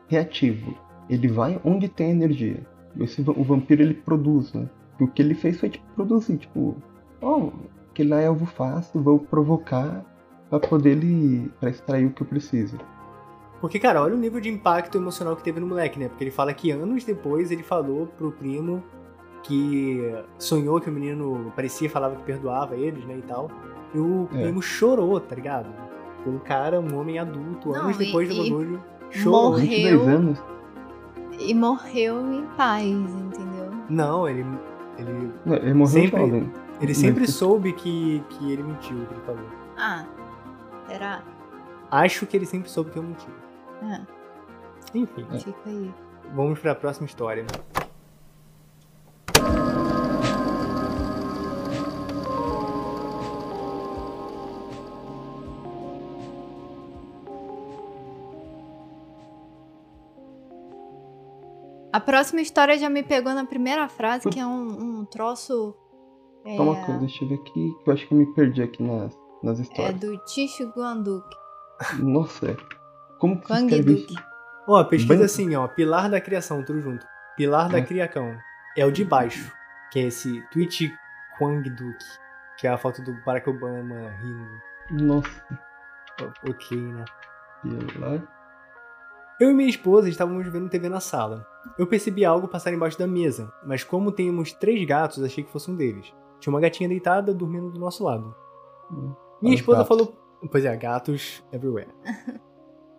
[0.09, 0.75] reativo.
[1.09, 2.61] Ele vai onde tem energia.
[3.01, 4.69] Esse, o vampiro ele produz, né?
[5.01, 6.77] E o que ele fez foi tipo, produzir, tipo,
[7.23, 7.49] ó,
[7.91, 10.05] aquele lá é alvo fácil, vou provocar
[10.51, 11.51] pra poder ele.
[11.59, 12.79] pra extrair o que eu preciso.
[13.61, 16.09] Porque, cara, olha o nível de impacto emocional que teve no moleque, né?
[16.09, 18.83] Porque ele fala que anos depois ele falou pro primo
[19.43, 23.51] que sonhou que o menino parecia falava que perdoava eles, né, e tal.
[23.95, 24.43] E o É.
[24.43, 25.69] primo chorou, tá ligado?
[26.27, 29.51] Um cara, um homem adulto, Não, anos e- depois do bagulho, chorou.
[29.51, 29.67] morreu.
[29.69, 30.43] 22 anos?
[31.39, 33.71] E morreu em paz, entendeu?
[33.91, 34.45] Não, ele,
[34.97, 36.53] ele, Não, ele morreu Sempre- jovem.
[36.81, 39.45] ele sempre Mas- soube que, que ele mentiu, que ele falou.
[39.77, 40.05] Ah,
[40.87, 41.23] será?
[41.91, 43.27] Acho que ele sempre soube que eu menti.
[43.83, 44.03] Ah,
[44.95, 45.93] Enfim, fica aí.
[46.35, 47.45] vamos pra próxima história.
[61.93, 65.75] A próxima história já me pegou na primeira frase, que é um, um troço.
[66.45, 68.63] É, Só uma coisa, deixa eu ver aqui, que eu acho que eu me perdi
[68.63, 70.01] aqui nas, nas é histórias.
[70.01, 71.27] do Ticho Guanduk.
[72.01, 72.57] Nossa, é.
[73.19, 74.13] como que escreve Duk.
[74.13, 74.23] isso?
[74.67, 77.05] Ó, pesquisa Ban- assim, ó, pilar da criação, tudo junto.
[77.37, 77.83] Pilar da É.
[77.83, 78.35] criacão.
[78.77, 79.53] É o de baixo,
[79.91, 80.83] que é esse Twitch
[81.39, 81.99] Kwang Duk,
[82.59, 85.05] que é a foto do Barack Obama rindo.
[85.05, 85.45] Nossa,
[86.49, 87.05] Ok, né?
[87.65, 88.23] e lá.
[89.41, 91.45] Eu e minha esposa estávamos vendo TV na sala.
[91.79, 95.71] Eu percebi algo passar embaixo da mesa, mas como temos três gatos, achei que fosse
[95.71, 96.13] um deles.
[96.39, 98.35] Tinha uma gatinha deitada dormindo do nosso lado.
[98.91, 99.15] Hum.
[99.41, 99.89] Minha Os esposa gatos.
[99.89, 100.17] falou.
[100.51, 101.89] Pois é, gatos everywhere.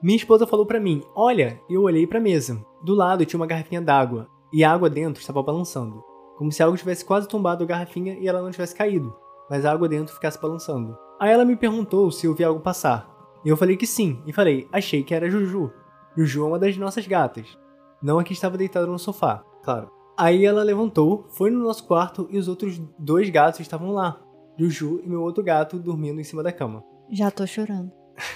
[0.01, 2.63] Minha esposa falou pra mim: Olha, eu olhei pra mesa.
[2.83, 6.03] Do lado tinha uma garrafinha d'água, e a água dentro estava balançando.
[6.37, 9.15] Como se algo tivesse quase tombado a garrafinha e ela não tivesse caído,
[9.49, 10.95] mas a água dentro ficasse balançando.
[11.19, 13.11] Aí ela me perguntou se eu vi algo passar.
[13.43, 15.71] E eu falei que sim, e falei: Achei que era Juju.
[16.15, 17.57] Juju é uma das nossas gatas.
[18.01, 19.89] Não a que estava deitada no sofá, claro.
[20.17, 24.21] Aí ela levantou, foi no nosso quarto e os outros dois gatos estavam lá.
[24.57, 26.83] Juju e meu outro gato dormindo em cima da cama.
[27.09, 27.91] Já tô chorando.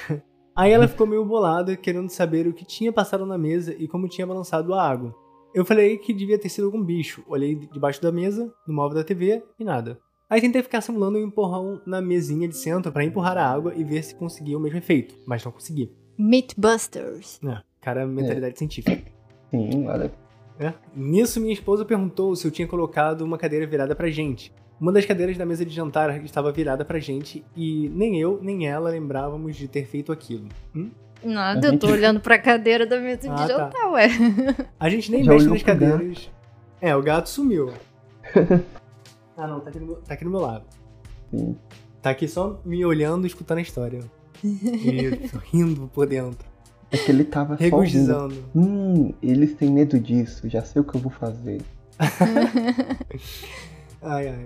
[0.56, 4.08] Aí ela ficou meio bolada, querendo saber o que tinha passado na mesa e como
[4.08, 5.14] tinha balançado a água.
[5.58, 7.24] Eu falei que devia ter sido algum bicho.
[7.28, 10.00] Olhei debaixo da mesa, no móvel da TV e nada.
[10.30, 13.84] Aí tentei ficar simulando um empurrão na mesinha de centro para empurrar a água e
[13.84, 15.92] ver se conseguia o mesmo efeito, mas não consegui.
[16.16, 17.40] Mythbusters.
[17.44, 19.12] É, cara, mentalidade científica.
[19.50, 20.12] Sim, olha.
[20.60, 20.74] É.
[20.96, 24.54] Nisso, minha esposa perguntou se eu tinha colocado uma cadeira virada pra gente.
[24.80, 28.68] Uma das cadeiras da mesa de jantar estava virada pra gente e nem eu nem
[28.68, 30.50] ela lembrávamos de ter feito aquilo.
[30.76, 30.92] Hum?
[31.24, 33.48] Nada, A eu tô olhando pra cadeira da mesa de Ah, tá.
[33.48, 34.08] jantar, ué.
[34.80, 35.80] A gente nem Já mexe nas gato?
[35.80, 36.32] cadeiras.
[36.80, 37.72] É, o gato sumiu.
[39.36, 40.66] ah, não, tá aqui, no meu, tá aqui no meu lado.
[41.32, 41.56] Sim.
[42.02, 44.00] Tá aqui só me olhando e escutando a história.
[44.44, 46.46] E rindo por dentro.
[46.92, 47.64] É que ele tava só ouvindo.
[47.64, 48.46] Regurgizando.
[48.56, 51.62] Hum, eles têm medo disso, já sei o que eu vou fazer.
[54.02, 54.46] Ai, ai.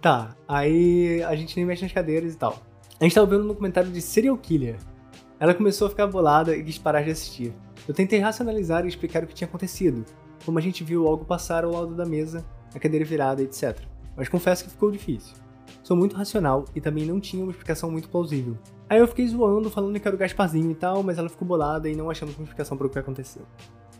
[0.00, 2.62] Tá, aí a gente nem mexe nas cadeiras e tal.
[3.00, 4.76] A gente tava vendo um documentário de serial killer.
[5.38, 7.52] Ela começou a ficar bolada e quis parar de assistir.
[7.86, 10.04] Eu tentei racionalizar e explicar o que tinha acontecido,
[10.44, 12.44] como a gente viu algo passar ao lado da mesa,
[12.74, 13.80] a cadeira virada, etc.
[14.16, 15.34] Mas confesso que ficou difícil.
[15.82, 18.56] Sou muito racional e também não tinha uma explicação muito plausível.
[18.88, 21.88] Aí eu fiquei zoando, falando que era o Gasparzinho e tal, mas ela ficou bolada
[21.88, 23.42] e não achamos uma explicação para o que aconteceu.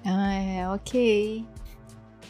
[0.04, 1.46] Ah, é, ok.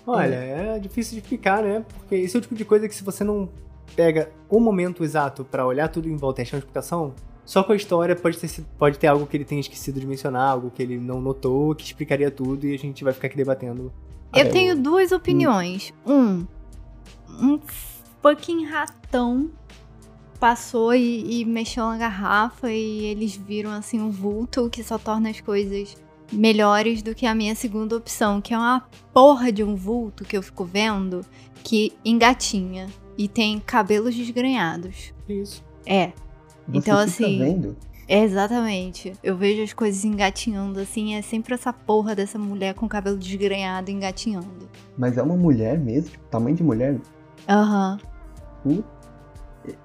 [0.07, 1.85] Olha, é difícil de explicar, né?
[1.97, 3.49] Porque esse é o tipo de coisa que se você não
[3.97, 7.15] pega o momento exato pra olhar tudo em volta e achar uma explicação,
[7.45, 10.51] só com a história pode ter, pode ter algo que ele tenha esquecido de mencionar,
[10.51, 13.93] algo que ele não notou, que explicaria tudo e a gente vai ficar aqui debatendo.
[14.35, 15.93] Eu tenho duas opiniões.
[16.05, 16.47] Um,
[17.41, 17.61] um
[18.23, 19.51] fucking ratão
[20.41, 25.31] passou e, e mexeu na garrafa e eles viram assim um vulto que só torna
[25.31, 25.97] as coisas
[26.33, 30.37] melhores do que a minha segunda opção, que é uma porra de um vulto que
[30.37, 31.25] eu fico vendo
[31.63, 35.15] que engatinha e tem cabelos desgrenhados.
[35.29, 35.65] Isso.
[35.87, 36.13] É,
[36.69, 37.77] Você Então, assim, vendo?
[38.09, 39.13] exatamente.
[39.23, 43.91] Eu vejo as coisas engatinhando assim, é sempre essa porra dessa mulher com cabelo desgrenhado
[43.91, 44.69] engatinhando.
[44.97, 46.11] Mas é uma mulher mesmo?
[46.11, 46.99] Tipo, tamanho de mulher?
[47.49, 47.99] Aham.
[48.63, 48.95] Puta.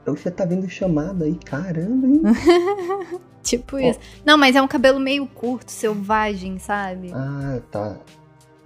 [0.06, 2.22] Você tá vendo chamada aí, caramba, hein?
[3.42, 4.00] Tipo isso.
[4.26, 7.12] Não, mas é um cabelo meio curto, selvagem, sabe?
[7.14, 7.98] ah, tá.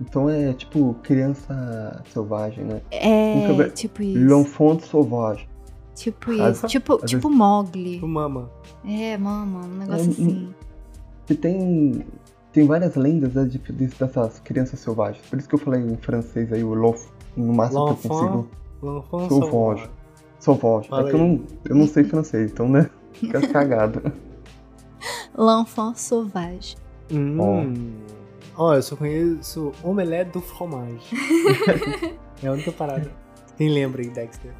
[0.01, 2.81] Então é tipo criança selvagem, né?
[2.91, 4.19] é, um tipo isso.
[4.19, 5.47] L'enfant sauvage.
[5.95, 6.67] Tipo isso.
[6.67, 7.99] Tipo, às tipo Mogli.
[8.01, 8.49] O Mama.
[8.85, 10.53] É, mama, um negócio É, assim.
[11.25, 12.05] Que tem.
[12.51, 15.25] Tem várias lendas né, de, de- dessas crianças selvagens.
[15.27, 18.47] Por isso que eu falei em francês aí, o lof, no máximo que eu consigo.
[18.81, 19.89] L'enfant Sauvage.
[20.39, 20.89] sauvage.
[20.93, 22.89] É que eu não, eu não sei francês, então né?
[23.13, 24.11] Fica cagado.
[25.35, 26.75] L'enfant sauvage.
[27.11, 27.93] Hum.
[28.55, 31.07] Ó, eu só conheço Omelette do Fromage.
[32.43, 33.11] é a única parada.
[33.57, 34.51] Quem lembra aí, Dexter?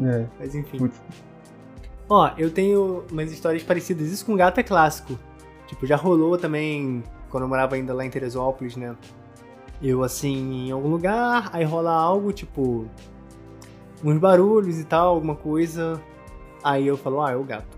[0.00, 0.78] É, Mas enfim.
[0.78, 1.00] putz.
[2.08, 4.10] Ó, eu tenho umas histórias parecidas.
[4.10, 5.18] Isso com gato é clássico.
[5.66, 8.94] Tipo, já rolou também quando eu morava ainda lá em Teresópolis, né?
[9.82, 12.86] Eu, assim, em algum lugar, aí rola algo, tipo,
[14.04, 16.00] uns barulhos e tal, alguma coisa.
[16.62, 17.76] Aí eu falo, ah, é o gato.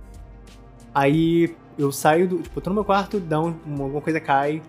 [0.94, 2.38] Aí eu saio do.
[2.42, 4.60] Tipo, eu tô no meu quarto, dá um, uma- alguma coisa cai,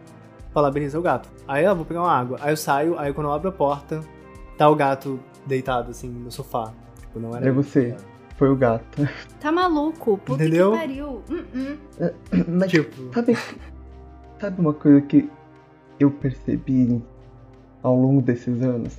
[0.54, 1.30] fala, beleza, é o gato.
[1.48, 2.38] Aí eu vou pegar uma água.
[2.42, 4.02] Aí eu saio, aí quando eu abro a porta,
[4.58, 6.72] tá o gato deitado, assim, no sofá.
[7.16, 7.48] Tipo, não era.
[7.48, 7.96] É você.
[8.38, 9.08] Foi o gato.
[9.40, 10.18] Tá maluco?
[10.18, 10.72] Puta Entendeu?
[10.74, 11.08] que pariu.
[11.30, 12.14] Uh-uh.
[12.60, 13.14] Mas Tipo.
[13.14, 13.38] sabe,
[14.40, 15.30] sabe uma coisa que
[16.00, 17.02] eu percebi
[17.82, 18.98] ao longo desses anos?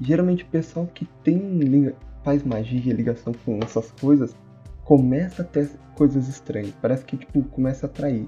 [0.00, 4.34] Geralmente o pessoal que tem liga- faz magia, ligação com essas coisas,
[4.84, 6.72] começa a ter coisas estranhas.
[6.80, 8.24] Parece que tipo começa a atrair.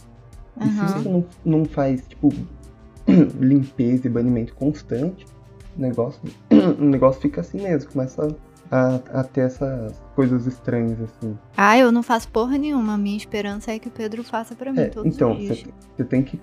[0.60, 2.28] E se você não, não faz tipo
[3.40, 5.24] limpeza e banimento constante,
[5.76, 6.20] o negócio,
[6.78, 8.28] o negócio fica assim mesmo, começa
[8.70, 11.36] a, a ter essas coisas estranhas assim.
[11.56, 12.94] Ah, eu não faço porra nenhuma.
[12.94, 15.58] A minha esperança é que o Pedro faça pra mim É, todos então, os dias.
[15.62, 16.38] você você tem que.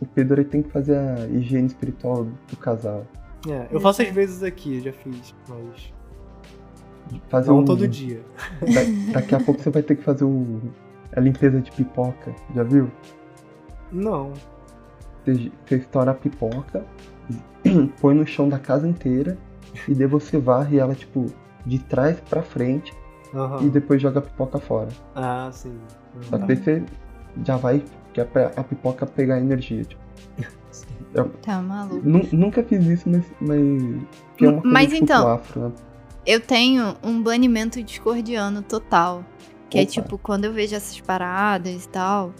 [0.00, 3.04] O Pedro ele tem que fazer a higiene espiritual do casal.
[3.48, 5.92] É, eu faço às vezes aqui, já fiz, mas.
[7.28, 8.22] Fazer Não um- todo dia.
[8.60, 10.60] da- daqui a pouco você vai ter que fazer o,
[11.14, 12.34] a limpeza de pipoca.
[12.54, 12.90] Já viu?
[13.92, 14.32] Não.
[15.24, 16.84] Você, você estoura a pipoca,
[18.00, 19.36] põe no chão da casa inteira
[19.88, 21.26] e daí você varre ela, tipo,
[21.64, 22.92] de trás pra frente
[23.34, 23.62] Aham.
[23.62, 24.88] e depois joga a pipoca fora.
[25.14, 25.78] Ah, sim.
[26.22, 26.82] Só que daí você,
[27.44, 27.82] já vai
[28.12, 29.84] que é pra a pipoca pegar energia.
[29.84, 30.00] Tipo,
[31.42, 32.00] Tá maluco.
[32.08, 33.24] nu- nunca fiz isso, mas.
[33.40, 34.02] mas
[34.36, 35.72] que é uma coisa Mas tipo então- afro, né?
[36.26, 39.22] Eu tenho um banimento discordiano total.
[39.68, 39.90] Que é Opa.
[39.90, 42.32] tipo, quando eu vejo essas paradas e tal,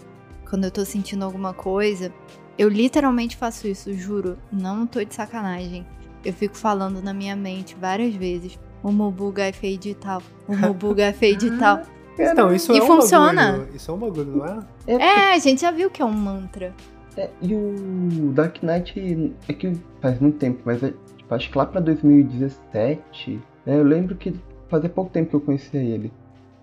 [0.49, 2.11] quando eu tô sentindo alguma coisa,
[2.57, 4.37] eu literalmente faço isso, juro.
[4.51, 5.85] Não tô de sacanagem.
[6.23, 8.57] Eu fico falando na minha mente várias vezes.
[8.85, 10.21] O Mobuga é feio de tal.
[10.47, 11.81] O Mobuga é feio de tal.
[12.19, 13.51] Então, isso E é um funciona.
[13.53, 13.69] bagulho.
[13.75, 14.59] Isso é um bagulho, não é?
[14.85, 16.71] É, a gente já viu que é um mantra.
[17.17, 21.57] É, e o Dark Knight é que faz muito tempo, mas é, tipo, acho que
[21.57, 24.35] lá pra 2017, né, eu lembro que
[24.69, 26.13] fazia pouco tempo que eu conhecia ele.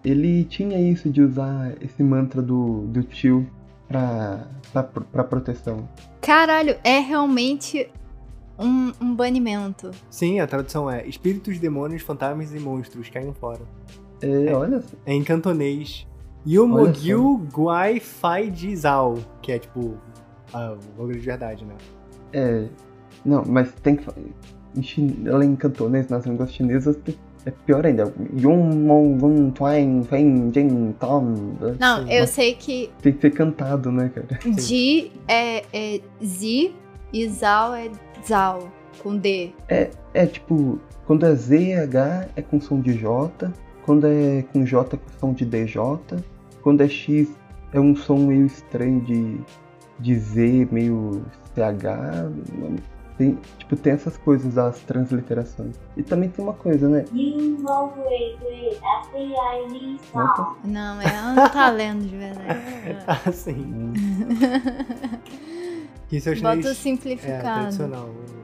[0.05, 3.45] Ele tinha isso de usar esse mantra do, do tio
[3.89, 5.89] pra, pra, pra proteção.
[6.21, 7.91] Caralho, é realmente
[8.63, 9.91] um, um banimento.
[10.11, 13.63] Sim, a tradução é espíritos, demônios, fantasmas e monstros caem fora.
[14.21, 14.97] É, olha só.
[15.05, 16.07] É em cantonês.
[16.47, 19.97] Yumogil Guai Fai Jizao, que é tipo
[20.53, 21.75] ah, o de verdade, né?
[22.33, 22.67] É.
[23.25, 24.07] Não, mas tem que.
[24.77, 25.23] Em chin...
[25.25, 28.13] Ela em cantonês, nas línguas chinesas, tem- é pior ainda.
[31.79, 34.39] Não, eu sei que Tem que ser cantado, né, cara?
[34.59, 36.73] Ji é, é Zi
[37.13, 37.91] e Zao é
[38.27, 38.69] Zao,
[39.03, 39.53] com D.
[40.15, 43.53] É tipo, quando é ZH é com som de J,
[43.85, 45.99] quando é com J é com som de DJ,
[46.63, 47.29] quando é X
[47.73, 49.41] é um som meio estranho de,
[49.99, 51.25] de Z, meio
[51.55, 52.31] CH.
[53.19, 55.79] Tem, tipo, tem essas coisas das transliterações.
[55.97, 57.05] E também tem uma coisa, né?
[60.15, 60.57] Opa.
[60.65, 62.61] Não, ela não tá lendo de verdade.
[63.37, 63.55] Sim.
[63.55, 63.93] Hum,
[66.09, 66.57] Que isso é o chinês.
[66.57, 67.39] Bota simplificado.
[67.39, 68.07] É, tradicional.
[68.07, 68.43] Né?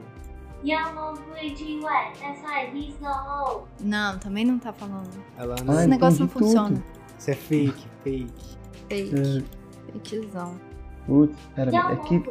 [3.81, 5.23] Não, também não tá falando.
[5.37, 5.73] Ela não...
[5.73, 6.45] Esse negócio não tudo.
[6.45, 6.83] funciona.
[7.17, 8.57] Isso é fake, fake.
[8.89, 9.15] Fake.
[9.15, 9.93] É.
[9.93, 10.59] Fakezão.
[11.05, 12.23] Putz, pera, é que...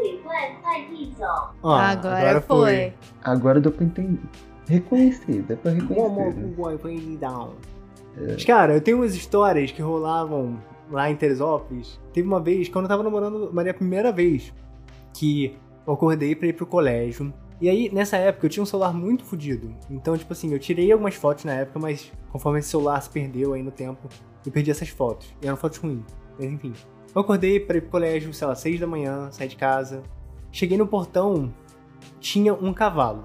[1.62, 2.92] Ó, agora, agora foi.
[3.24, 4.20] Agora deu pra entender.
[4.68, 6.34] Reconhecer, dá pra reconhecer.
[6.34, 6.54] Né?
[8.16, 8.32] É.
[8.32, 11.98] Mas, cara, eu tenho umas histórias que rolavam lá em Teresópolis.
[12.12, 14.52] Teve uma vez, quando eu tava namorando Maria a primeira vez,
[15.18, 17.32] que eu acordei pra ir pro colégio.
[17.60, 19.74] E aí, nessa época, eu tinha um celular muito fodido.
[19.90, 23.52] Então, tipo assim, eu tirei algumas fotos na época, mas conforme esse celular se perdeu
[23.52, 24.08] aí no tempo,
[24.46, 25.26] eu perdi essas fotos.
[25.42, 26.04] E eram fotos ruins.
[26.38, 26.72] Mas enfim.
[27.12, 30.02] Eu acordei pra ir pro colégio, sei lá, seis da manhã, saí de casa.
[30.52, 31.52] Cheguei no portão,
[32.20, 33.24] tinha um cavalo.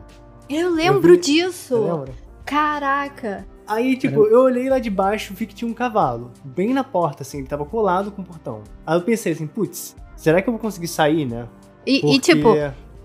[0.50, 1.78] Eu lembro vi- disso.
[1.78, 2.14] Você lembra?
[2.44, 3.46] Caraca.
[3.68, 6.32] Aí, tipo, eu olhei lá de baixo, vi que tinha um cavalo.
[6.44, 8.62] Bem na porta, assim, ele tava colado com o portão.
[8.86, 11.48] Aí eu pensei assim, putz, será que eu vou conseguir sair, né?
[11.86, 12.50] E, e, Porque- tipo,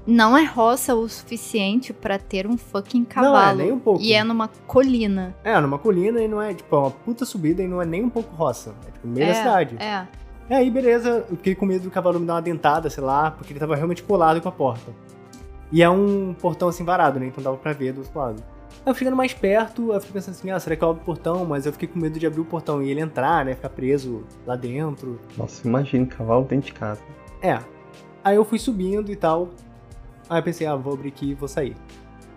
[0.07, 3.35] não é roça o suficiente pra ter um fucking cavalo.
[3.35, 4.01] Não é, nem um pouco.
[4.01, 5.35] E é numa colina.
[5.45, 8.03] É, numa colina e não é, tipo, é uma puta subida e não é nem
[8.05, 8.75] um pouco roça.
[8.87, 9.77] É, tipo, no meio é, da cidade.
[9.79, 10.07] É.
[10.51, 13.31] E aí, beleza, eu fiquei com medo do cavalo me dar uma dentada, sei lá,
[13.31, 14.93] porque ele tava realmente colado com a porta.
[15.71, 17.27] E é um portão assim varado, né?
[17.27, 18.43] Então dava pra ver do outro lado.
[18.87, 21.05] Aí eu chegando mais perto, eu fiquei pensando assim, ah, será que eu abro o
[21.05, 21.45] portão?
[21.45, 23.55] Mas eu fiquei com medo de abrir o portão e ele entrar, né?
[23.55, 25.21] Ficar preso lá dentro.
[25.37, 27.03] Nossa, imagina, cavalo dentro de casa.
[27.43, 27.59] É.
[28.23, 29.51] Aí eu fui subindo e tal.
[30.29, 31.75] Aí eu pensei, ah, vou abrir aqui e vou sair.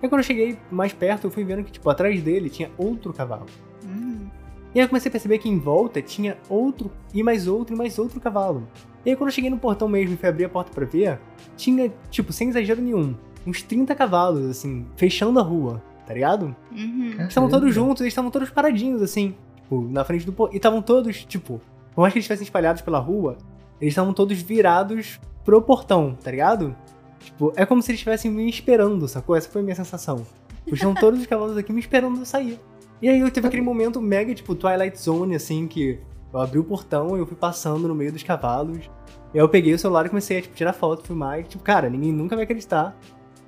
[0.01, 3.13] Aí quando eu cheguei mais perto, eu fui vendo que, tipo, atrás dele tinha outro
[3.13, 3.45] cavalo.
[3.85, 4.27] Hum.
[4.73, 7.77] E aí eu comecei a perceber que em volta tinha outro, e mais outro, e
[7.77, 8.67] mais outro cavalo.
[9.05, 11.19] E aí quando eu cheguei no portão mesmo e fui abrir a porta pra ver,
[11.57, 16.55] tinha, tipo, sem exagero nenhum, uns 30 cavalos, assim, fechando a rua, tá ligado?
[16.71, 17.11] Uhum.
[17.11, 20.53] Eles estavam todos juntos, eles estavam todos paradinhos, assim, tipo, na frente do portão.
[20.53, 21.61] E estavam todos, tipo,
[21.93, 23.37] por mais que eles estivessem espalhados pela rua,
[23.79, 26.75] eles estavam todos virados pro portão, tá ligado?
[27.19, 29.35] Tipo, é como se eles estivessem me esperando, sacou?
[29.35, 30.25] Essa foi a minha sensação.
[30.65, 32.59] Estão todos os cavalos aqui me esperando eu sair.
[33.01, 35.99] E aí eu teve aquele momento mega, tipo, Twilight Zone, assim, que
[36.33, 38.89] eu abri o portão e eu fui passando no meio dos cavalos.
[39.33, 41.39] E aí eu peguei o celular e comecei a, tipo, tirar foto, filmar.
[41.39, 42.95] E, tipo, cara, ninguém nunca vai acreditar.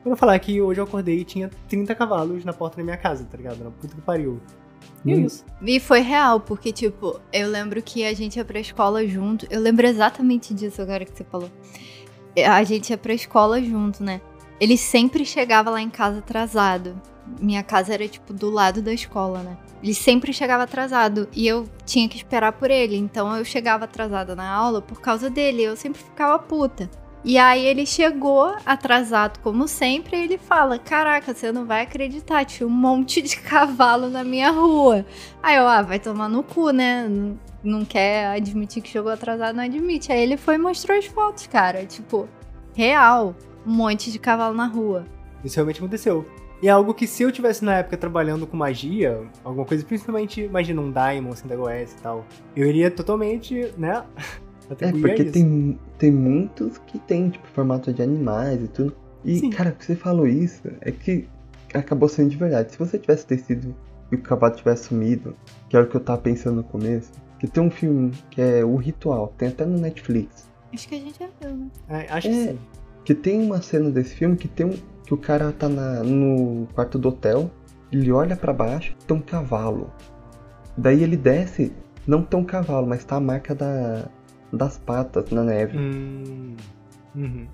[0.02, 2.98] Quando eu falar que hoje eu acordei e tinha 30 cavalos na porta da minha
[2.98, 3.64] casa, tá ligado?
[3.64, 4.40] Na puta que pariu.
[5.06, 5.26] E é Hum.
[5.26, 5.46] isso.
[5.62, 9.46] E foi real, porque, tipo, eu lembro que a gente ia pra escola junto.
[9.50, 11.50] Eu lembro exatamente disso agora que você falou.
[12.48, 14.20] A gente ia pra escola junto, né?
[14.60, 17.00] Ele sempre chegava lá em casa atrasado.
[17.40, 19.58] Minha casa era, tipo, do lado da escola, né?
[19.82, 22.96] Ele sempre chegava atrasado e eu tinha que esperar por ele.
[22.96, 25.64] Então eu chegava atrasada na aula por causa dele.
[25.64, 26.90] Eu sempre ficava puta.
[27.26, 32.44] E aí ele chegou atrasado, como sempre, e ele fala: Caraca, você não vai acreditar,
[32.44, 35.06] tinha um monte de cavalo na minha rua.
[35.42, 37.10] Aí eu, ah, vai tomar no cu, né?
[37.64, 40.12] Não, quer admitir que chegou atrasado, não admite.
[40.12, 41.86] Aí ele foi e mostrou as fotos, cara.
[41.86, 42.28] Tipo,
[42.76, 43.36] real.
[43.66, 45.06] Um monte de cavalo na rua.
[45.44, 46.26] Isso realmente aconteceu.
[46.62, 50.42] E é algo que se eu tivesse na época trabalhando com magia, alguma coisa, principalmente,
[50.42, 52.26] imagina um Daimon, assim, da OS e tal,
[52.56, 54.02] eu iria totalmente, né,
[54.70, 55.32] É, Atribuir a porque isso.
[55.34, 58.96] tem, tem muitos que tem, tipo, formato de animais e tudo.
[59.26, 59.50] E, Sim.
[59.50, 61.28] cara, que você falou isso, é que
[61.74, 62.72] acabou sendo de verdade.
[62.72, 63.76] Se você tivesse tecido
[64.12, 65.36] e o cavalo tivesse sumido,
[65.70, 68.64] que era o que eu tava pensando no começo, que tem um filme que é
[68.64, 70.48] O Ritual, tem até no Netflix.
[70.74, 71.68] Acho que a gente já viu, né?
[71.90, 72.48] É, acho que É.
[72.52, 72.60] sim.
[73.06, 74.74] Que tem uma cena desse filme que tem um.
[75.06, 77.52] que o cara tá na- no quarto do hotel,
[77.92, 79.92] ele olha pra baixo, tem um cavalo.
[80.78, 81.74] Daí ele desce,
[82.08, 84.06] não tem um cavalo, mas tá a marca da,
[84.54, 85.78] das patas na neve.
[85.78, 86.56] Hum.
[87.16, 87.48] Uhum.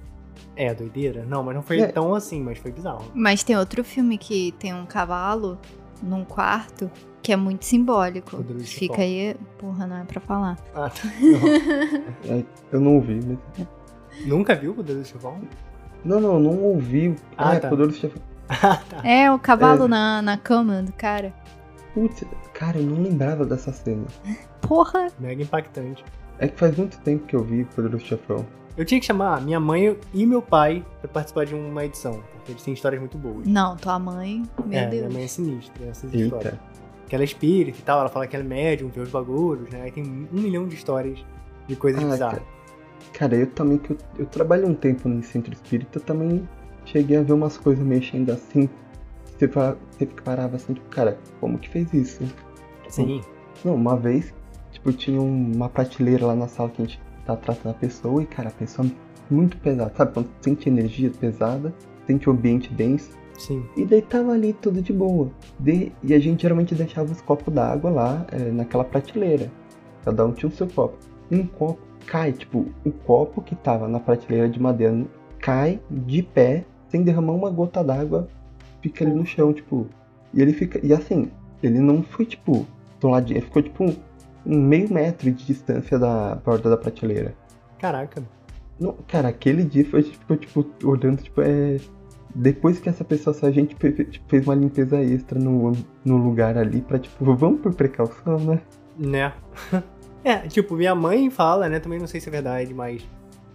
[0.55, 1.26] É, doideira?
[1.26, 1.88] Não, mas não foi É.
[1.88, 3.03] tão assim, mas foi bizarro.
[3.13, 5.57] Mas tem outro filme que tem um cavalo
[6.03, 6.89] num quarto
[7.21, 8.43] que é muito simbólico.
[8.63, 9.35] Fica aí.
[9.57, 10.57] Porra, não é pra falar.
[10.76, 11.01] Ah, tá.
[12.30, 13.67] É, eu não ouvi, mas.
[14.26, 15.39] Nunca viu o Poderoso Chefão?
[16.03, 17.15] Não, não, não ouvi.
[17.38, 17.69] Ah, Ah, é tá.
[17.69, 18.21] Poderoso Chefão.
[18.49, 19.07] Ah, tá.
[19.07, 19.88] É, o cavalo É.
[19.88, 21.31] na, na cama do cara.
[21.93, 22.23] Putz,
[22.53, 24.05] cara, eu não lembrava dessa cena.
[24.61, 25.07] Porra!
[25.19, 26.03] Mega impactante.
[26.39, 28.45] É que faz muito tempo que eu vi Poderoso Chefão.
[28.77, 32.53] Eu tinha que chamar minha mãe e meu pai pra participar de uma edição, porque
[32.53, 33.45] eles têm histórias muito boas.
[33.45, 34.43] Não, tua mãe.
[34.65, 35.01] Meu é, Deus.
[35.01, 36.53] minha mãe é sinistra, essas histórias.
[36.53, 36.59] Eita.
[37.09, 39.69] Que ela é espírita e tal, ela fala que ela é médium, vê os bagulhos,
[39.69, 39.81] né?
[39.81, 41.19] Aí tem um milhão de histórias
[41.67, 42.41] de coisas Ah, bizarras.
[43.13, 46.47] Cara, eu também, que eu, eu trabalho um tempo no centro espírita, eu também
[46.85, 48.69] cheguei a ver umas coisas mexendo assim.
[49.37, 52.23] Você, você parava assim, tipo, cara, como que fez isso?
[52.87, 53.21] Sim.
[53.65, 54.33] Não, uma vez,
[54.80, 58.26] tipo, tinha uma prateleira lá na sala que a gente tá tratando a pessoa e,
[58.26, 58.88] cara, a pessoa
[59.30, 60.14] muito pesada, sabe?
[60.14, 61.73] Quando sente energia pesada,
[62.07, 63.11] sente o ambiente denso.
[63.38, 63.64] Sim.
[63.77, 65.30] E daí tava ali tudo de boa.
[65.60, 69.51] De- e a gente geralmente deixava os copos d'água lá é, naquela prateleira.
[70.03, 70.97] Cada um tinha o seu copo.
[71.31, 75.06] Um copo cai, tipo, o copo que tava na prateleira de madeira
[75.39, 78.27] cai de pé, sem derramar uma gota d'água,
[78.81, 79.88] fica ali no chão, tipo.
[80.34, 80.80] E ele fica.
[80.85, 81.30] E assim,
[81.61, 82.65] ele não foi tipo
[82.99, 83.95] do lado, ele ficou tipo
[84.57, 87.35] meio metro de distância da borda da prateleira.
[87.80, 88.21] Caraca.
[88.80, 91.77] Não, cara, aquele dia foi, ficou, tipo, olhando, tipo, é.
[92.34, 95.71] Depois que essa pessoa saiu, a gente fe- fe- fez uma limpeza extra no,
[96.05, 98.61] no lugar ali pra, tipo, vamos por precaução, né?
[98.97, 99.34] Né?
[100.23, 101.80] é, tipo, minha mãe fala, né?
[101.80, 103.05] Também não sei se é verdade, mas.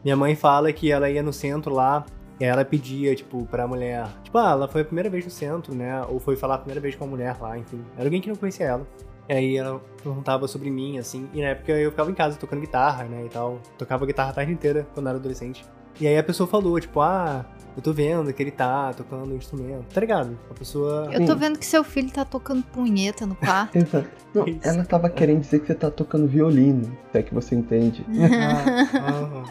[0.05, 2.05] Minha mãe fala que ela ia no centro lá
[2.39, 4.07] e ela pedia, tipo, pra mulher.
[4.23, 6.03] Tipo, ah, ela foi a primeira vez no centro, né?
[6.09, 7.81] Ou foi falar a primeira vez com a mulher lá, enfim.
[7.97, 8.87] Era alguém que não conhecia ela.
[9.29, 11.29] E aí ela perguntava sobre mim, assim.
[11.33, 13.25] E na época eu ficava em casa tocando guitarra, né?
[13.25, 13.61] E tal.
[13.79, 15.65] Tocava guitarra a tarde inteira quando era adolescente.
[16.01, 17.47] E aí a pessoa falou, tipo, ah,
[17.77, 19.87] eu tô vendo que ele tá tocando um instrumento.
[19.93, 20.39] Tá ligado?
[20.51, 21.09] A pessoa.
[21.13, 23.75] Eu tô vendo que seu filho tá tocando punheta no quarto.
[23.79, 24.09] Exato.
[24.35, 24.59] Não, Isso.
[24.63, 28.05] ela tava querendo dizer que você tá tocando violino, até que você entende.
[28.95, 29.45] Ah, aham.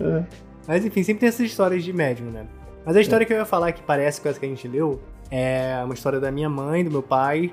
[0.00, 0.24] É.
[0.66, 2.46] Mas enfim, sempre tem essas histórias de médium, né?
[2.84, 5.00] Mas a história que eu ia falar que parece com essa que a gente leu
[5.30, 7.52] é uma história da minha mãe, do meu pai,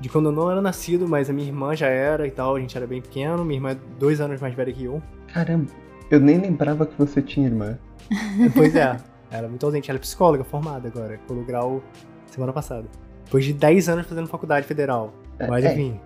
[0.00, 2.60] de quando eu não era nascido, mas a minha irmã já era e tal, a
[2.60, 5.02] gente era bem pequeno, minha irmã é dois anos mais velha que eu.
[5.32, 5.70] Caramba,
[6.10, 7.78] eu nem lembrava que você tinha irmã.
[8.54, 8.96] Pois é,
[9.30, 11.82] ela é muito ausente, ela é psicóloga formada agora, pelo grau
[12.26, 12.86] semana passada.
[13.24, 15.12] Depois de 10 anos fazendo faculdade federal.
[15.38, 16.00] É, Mas é, enfim,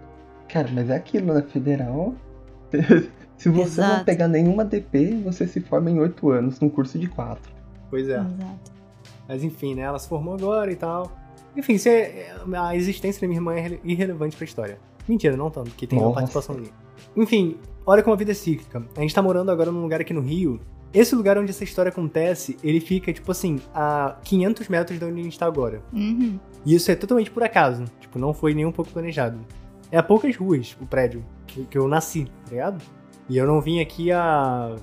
[0.49, 1.43] Cara, mas é aquilo, né?
[1.43, 2.15] Federal.
[3.37, 4.05] Se você não Exato.
[4.05, 7.41] pegar nenhuma DP, você se forma em 8 anos, num curso de 4.
[7.89, 8.17] pois é.
[8.19, 8.73] Exato.
[9.29, 9.83] Mas enfim, né?
[9.83, 11.11] Ela se formou agora e tal.
[11.57, 14.79] Enfim, isso é- a existência da minha irmã é irrele- irrelevante pra história.
[15.09, 16.15] Mentira, não tanto, porque tem uma Nossa.
[16.21, 16.73] participação ali.
[17.17, 18.83] Enfim, olha como a vida é cíclica.
[18.97, 20.61] A gente tá morando agora num lugar aqui no Rio.
[20.93, 25.21] Esse lugar onde essa história acontece, ele fica, tipo assim, a 500 metros de onde
[25.21, 25.83] a gente tá agora.
[25.93, 26.39] Uhum.
[26.67, 27.85] E isso é totalmente por acaso.
[28.01, 29.39] Tipo, não foi nem um pouco planejado.
[29.91, 32.83] É a poucas ruas, o prédio, que, que eu nasci, tá ligado?
[33.29, 34.75] E eu não vim aqui há.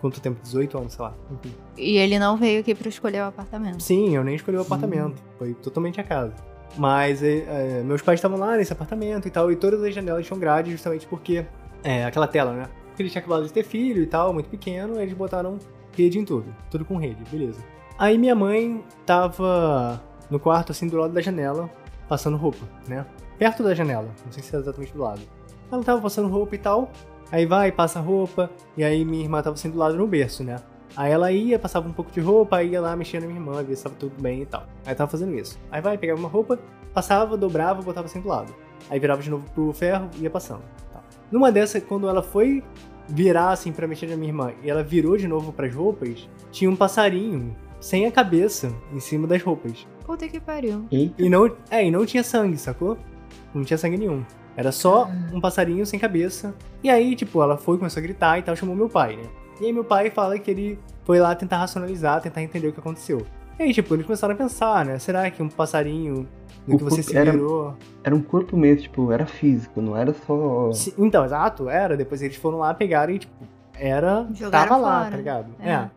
[0.00, 0.40] Quanto tempo?
[0.42, 1.14] 18 anos, sei lá.
[1.32, 1.54] Enfim.
[1.78, 3.82] E ele não veio aqui pra escolher o apartamento.
[3.82, 5.22] Sim, eu nem escolhi o apartamento.
[5.38, 6.34] Foi totalmente a casa.
[6.76, 10.26] Mas é, é, meus pais estavam lá nesse apartamento e tal, e todas as janelas
[10.26, 11.46] tinham grade justamente porque.
[11.84, 12.68] É, aquela tela, né?
[12.88, 15.58] Porque ele tinha acabado de ter filho e tal, muito pequeno, eles botaram
[15.96, 16.52] rede em tudo.
[16.68, 17.60] Tudo com rede, beleza.
[17.96, 21.70] Aí minha mãe tava no quarto, assim, do lado da janela,
[22.08, 23.06] passando roupa, né?
[23.38, 25.20] Perto da janela, não sei se é exatamente do lado.
[25.70, 26.90] Ela tava passando roupa e tal,
[27.30, 30.56] aí vai, passa roupa, e aí minha irmã tava assim do lado no berço, né?
[30.96, 33.76] Aí ela ia, passava um pouco de roupa, ia lá mexendo na minha irmã, via
[33.76, 34.66] se tava tudo bem e tal.
[34.84, 35.58] Aí tava fazendo isso.
[35.70, 36.58] Aí vai, pegava uma roupa,
[36.92, 38.54] passava, dobrava, botava assim do lado.
[38.90, 40.62] Aí virava de novo pro ferro e ia passando.
[40.92, 41.02] Tal.
[41.30, 42.62] Numa dessas, quando ela foi
[43.08, 46.70] virar assim pra mexer na minha irmã e ela virou de novo pras roupas, tinha
[46.70, 49.86] um passarinho sem a cabeça em cima das roupas.
[50.04, 50.86] Puta que pariu.
[50.90, 52.98] Eita, E não, é, e não tinha sangue, sacou?
[53.54, 54.24] Não tinha sangue nenhum.
[54.56, 56.54] Era só um passarinho sem cabeça.
[56.82, 59.22] E aí, tipo, ela foi, começou a gritar e tal, chamou meu pai, né?
[59.60, 62.80] E aí meu pai fala que ele foi lá tentar racionalizar, tentar entender o que
[62.80, 63.26] aconteceu.
[63.58, 64.98] E aí, tipo, eles começaram a pensar, né?
[64.98, 66.28] Será que um passarinho
[66.66, 67.74] no O que você se era- virou...
[68.04, 70.70] era um corpo mesmo, tipo, era físico, não era só.
[70.72, 71.96] Sim, Então, exato, era.
[71.96, 73.32] Depois eles foram lá, pegaram e, tipo,
[73.74, 74.28] era.
[74.32, 75.10] Jogaram tava lá, fora.
[75.10, 75.46] tá ligado?
[75.58, 75.70] É.
[75.70, 75.90] é.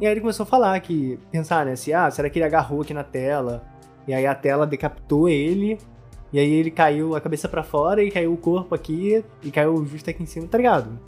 [0.00, 2.82] E aí ele começou a falar que, pensar, né, se, ah, será que ele agarrou
[2.82, 3.62] aqui na tela?
[4.06, 5.78] E aí a tela decapitou ele,
[6.32, 9.84] e aí ele caiu a cabeça pra fora e caiu o corpo aqui, e caiu
[9.86, 10.98] justo aqui em cima, tá ligado?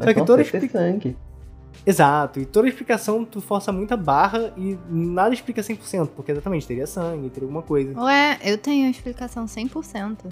[0.00, 1.16] Mas Só que toda sei ter expli- sangue.
[1.86, 6.86] Exato, e toda explicação tu força muita barra e nada explica 100%, porque exatamente teria
[6.86, 7.98] sangue, teria alguma coisa.
[7.98, 10.26] Ué, eu tenho a explicação 100%.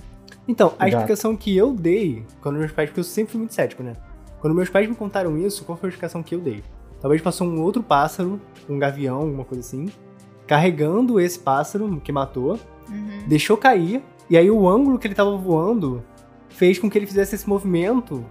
[0.47, 1.03] Então, a Exato.
[1.03, 3.95] explicação que eu dei, quando meus pais, porque eu sempre fui muito cético, né?
[4.41, 6.63] Quando meus pais me contaram isso, qual foi a explicação que eu dei?
[7.01, 9.87] Talvez passou um outro pássaro, um gavião, alguma coisa assim,
[10.47, 12.59] carregando esse pássaro que matou,
[12.91, 13.25] Uhum.
[13.27, 16.03] deixou cair, e aí o ângulo que ele tava voando
[16.49, 18.25] fez com que ele fizesse esse movimento,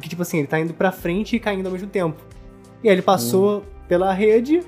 [0.00, 2.20] que tipo assim, ele tá indo pra frente e caindo ao mesmo tempo.
[2.82, 4.62] E aí ele passou pela rede,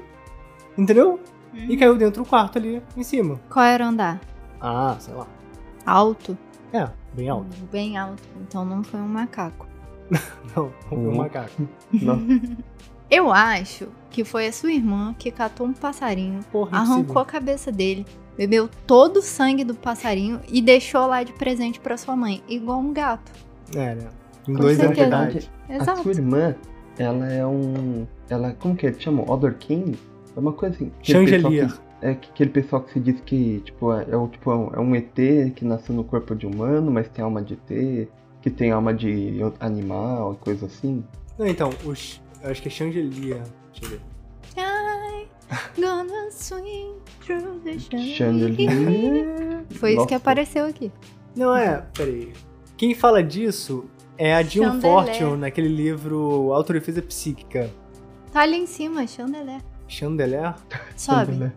[0.76, 1.20] entendeu?
[1.54, 3.40] E caiu dentro do quarto ali em cima.
[3.50, 4.20] Qual era o andar?
[4.60, 5.26] Ah, sei lá.
[5.84, 6.36] Alto?
[6.72, 7.56] É, bem alto.
[7.70, 8.22] Bem alto.
[8.40, 9.66] Então não foi um macaco.
[10.56, 11.68] Não, não foi um macaco.
[11.92, 12.22] Nossa,
[13.10, 17.72] Eu acho que foi a sua irmã que catou um passarinho, Porra, arrancou a cabeça
[17.72, 22.42] dele, bebeu todo o sangue do passarinho e deixou lá de presente pra sua mãe,
[22.48, 23.32] igual um gato.
[23.74, 24.08] É, né?
[24.48, 25.50] Em Com dois anos de idade.
[25.68, 26.02] a Exato.
[26.02, 26.54] sua irmã,
[26.98, 28.06] ela é um.
[28.28, 29.28] Ela, como que eles chamam?
[29.28, 29.98] Odor King?
[30.36, 30.92] É uma coisa assim.
[31.02, 31.12] que-
[32.02, 34.94] É que- aquele pessoal que se diz que, tipo, é, é o, tipo, é um-
[34.94, 38.08] é ET que nasceu no corpo de humano, mas tem alma de ET,
[38.40, 41.04] que tem alma de animal coisa assim.
[41.38, 43.42] Não, então, os, acho que é Chandelier.
[43.72, 44.00] Deixa eu ver.
[44.56, 49.64] I gonna swing through the chandelier.
[49.72, 50.16] Foi isso que Nossa.
[50.16, 50.90] apareceu aqui.
[51.36, 52.32] Não, é, peraí.
[52.76, 53.84] Quem fala disso
[54.20, 54.82] é a Jill Chandelier.
[54.82, 57.70] Fortune, naquele livro Autodefesa Psíquica.
[58.30, 59.62] Tá ali em cima, chandelier.
[59.88, 60.54] Chandelier?
[60.94, 61.32] Sobe.
[61.32, 61.52] Chandelier.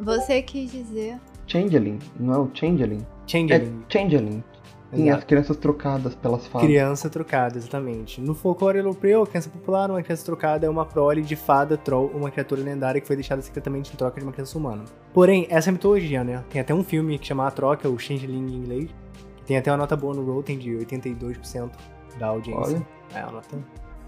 [0.00, 1.18] Você quis dizer.
[1.46, 3.06] Changeling, não é o Changeling?
[3.26, 3.84] Changeling.
[3.86, 4.44] É Changeling.
[4.92, 5.18] Sim, Exato.
[5.18, 6.66] as crianças trocadas pelas fadas.
[6.66, 8.20] Criança trocada, exatamente.
[8.20, 12.10] No folclore europeu, a criança popular, uma criança trocada é uma prole de fada, troll,
[12.12, 14.84] uma criatura lendária que foi deixada secretamente em troca de uma criança humana.
[15.12, 16.42] Porém, essa é a mitologia, né?
[16.48, 18.90] Tem até um filme que chama A Troca, o Changeling em inglês,
[19.50, 21.70] tem até uma nota boa no Rotten de 82%
[22.20, 22.76] da audiência.
[22.76, 22.86] Olha.
[23.12, 23.58] É, a nota...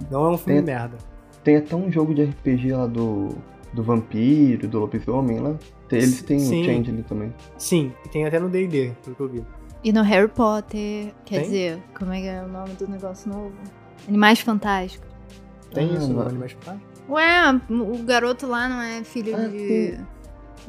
[0.09, 0.97] Não é um filme Tem- merda.
[1.43, 3.31] Tem até um jogo de RPG lá do,
[3.73, 5.57] do vampiro, do lobisomem lá.
[5.91, 6.63] Eles têm Sim.
[6.63, 7.35] o Changeling também.
[7.59, 9.45] Sim, e tem até no D&D, pelo que eu vi.
[9.83, 11.43] E no Harry Potter, quer Tem?
[11.43, 13.53] dizer, como é que é o nome do negócio novo?
[14.07, 15.09] Animais Fantásticos.
[15.75, 16.23] Tem Ah, isso no.
[16.23, 17.03] Animais Fantásticos?
[17.09, 19.99] Ué, o garoto lá não é filho Ah, de.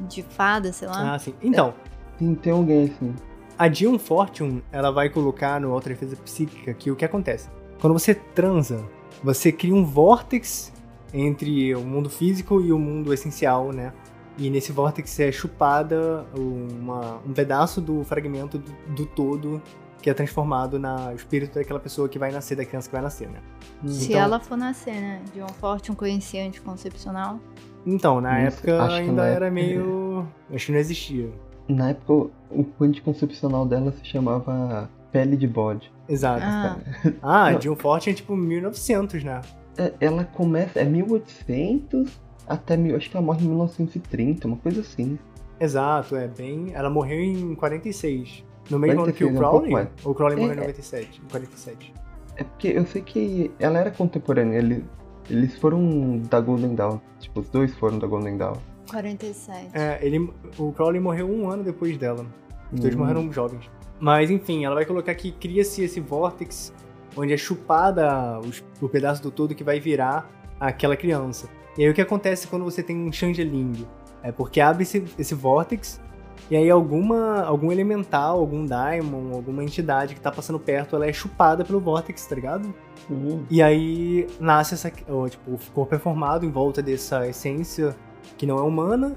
[0.07, 1.13] de fada, sei lá.
[1.13, 1.35] Ah, sim.
[1.43, 1.75] Então,
[2.17, 3.13] Sim, tem alguém assim.
[3.57, 7.49] A Dion Fortune, ela vai colocar no Autodefesa Psíquica que o que acontece?
[7.79, 8.83] Quando você transa,
[9.23, 10.71] você cria um vórtex
[11.13, 13.93] entre o mundo físico e o mundo essencial, né?
[14.37, 19.61] E nesse vórtex é chupada uma- um pedaço do fragmento do, do todo
[20.01, 23.29] que é transformado no espírito daquela pessoa que vai nascer, da criança que vai nascer,
[23.29, 23.39] né?
[23.85, 25.21] Se então- ela for nascer, né?
[25.33, 27.39] De um forte, um conhecia anticoncepcional.
[27.85, 30.27] Então, na Isso, época acho que ainda na era época- meio...
[30.53, 31.29] Acho que não existia.
[31.67, 35.91] Na época, o o anticoncepcional dela se chamava pele de bode.
[36.07, 36.43] Exato.
[36.45, 36.77] Ah,
[37.21, 37.59] Ah, Não.
[37.59, 39.41] Dion Fortune é tipo 1900, né?
[39.77, 44.81] É, ela começa, é 1800 até, mil, acho que ela morre em 1930, uma coisa
[44.81, 45.17] assim.
[45.59, 46.71] Exato, é bem.
[46.73, 48.43] Ela morreu em 46.
[48.69, 49.87] No mesmo ano que o 46, um pouco Crowley?
[50.03, 50.67] Ou o Crowley morreu em É, é.
[50.67, 51.21] 97?
[51.25, 51.93] Em 47.
[52.37, 54.85] É porque eu sei que ela era contemporânea, ele-
[55.29, 56.99] eles foram da Golden Dawn.
[57.19, 58.57] Tipo, os dois foram da Golden Dawn.
[58.89, 59.69] 47.
[59.73, 62.25] É, ele, o Crowley morreu um ano depois dela.
[62.71, 62.99] Os dois Hum.
[62.99, 63.69] morreram jovens.
[63.99, 66.73] Mas enfim, ela vai colocar que cria-se esse vórtex
[67.15, 70.29] onde é chupada os- o pedaço do todo que vai virar
[70.59, 71.47] aquela criança.
[71.77, 73.85] E aí o que acontece quando você tem um changeling?
[74.21, 76.01] É porque abre esse, esse vórtex
[76.49, 81.13] e aí alguma algum elemental, algum daimon, alguma entidade que tá passando perto, ela é
[81.13, 82.73] chupada pelo vórtex, tá ligado?
[83.09, 83.43] Hum.
[83.49, 84.91] E aí nasce essa.
[85.09, 87.95] ó, tipo, o corpo é formado em volta dessa essência
[88.37, 89.15] que não é humana.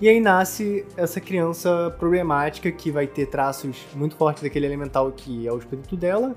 [0.00, 5.46] E aí nasce essa criança problemática que vai ter traços muito fortes daquele elemental que
[5.46, 6.36] é o espírito dela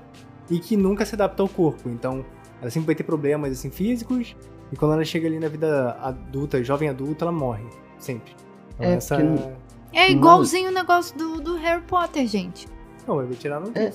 [0.50, 1.88] e que nunca se adapta ao corpo.
[1.88, 2.24] Então,
[2.60, 4.34] ela sempre vai ter problemas assim físicos.
[4.72, 7.64] E quando ela chega ali na vida adulta, jovem adulta, ela morre.
[7.98, 8.32] Sempre.
[8.74, 9.16] Então, É, essa.
[9.16, 9.50] porque-
[9.94, 12.66] É igualzinho o negócio do, do Harry Potter, gente.
[13.06, 13.92] Não, vai tirar no É.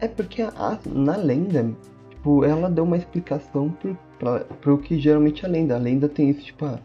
[0.00, 1.72] É porque a- a- na lenda,
[2.10, 5.76] tipo, ela deu uma explicação pro, pra, pro que geralmente é a lenda.
[5.76, 6.78] A lenda tem isso, tipo, ah,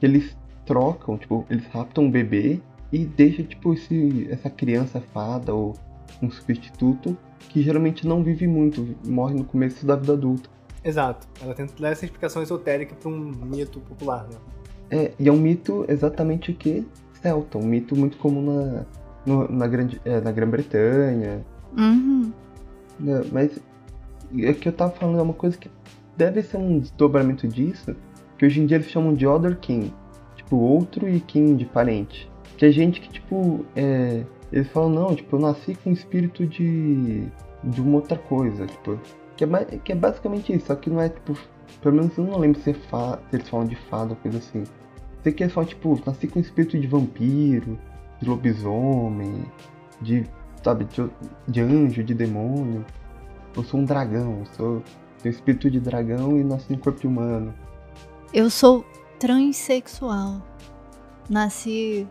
[0.00, 0.36] que eles
[0.68, 2.60] trocam, tipo, eles raptam um bebê
[2.92, 5.74] e deixam, tipo, esse, essa criança fada ou
[6.22, 7.16] um substituto
[7.48, 10.48] que geralmente não vive muito, morre no começo da vida adulta.
[10.84, 11.26] Exato.
[11.42, 14.36] Ela tenta dar essa explicação esotérica pra um mito popular, né?
[14.90, 16.86] É, e é um mito exatamente o que?
[17.20, 18.84] Celta, um mito muito comum na,
[19.26, 21.44] no- na, grande, é, na Grã-Bretanha,
[21.76, 22.32] Uhum.
[23.00, 23.58] né, mas
[24.38, 25.70] é que eu tava falando é uma coisa que
[26.16, 27.94] deve ser um desdobramento disso,
[28.38, 29.92] que hoje em dia eles chamam de Other Kin.
[30.48, 32.30] Tipo, outro e Kin de parente.
[32.56, 37.28] Que é gente que, tipo, é, eles falam, não, tipo, eu nasci com espírito de.
[37.62, 38.98] de uma outra coisa, tipo.
[39.36, 41.38] Que é, que é basicamente isso, só que não é, tipo.
[41.82, 44.38] Pelo menos eu não lembro se, é fa, se eles falam de fada ou coisa
[44.38, 44.64] assim.
[45.22, 47.78] Sei que eles falam, tipo, nasci com espírito de vampiro,
[48.18, 49.44] de lobisomem,
[50.00, 50.24] de.
[50.64, 51.10] sabe, de,
[51.46, 52.86] de anjo, de demônio.
[53.54, 54.82] Eu sou um dragão, eu sou.
[55.22, 57.52] tenho espírito de dragão e nasci em corpo humano.
[58.32, 58.84] Eu sou
[59.18, 60.42] transexual.
[61.28, 62.06] Nasci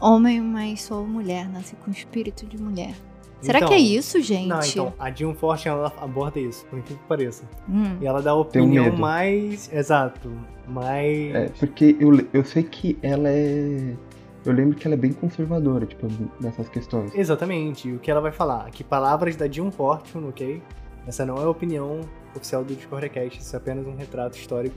[0.00, 1.48] homem, mas sou mulher.
[1.48, 2.94] Nasci com espírito de mulher.
[3.40, 4.46] Será Então, que é isso, gente?
[4.46, 7.42] Não, então, a Jill Forte ela aborda isso, por incrível que pareça.
[7.68, 7.98] Hum.
[8.00, 8.98] E ela dá a opinião medo.
[8.98, 9.68] mais.
[9.72, 10.30] Exato.
[10.68, 11.34] Mais.
[11.34, 13.96] É, porque eu, eu sei que ela é.
[14.44, 16.06] Eu lembro que ela é bem conservadora, tipo,
[16.40, 17.12] nessas questões.
[17.14, 17.88] Exatamente.
[17.88, 18.70] E o que ela vai falar?
[18.70, 20.62] Que palavras da Jill Fortune, ok?
[21.06, 22.00] Essa não é a opinião
[22.34, 24.76] oficial do Discordcast, isso é apenas um retrato histórico.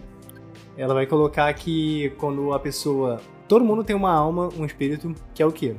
[0.78, 3.22] Ela vai colocar que quando a pessoa.
[3.48, 5.76] Todo mundo tem uma alma, um espírito, que é o quê?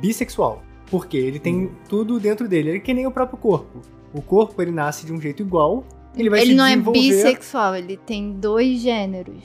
[0.00, 0.62] Bissexual.
[0.90, 2.70] Porque ele tem tudo dentro dele.
[2.70, 3.80] Ele é que nem o próprio corpo.
[4.14, 5.84] O corpo, ele nasce de um jeito igual.
[6.16, 6.98] Ele vai Ele se não é desenvolver...
[6.98, 9.42] bissexual, ele tem dois gêneros.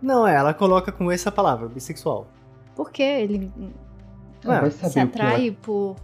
[0.00, 2.26] Não, é, ela coloca com essa palavra, bissexual.
[2.74, 3.02] Por quê?
[3.02, 3.50] Ele
[4.44, 5.94] Ah, vai se atrai por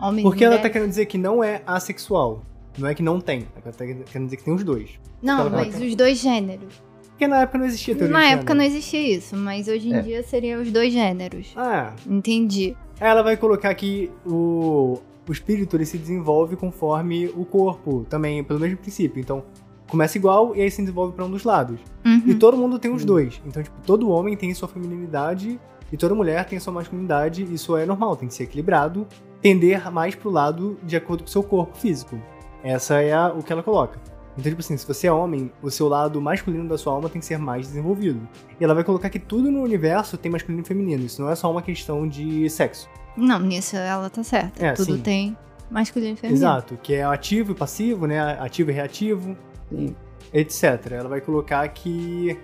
[0.00, 2.42] homens Porque ela tá querendo dizer que não é assexual.
[2.78, 3.48] Não é que não tem.
[3.62, 5.00] Ela tá querendo dizer que tem os dois.
[5.20, 6.80] Não, mas os dois gêneros.
[7.20, 9.94] Porque na época não existia teoria Na de época não existia isso, mas hoje em
[9.94, 10.00] É.
[10.00, 11.52] dia seriam os dois gêneros.
[11.54, 12.74] Ah, Entendi.
[12.98, 14.98] ela vai colocar que o,
[15.28, 19.20] o espírito ele se desenvolve conforme o corpo também, pelo mesmo princípio.
[19.20, 19.44] Então,
[19.86, 21.78] começa igual e aí se desenvolve pra um dos lados.
[22.06, 22.22] Uhum.
[22.26, 23.06] E todo mundo tem os Hum.
[23.06, 23.38] dois.
[23.46, 25.60] Então, tipo, todo homem tem sua feminilidade
[25.92, 27.46] e toda mulher tem sua masculinidade.
[27.52, 29.06] Isso é normal, tem que ser equilibrado,
[29.42, 32.18] tender mais pro lado de acordo com o seu corpo físico.
[32.64, 34.00] Essa é a- o que ela coloca.
[34.38, 37.20] Então, tipo assim, se você é homem, o seu lado masculino da sua alma tem
[37.20, 38.26] que ser mais desenvolvido.
[38.58, 41.04] E ela vai colocar que tudo no universo tem masculino e feminino.
[41.04, 42.88] Isso não é só uma questão de sexo.
[43.16, 44.64] Não, nisso ela tá certa.
[44.64, 45.02] É, Tudo sim.
[45.02, 45.36] tem
[45.70, 46.38] masculino e feminino.
[46.38, 48.20] Exato, que é ativo e passivo, né?
[48.40, 49.36] Ativo e reativo,
[49.68, 49.94] Sim.
[50.32, 50.92] etc.
[50.92, 52.38] Ela vai colocar que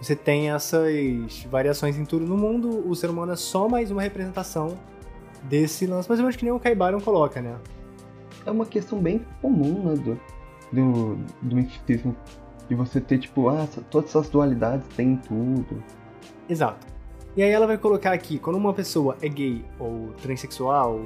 [0.00, 4.02] você tem essas variações em tudo no mundo, o ser humano é só mais uma
[4.02, 4.78] representação
[5.42, 7.56] desse lance, mais ou menos que nem o Kaibaron coloca, né?
[8.46, 10.18] É uma questão bem comum, né, do,
[10.72, 12.16] do, do misticismo.
[12.68, 15.82] De você ter, tipo, ah, todas essas dualidades tem em tudo.
[16.48, 16.86] Exato.
[17.36, 21.00] E aí ela vai colocar aqui, quando uma pessoa é gay ou transexual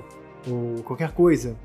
[0.46, 1.56] ou qualquer coisa,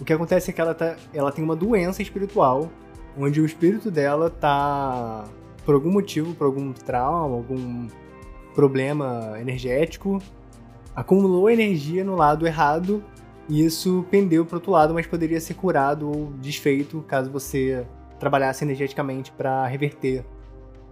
[0.00, 2.68] o que acontece é que ela, tá, ela tem uma doença espiritual,
[3.16, 5.24] onde o espírito dela tá,
[5.64, 7.88] por algum motivo, por algum trauma, algum
[8.54, 10.20] problema energético,
[10.94, 13.04] acumulou energia no lado errado
[13.48, 17.86] e isso pendeu pro outro lado, mas poderia ser curado ou desfeito caso você
[18.18, 20.24] trabalhasse energeticamente para reverter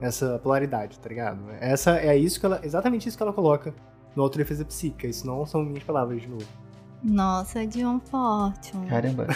[0.01, 1.41] essa polaridade, tá ligado?
[1.61, 3.75] Essa é isso que ela, exatamente isso que ela coloca
[4.15, 5.07] no Autodefesa Psíquica.
[5.07, 6.47] Isso não são minhas palavras de novo.
[7.03, 8.87] Nossa, John Fortune.
[8.87, 9.29] Caramba.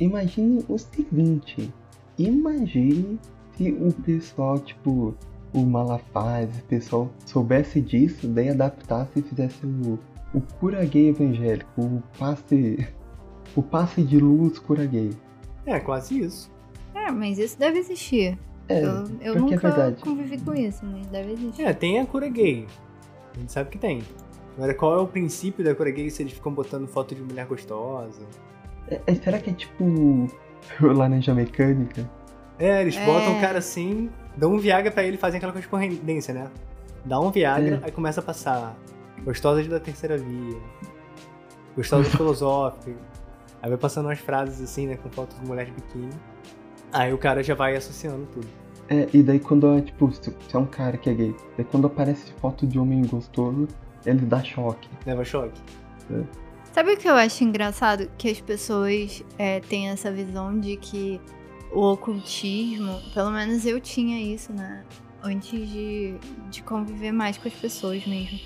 [0.00, 1.72] Imagine o seguinte.
[2.18, 3.18] Imagine
[3.56, 5.14] se o pessoal, tipo,
[5.52, 9.98] o Malafaze, o pessoal soubesse disso, daí adaptasse e fizesse o,
[10.34, 12.88] o cura gay evangélico, o passe.
[13.54, 15.10] O passe de luz cura gay.
[15.66, 16.50] É, quase isso.
[16.94, 18.38] É, mas isso deve existir.
[18.68, 20.02] É, eu eu é nunca verdade.
[20.02, 21.62] convivi com isso, mas deve existir.
[21.64, 22.66] É, tem a cura gay.
[23.34, 24.02] A gente sabe que tem.
[24.56, 27.46] Agora, qual é o princípio da cura gay se eles ficam botando foto de mulher
[27.46, 28.22] gostosa?
[28.88, 30.28] É, é, será que é tipo
[30.80, 32.08] Laranja Mecânica?
[32.58, 33.04] É, eles É.
[33.04, 36.48] botam o cara assim, dão um Viagra pra ele e fazem aquela correspondência, né?
[37.04, 37.86] Dá um Viagra, É.
[37.86, 38.76] aí começa a passar.
[39.24, 40.58] Gostosas da terceira via.
[41.76, 42.94] Gostosas filosóficas.
[43.62, 44.96] Aí vai passando umas frases assim, né?
[44.96, 46.10] Com fotos de mulher de biquíni.
[46.92, 48.48] Aí o cara já vai associando tudo.
[48.88, 51.86] É, e daí quando é, tipo, se é um cara que é gay, daí quando
[51.86, 53.68] aparece foto de homem gostoso,
[54.04, 54.88] ele dá choque.
[55.06, 55.60] Leva choque.
[56.72, 58.10] Sabe o que eu acho engraçado?
[58.18, 61.20] Que as pessoas é, têm essa visão de que
[61.72, 64.84] o ocultismo, pelo menos eu tinha isso, né?
[65.22, 66.16] Antes de,
[66.50, 68.38] de conviver mais com as pessoas mesmo.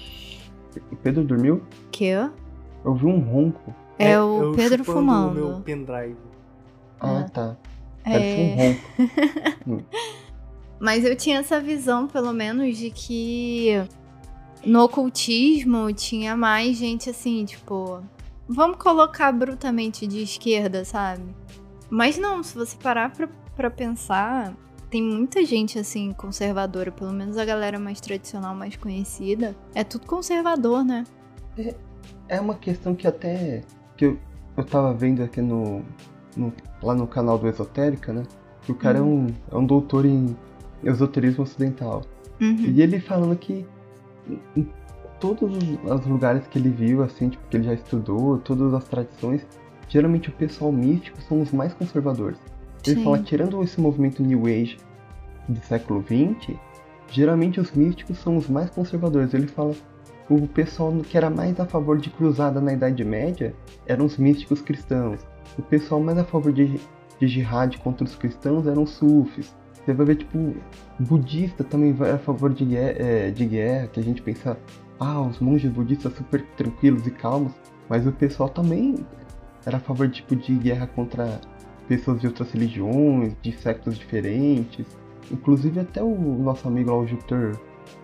[0.93, 1.63] O Pedro dormiu?
[1.91, 2.31] Que Eu
[2.85, 3.75] ouvi um ronco.
[3.99, 5.31] é, o eu Pedro fumando.
[5.31, 6.17] o meu pendrive.
[7.01, 7.23] Ah, É.
[7.29, 7.57] tá.
[8.05, 8.79] Parece É,
[9.67, 9.85] um ronco.
[10.81, 13.71] Mas eu tinha essa visão, pelo menos, de que
[14.65, 18.03] no ocultismo tinha mais gente assim, tipo.
[18.49, 21.23] Vamos colocar brutamente de esquerda, sabe?
[21.91, 24.55] Mas não, se você parar pra, pra pensar,
[24.91, 29.55] tem muita gente assim, conservadora, pelo menos a galera mais tradicional, mais conhecida.
[29.75, 31.05] É tudo conservador, né?
[32.29, 33.63] É uma questão que até.
[33.97, 34.19] que eu,
[34.57, 35.83] eu tava vendo aqui no,
[36.37, 36.53] no-
[36.83, 38.23] lá no canal do Esotérica, né?
[38.63, 40.37] que o cara é, um, é um doutor em
[40.83, 42.03] esoterismo ocidental.
[42.41, 42.57] Uhum.
[42.67, 43.65] E ele falando que
[44.57, 44.69] em-
[45.21, 48.85] todos os os lugares que ele viu, assim, tipo, que ele já estudou, todas as
[48.85, 49.47] tradições,
[49.89, 52.39] geralmente o pessoal místico são os mais conservadores.
[52.85, 53.05] Ele Sim.
[53.05, 54.79] fala, tirando esse movimento New Age
[55.49, 56.57] do século XX,
[57.11, 59.33] geralmente os místicos são os mais conservadores.
[59.35, 59.75] Ele fala,
[60.29, 63.55] o pessoal que era mais a favor de cruzada na Idade Média
[63.87, 65.21] eram os místicos cristãos.
[65.59, 66.81] O pessoal mais a favor de,
[67.19, 69.55] de jihad contra os cristãos eram os sufis.
[69.85, 70.53] Você vai ver, tipo,
[70.99, 74.59] budista também vai a favor de guerra, é, de guerra, que a gente pensa,
[74.99, 77.53] ah, os monges budistas super tranquilos e calmos,
[77.89, 78.97] mas o pessoal também
[79.65, 81.41] era a favor, tipo, de guerra contra
[81.89, 84.87] pessoas de outras religiões, de sectos diferentes.
[85.31, 87.59] Inclusive até o nosso amigo lá, o Júpiter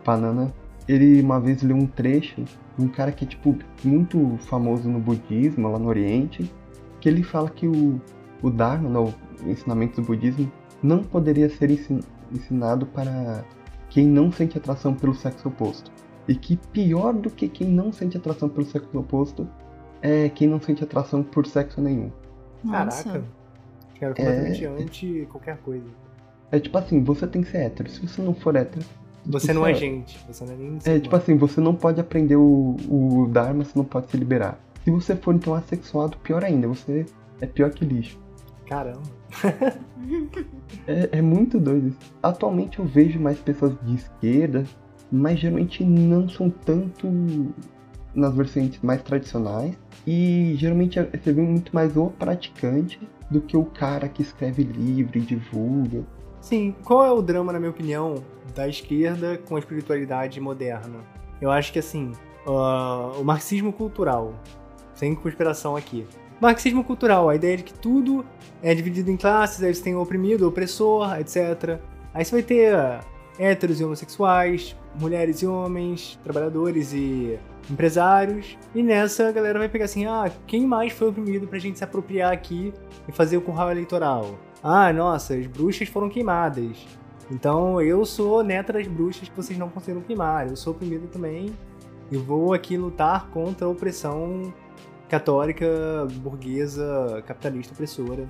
[0.05, 0.53] Banana,
[0.89, 4.99] ele uma vez leu um trecho de um cara que é, tipo, muito famoso no
[4.99, 6.51] budismo, lá no Oriente,
[7.01, 8.01] que ele fala que o,
[8.43, 10.51] o Dharma, né, o ensinamento do budismo,
[10.83, 12.01] não poderia ser ensin-
[12.33, 13.45] ensinado para
[13.89, 15.93] quem não sente atração pelo sexo oposto.
[16.27, 19.47] E que pior do que quem não sente atração pelo sexo oposto
[20.01, 22.11] é quem não sente atração por sexo nenhum.
[22.65, 23.05] Nossa.
[23.05, 23.42] Caraca.
[24.03, 25.87] Cara, completamente anti qualquer coisa.
[26.51, 27.89] É tipo assim, você tem que ser hétero.
[27.89, 28.85] Se você não for hétero.
[29.27, 32.35] Você não é gente, você não é nem É tipo assim, você não pode aprender
[32.35, 34.59] o, o Dharma, você não pode se liberar.
[34.83, 37.07] Se você for então assexuado, pior ainda, você
[37.41, 38.19] é pior que lixo.
[38.67, 39.03] Caramba.
[40.89, 41.99] É, é muito doido isso.
[42.21, 44.65] Atualmente eu vejo mais pessoas de esquerda,
[45.13, 47.07] mas geralmente não são tanto
[48.13, 49.79] nas vertentes mais tradicionais.
[50.05, 52.99] E geralmente você vê muito mais o praticante
[53.33, 56.05] do que o cara que escreve livro e divulga.
[56.41, 58.23] Sim, qual é o drama, na minha opinião,
[58.55, 60.99] da esquerda com a espiritualidade moderna?
[61.41, 62.13] Eu acho que assim,
[62.47, 64.35] ah, o marxismo cultural,
[64.95, 66.07] sem conspiração aqui.
[66.41, 68.25] Marxismo cultural, a ideia de que tudo
[68.63, 71.81] é dividido em classes, aí você tem o oprimido, o opressor, etc.
[72.13, 72.75] Aí você vai ter
[73.39, 77.39] héteros e homossexuais, mulheres e homens, trabalhadores e
[77.71, 78.57] empresários.
[78.75, 81.85] E nessa a galera vai pegar assim: ah, quem mais foi oprimido pra gente se
[81.85, 82.73] apropriar aqui
[83.09, 84.39] e fazer o curral eleitoral?
[84.63, 86.87] Ah, nossa, as bruxas foram queimadas.
[87.31, 90.49] Então eu sou neta das bruxas que vocês não conseguiram queimar.
[90.49, 91.53] Eu sou oprimido também
[92.11, 94.53] e vou aqui lutar contra a opressão
[95.09, 95.67] católica,
[96.17, 98.27] burguesa, capitalista, opressora.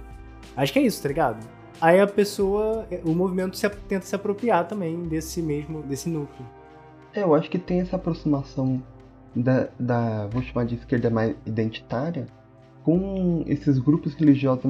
[0.56, 1.61] Acho que é isso, tá ligado?
[1.82, 6.48] Aí a pessoa, o movimento se, tenta se apropriar também desse mesmo, desse núcleo.
[7.12, 8.80] É, eu acho que tem essa aproximação
[9.34, 12.28] da, da vou chamar de esquerda mais identitária,
[12.84, 14.64] com esses grupos religiosos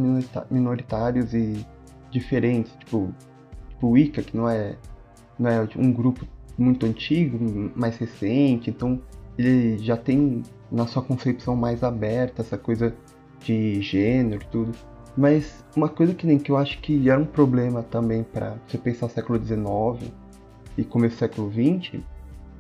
[0.51, 1.67] minoritários e
[2.11, 3.13] diferentes, tipo,
[3.69, 4.77] tipo o Wicca, que não é,
[5.39, 6.27] não é um grupo
[6.57, 7.39] muito antigo,
[7.77, 8.99] mais recente, então
[9.37, 12.95] ele já tem na sua concepção mais aberta essa coisa
[13.41, 14.73] de gênero tudo.
[15.17, 18.79] Mas uma coisa que nem que eu acho que era um problema também para você
[18.79, 20.11] pensar século XIX
[20.77, 22.01] e começo do século XX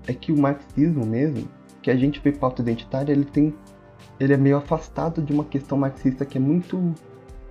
[0.06, 1.48] é que o marxismo mesmo,
[1.80, 3.54] que a gente vê pauta identitária, ele tem
[4.20, 6.94] ele é meio afastado de uma questão marxista que é muito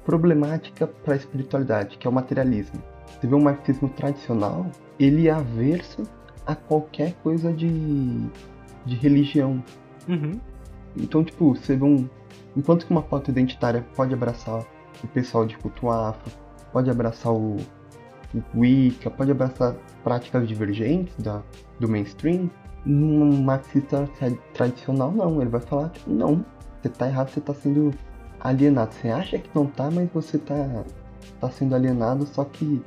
[0.05, 2.81] problemática para a espiritualidade, que é o materialismo.
[3.07, 4.65] Você vê o marxismo tradicional,
[4.99, 6.03] ele é averso
[6.45, 7.69] a qualquer coisa de,
[8.85, 9.63] de religião.
[10.07, 10.39] Uhum.
[10.95, 12.09] Então, tipo, você vê um.
[12.55, 14.65] Enquanto que uma pauta identitária pode abraçar
[15.05, 16.31] o pessoal de culto afro,
[16.71, 17.57] pode abraçar o,
[18.33, 21.41] o Wicca, pode abraçar práticas divergentes da,
[21.79, 22.49] do mainstream,
[22.85, 25.41] num marxista tra- tradicional não.
[25.41, 26.45] Ele vai falar, tipo, não,
[26.81, 27.93] você tá errado, você tá sendo
[28.39, 28.93] alienado.
[28.93, 30.83] Você acha que não tá, mas você tá,
[31.39, 32.81] tá sendo alienado, só que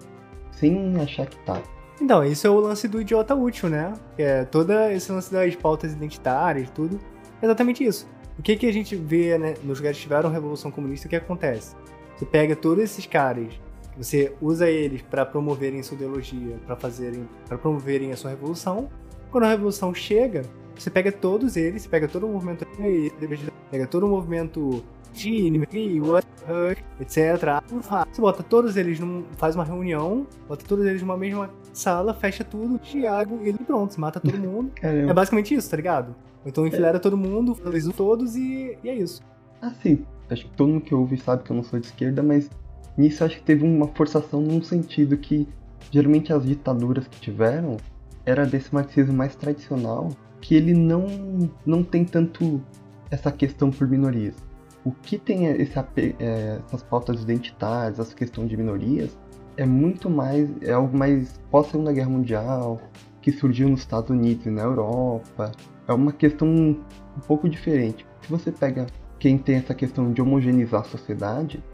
[0.51, 1.61] sem achar que tá.
[2.01, 3.93] Então, isso é o lance do idiota útil, né?
[4.19, 6.99] É toda esse lance das pautas identitárias tudo.
[7.41, 8.09] É exatamente isso.
[8.37, 11.15] O que, que a gente vê né, nos lugares que tiveram Revolução Comunista, o que
[11.15, 11.77] acontece?
[12.17, 13.53] Você pega todos esses caras,
[13.97, 18.89] você usa eles para promoverem sua ideologia, para fazerem, para promoverem a sua revolução.
[19.31, 20.43] Quando a revolução chega,
[20.77, 22.67] você pega todos eles, você pega todo o movimento,
[23.71, 24.83] pega todo o movimento
[25.13, 25.51] de
[27.01, 27.63] etc.
[28.13, 29.25] Você bota todos eles num.
[29.37, 34.01] faz uma reunião, bota todos eles numa mesma sala, fecha tudo, Thiago, ele pronto, você
[34.01, 34.73] mata todo mundo.
[34.81, 35.11] Caramba.
[35.11, 36.15] É basicamente isso, tá ligado?
[36.45, 39.23] Então enfileira todo mundo, faz todos e, e é isso.
[39.63, 42.51] Assim, acho que todo mundo que ouve sabe que eu não sou de esquerda, mas
[42.97, 45.49] nisso acho que teve uma forçação num sentido que
[45.91, 47.77] geralmente as ditaduras que tiveram
[48.25, 50.09] era desse marxismo mais tradicional,
[50.41, 51.07] que ele não,
[51.65, 52.63] não tem tanto
[53.11, 54.35] essa questão por minorias.
[54.85, 55.79] O que tem esse,
[56.19, 59.17] é, essas pautas identitárias, essa questão de minorias,
[59.57, 62.81] é muito mais, é algo mais pós-segunda guerra mundial,
[63.23, 65.53] que surgiu nos Estados Unidos e na Europa.
[65.89, 68.07] É uma questão um pouco diferente.
[68.23, 68.87] Se você pega
[69.25, 71.65] quem tem essa questão de homogeneizar a sociedade,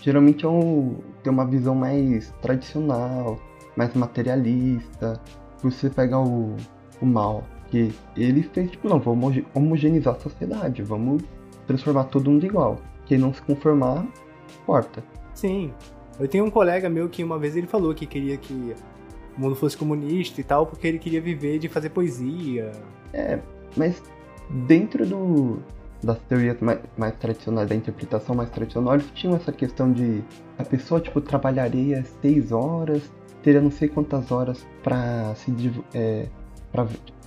[0.00, 3.40] geralmente é um, tem uma visão mais tradicional,
[3.76, 5.20] mais materialista.
[5.64, 6.54] Você pega o,
[7.00, 11.24] o mal, que ele fez, tipo, não, vamos homo- homogeneizar a sociedade, vamos
[11.66, 12.78] transformar todo mundo igual.
[13.04, 14.06] Quem não se conformar,
[14.64, 15.02] corta.
[15.34, 15.74] Sim.
[16.20, 18.76] Eu tenho um colega meu que uma vez ele falou que queria que
[19.36, 22.70] o mundo fosse comunista e tal, porque ele queria viver de fazer poesia.
[23.76, 24.00] Mas
[24.68, 25.58] dentro do,
[26.02, 30.22] das teorias mais, mais tradicionais, da interpretação mais tradicional, eles tinham essa questão de
[30.58, 33.02] a pessoa, tipo, trabalharia seis horas,
[33.42, 35.52] teria não sei quantas horas pra se
[35.94, 36.26] é,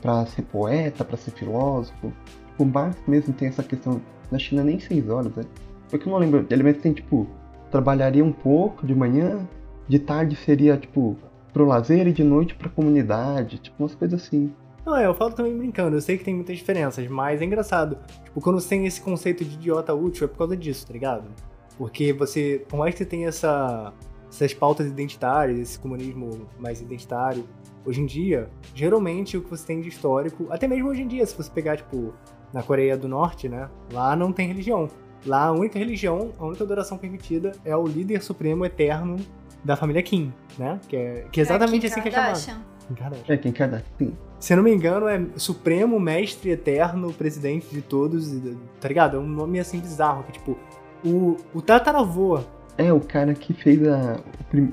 [0.01, 2.11] pra ser poeta, pra ser filósofo.
[2.57, 5.43] O Marx mesmo tem essa questão, na China nem seis horas, né?
[5.89, 7.27] Porque eu não lembro, ele mesmo tem, tipo,
[7.71, 9.47] trabalharia um pouco de manhã,
[9.87, 11.17] de tarde seria, tipo,
[11.53, 14.51] pro lazer e de noite pra comunidade, tipo, umas coisas assim.
[14.85, 17.97] Não, é, eu falo também brincando, eu sei que tem muitas diferenças, mas é engraçado.
[18.23, 21.27] Tipo, quando você tem esse conceito de idiota útil, é por causa disso, tá ligado?
[21.75, 23.91] Porque você, por mais que você tenha essa,
[24.29, 27.43] essas pautas identitárias, esse comunismo mais identitário,
[27.83, 31.25] hoje em dia, geralmente o que você tem de histórico, até mesmo hoje em dia,
[31.25, 32.13] se você pegar, tipo,
[32.53, 33.67] na Coreia do Norte, né?
[33.91, 34.87] Lá não tem religião.
[35.25, 39.17] Lá a única religião, a única adoração permitida é o líder supremo eterno
[39.63, 40.79] da família Kim, né?
[40.87, 42.74] Que é, que é exatamente assim que é chamado.
[42.93, 42.93] Kardashian.
[42.93, 43.33] Kim Kardashian.
[43.33, 44.13] É, quem quer sim.
[44.39, 48.31] Se eu não me engano, é Supremo, Mestre Eterno, Presidente de Todos,
[48.79, 49.17] tá ligado?
[49.17, 50.57] É um nome assim bizarro, que tipo,
[51.03, 52.39] o, o tataravô.
[52.77, 54.19] É, o cara que fez a,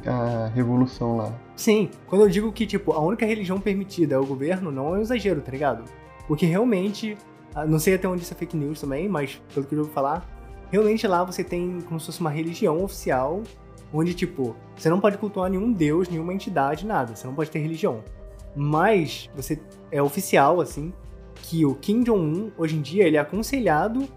[0.06, 1.32] a revolução lá.
[1.54, 4.98] Sim, quando eu digo que, tipo, a única religião permitida é o governo, não é
[4.98, 5.84] um exagero, tá ligado?
[6.26, 7.16] Porque realmente,
[7.54, 9.92] ah, não sei até onde isso é fake news também, mas pelo que eu ouvi
[9.92, 10.26] falar,
[10.70, 13.42] realmente lá você tem como se fosse uma religião oficial,
[13.92, 17.58] onde, tipo, você não pode cultuar nenhum deus, nenhuma entidade, nada, você não pode ter
[17.58, 18.02] religião.
[18.54, 19.60] Mas você
[19.90, 20.92] é oficial, assim,
[21.34, 24.08] que o Kim Jong-un, hoje em dia, ele é aconselhado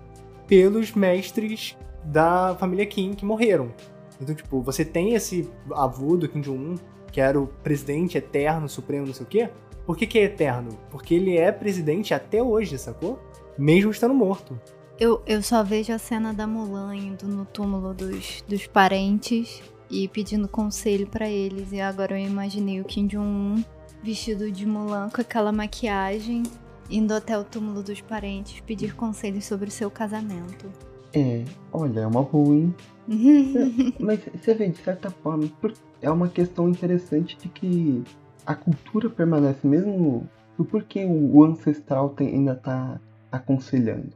[0.48, 3.74] pelos mestres da família Kim que morreram.
[4.22, 6.76] Então, tipo, você tem esse avô do Kim Jong-un,
[7.12, 9.50] que era o presidente eterno, supremo, não sei o quê.
[9.86, 10.70] Por que, que é eterno?
[10.90, 13.20] Porque ele é presidente até hoje, sacou?
[13.58, 14.60] Mesmo estando morto.
[15.00, 19.62] Eu, eu só vejo a cena da Mulan indo no túmulo dos, dos parentes
[19.92, 21.72] e pedindo conselho pra eles.
[21.74, 23.64] E agora eu imaginei o Kim Jong-un
[24.02, 26.44] vestido de Mulan com aquela maquiagem,
[26.90, 30.72] indo até o túmulo dos parentes pedir conselhos sobre o seu casamento.
[31.14, 31.44] É,
[31.74, 32.74] olha, é uma boa, hein?
[34.00, 38.04] Mas você vê, de certa forma, por- é uma questão interessante de que
[38.46, 40.28] a cultura permanece mesmo
[40.58, 43.00] do porquê o ancestral tem- ainda tá
[43.32, 44.10] aconselhando.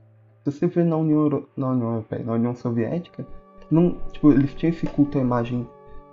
[0.43, 3.25] Se você vê na União, Euro- na União Europeia, na União Soviética,
[3.69, 5.67] não, tipo, eles tinham esse culto à imagem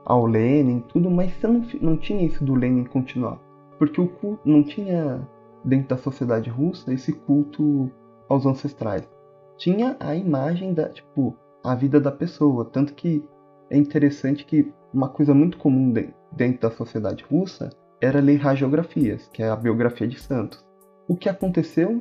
[0.04, 3.38] ao Lenin, tudo, mas você não, não tinha isso do Lenin continuar.
[3.78, 5.26] Porque o culto não tinha
[5.64, 7.90] dentro da sociedade russa esse culto
[8.28, 9.08] aos ancestrais.
[9.56, 11.34] Tinha a imagem da, tipo,
[11.64, 12.64] a vida da pessoa.
[12.64, 13.24] Tanto que
[13.70, 17.70] é interessante que uma coisa muito comum de- dentro da sociedade russa
[18.00, 20.64] era ler radiografias, que é a biografia de santos.
[21.08, 22.00] O que aconteceu?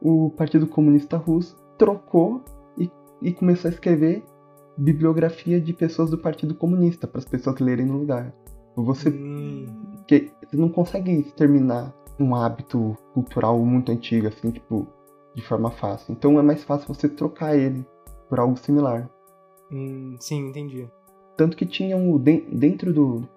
[0.00, 2.40] O Partido Comunista Russo trocou
[2.78, 2.88] e,
[3.20, 4.22] e começou a escrever
[4.78, 8.32] bibliografia de pessoas do Partido Comunista para as pessoas lerem no lugar.
[8.76, 14.86] Você Hum, porque você não consegue exterminar um hábito cultural muito antigo, assim, tipo,
[15.34, 16.12] de forma fácil.
[16.12, 17.84] Então é mais fácil você trocar ele
[18.28, 19.10] por algo similar.
[19.72, 20.88] hum, sim, entendi.
[21.36, 23.28] Tanto que tinha um, den- dentro do.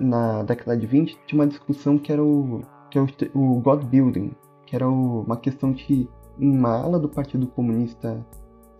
[0.00, 2.62] Na década de 20, tinha uma discussão que era o.
[2.90, 4.32] que é o, o God Building,
[4.66, 6.08] que era o- uma questão de que
[6.38, 8.24] uma ala do Partido Comunista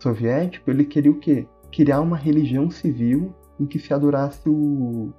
[0.01, 1.47] Soviético, ele queria o quê?
[1.73, 5.13] Criar uma religião civil em que se adorasse o,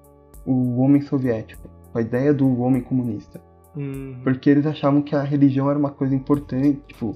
[0.45, 3.41] o homem soviético, a ideia do homem comunista.
[3.75, 7.15] Hum, Porque eles achavam que a religião era uma coisa importante, tipo,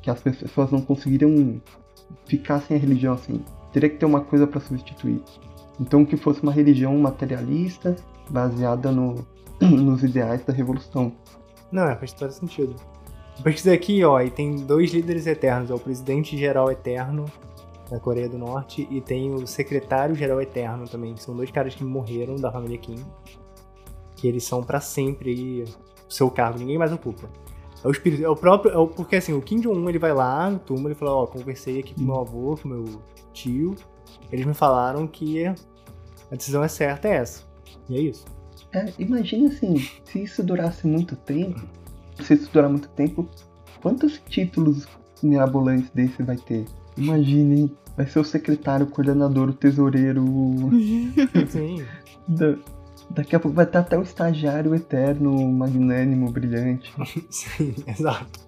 [0.00, 1.60] que as pessoas não conseguiriam
[2.26, 3.44] ficar sem a religião assim.
[3.72, 5.22] Teria que ter uma coisa para substituir.
[5.80, 7.96] Então que fosse uma religião materialista,
[8.28, 9.26] baseada no,
[9.60, 11.12] nos ideais da revolução.
[11.70, 12.74] Não, é, faz todo sentido.
[13.42, 15.70] Pesquisei aqui, ó, e tem dois líderes eternos.
[15.70, 17.24] É o presidente geral eterno
[17.90, 21.16] da Coreia do Norte e tem o secretário geral eterno também.
[21.16, 23.04] São dois caras que morreram da família Kim.
[24.16, 25.64] Que eles são pra sempre aí
[26.08, 27.28] o seu cargo, ninguém mais ocupa.
[27.84, 30.12] É o espírito, é o próprio, é o, porque assim, o Kim Jong-un ele vai
[30.12, 32.84] lá no túmulo e fala, ó, conversei aqui com meu avô, com meu
[33.32, 33.74] tio,
[34.30, 35.54] eles me falaram que a
[36.30, 37.42] decisão é certa é essa.
[37.88, 38.24] E é isso.
[38.72, 41.60] É, imagina assim, se isso durasse muito tempo,
[42.22, 43.28] se isso durar muito tempo,
[43.82, 44.86] quantos títulos
[45.22, 46.64] mirabolantes desse vai ter?
[46.96, 50.24] Imaginem, vai ser o secretário, o coordenador, o tesoureiro,
[51.48, 51.84] Sim.
[52.28, 52.56] da-
[53.10, 56.92] daqui a pouco vai estar até o estagiário eterno, magnânimo, brilhante.
[57.30, 58.40] Sim, exato.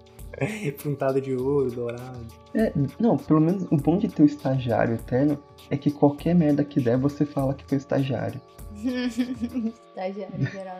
[0.82, 2.18] Pintada de ouro, dourado.
[2.54, 5.38] É, não, pelo menos o bom de ter o estagiário eterno
[5.70, 8.40] é que qualquer merda que der, você fala que foi estagiário.
[8.74, 10.76] Estagiário geral.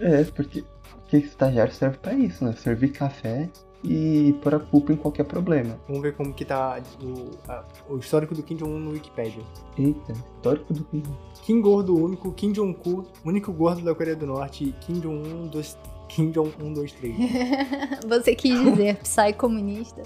[0.00, 0.64] É, porque,
[1.02, 2.52] porque estagiário serve pra isso, né?
[2.56, 3.48] Servir café
[3.82, 5.78] e pôr a culpa em qualquer problema.
[5.88, 9.42] Vamos ver como que tá o, a- o histórico do Kim Jong-un no Wikipedia.
[9.78, 11.02] Eita, histórico do Kim.
[11.42, 15.78] Kim Gordo único, Kim Jong-un, único gordo da Coreia do Norte, Kim Jong-un, dois,
[16.08, 17.14] Kim Jong-un, 2, 3.
[18.08, 20.02] Você quis dizer psy comunista?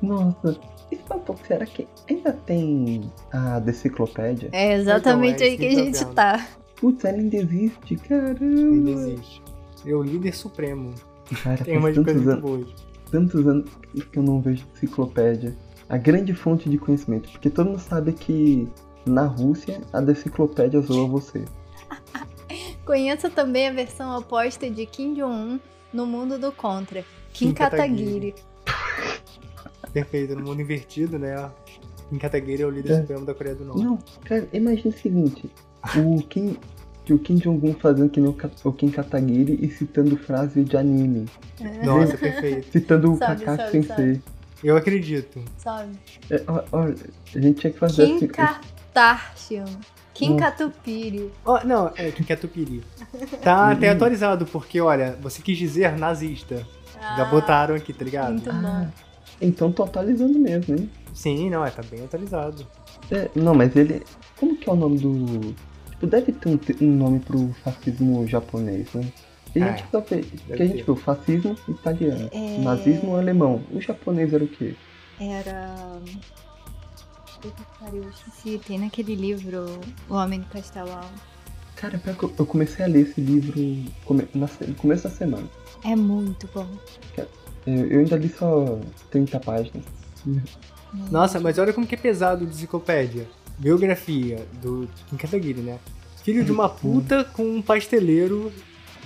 [0.00, 0.60] Nossa,
[0.92, 4.50] e só um pouco, será que ainda tem a deciclopédia?
[4.52, 6.46] É exatamente Então, é aí que a gente tá.
[6.82, 8.44] Putz, ela ainda existe, caramba.
[8.44, 9.40] Ainda existe.
[9.86, 10.92] É o líder supremo.
[11.44, 12.66] Cara, Tem umas coisas anos, boas.
[13.10, 13.70] tantos anos
[14.10, 15.56] que eu não vejo enciclopédia.
[15.88, 18.68] A grande fonte de conhecimento, porque todo mundo sabe que
[19.06, 21.44] na Rússia a deciclopédia zoa você.
[22.84, 25.60] Conheça também a versão oposta de Kim Jong-un
[25.92, 27.02] no mundo do Contra.
[27.32, 28.34] Kim, Kim Kataguiri.
[29.92, 31.50] Perfeito, no mundo invertido, né?
[32.10, 33.00] Kim Kataguiri é o líder É.
[33.02, 33.84] supremo da Coreia do Norte.
[33.84, 35.50] Não, cara, imagina o seguinte:
[35.96, 36.56] o Kim,
[37.10, 38.30] o Kim Jong-un fazendo que nem
[38.64, 41.26] o, Kim Kataguiri e citando frase de anime.
[41.84, 42.70] Nossa, perfeito.
[42.70, 44.22] Citando o Sabe, Kakashi sabe, Sensei.
[44.62, 45.42] Eu acredito.
[45.58, 45.92] Sabe?
[46.30, 48.26] É, ó, ó, a gente tinha que fazer Kim assim.
[48.28, 49.64] Kardashian.
[50.14, 50.36] Kim.
[50.36, 51.32] Katupiri.
[51.44, 52.82] Ó, não, é Kim Kataguiri.
[53.42, 56.66] Tá até atualizado, porque, olha, você quis dizer nazista.
[57.16, 58.32] Já botaram aqui, tá ligado?
[58.32, 58.60] Muito bom.
[58.64, 58.86] Ah,
[59.40, 60.90] então tô atualizando mesmo, hein?
[61.12, 62.66] Sim, não, é, tá bem atualizado.
[63.10, 64.02] É, não, mas ele.
[64.38, 65.54] Como que é o nome do.
[66.02, 69.06] Tipo, deve ter um, um nome pro fascismo japonês, né?
[69.52, 70.26] Que a gente É, só fez.
[70.46, 72.28] Que a gente viu, fascismo italiano.
[72.32, 72.58] É.
[72.58, 73.62] Nazismo alemão.
[73.70, 74.74] O japonês era o quê?
[75.20, 75.74] Era.
[77.40, 78.60] Puta que pariu, esqueci.
[78.66, 81.32] Tem naquele livro O Homem do Castelo Alto.
[81.76, 83.54] Cara, pior que eu, eu comecei a ler esse livro
[84.04, 85.48] come- na se- no começo da semana.
[85.84, 86.66] É muito bom.
[87.16, 88.78] Eu, eu ainda li só
[89.10, 89.84] 30 páginas.
[91.10, 93.26] Nossa, mas olha como que é pesado o de enciclopédia.
[93.62, 95.78] Biografia do Kim Kataguiri, né?
[96.24, 98.52] Filho de uma puta com um pasteleiro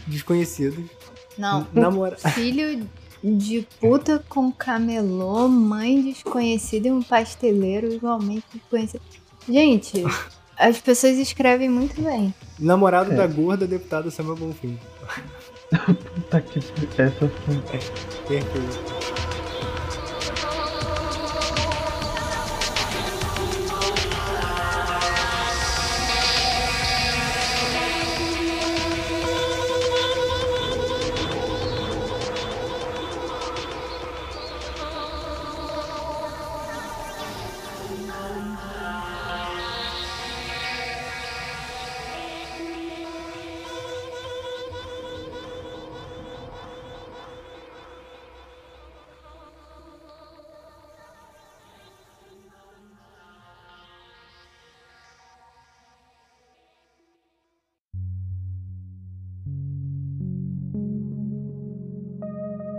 [0.06, 0.88] desconhecido.
[1.36, 2.16] Não, Namora...
[2.16, 2.88] filho
[3.22, 9.02] de puta com camelô, mãe desconhecida e um pasteleiro igualmente desconhecido.
[9.46, 10.02] Gente,
[10.58, 12.34] as pessoas escrevem muito bem.
[12.58, 13.16] Namorado É.
[13.16, 14.78] da gorda deputada Samuel Bonfim.
[15.68, 16.58] Puta que
[16.98, 17.58] essa foi.
[18.28, 19.25] Perfeito.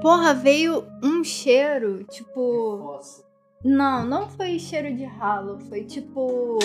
[0.07, 2.97] Porra, veio um cheiro, tipo.
[3.61, 6.57] Não, não foi cheiro de ralo, foi tipo.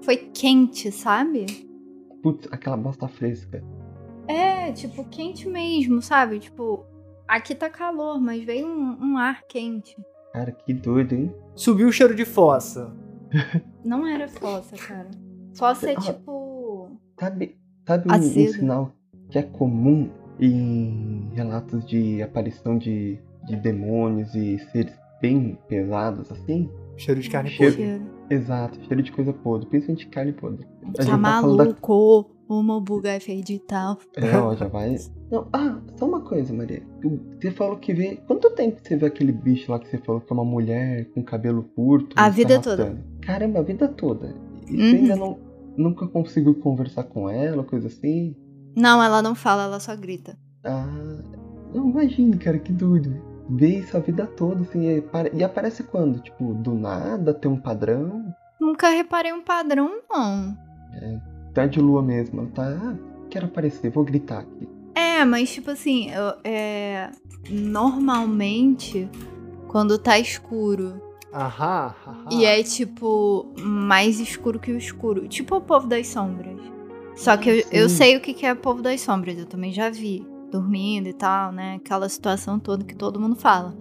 [0.00, 1.44] Foi quente, sabe?
[2.22, 3.62] Putz, aquela bosta fresca.
[4.26, 6.38] É, tipo, quente mesmo, sabe?
[6.38, 6.86] Tipo,
[7.28, 9.94] aqui tá calor, mas veio um, um ar quente.
[10.32, 11.34] Cara, que doido, hein?
[11.54, 12.90] Subiu o cheiro de fossa.
[13.84, 15.10] Não era fossa, cara.
[15.54, 16.00] Fossa é Ah.
[16.00, 16.88] tipo.
[17.20, 18.92] Sabe, sabe um, um sinal
[19.28, 20.08] que é comum
[20.40, 26.70] em relatos de aparição de, de demônios e seres bem pesados assim?
[26.96, 27.76] Cheiro de carne Cheiro.
[27.76, 28.02] podre.
[28.30, 30.66] Exato, cheiro de coisa podre, principalmente carne podre.
[30.88, 32.30] A Tá da maluco?
[32.48, 33.96] Uma buga é feita de tal.
[34.16, 34.96] É, ó, já vai.
[35.30, 36.82] Não, ah, só uma coisa, Maria.
[37.40, 38.16] Você falou que vê.
[38.26, 41.04] Quanto tempo que você vê aquele bicho lá que você falou que é uma mulher
[41.14, 42.16] com cabelo curto?
[42.18, 42.98] A e vida arrastando?
[43.20, 44.34] Caramba, a vida toda.
[44.68, 44.78] E Uhum.
[44.90, 45.38] você ainda não,
[45.76, 48.34] nunca conseguiu conversar com ela, coisa assim?
[48.76, 50.36] Não, ela não fala, ela só grita.
[50.64, 50.86] Ah.
[51.74, 53.14] Não, imagine, cara, que doido.
[53.48, 54.80] Vê isso a vida toda, assim.
[54.86, 56.20] E, e aparece quando?
[56.20, 58.34] Tipo, do nada, tem um padrão?
[58.60, 60.56] Nunca reparei um padrão, não.
[61.54, 62.40] Tá de lua mesmo.
[62.42, 62.62] Ela tá.
[62.68, 62.94] Ah,
[63.28, 64.68] quero aparecer, vou gritar aqui.
[64.94, 67.10] É, mas tipo assim, eu- é.
[67.50, 69.08] Normalmente,
[69.68, 71.00] quando tá escuro
[71.32, 72.28] Aham, aham.
[72.32, 76.58] e é tipo mais escuro que o escuro, tipo o povo das sombras.
[77.16, 79.90] Só que eu, eu sei o que é o povo das sombras, eu também já
[79.90, 81.76] vi, dormindo e tal, né?
[81.76, 83.74] Aquela situação toda que todo mundo fala.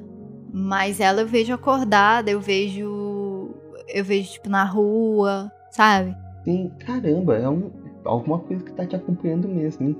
[0.51, 3.49] Mas ela eu vejo acordada, eu vejo.
[3.87, 6.15] Eu vejo, tipo, na rua, sabe?
[6.43, 7.71] Sim, caramba, é um,
[8.05, 9.97] alguma coisa que tá te acompanhando mesmo, hein?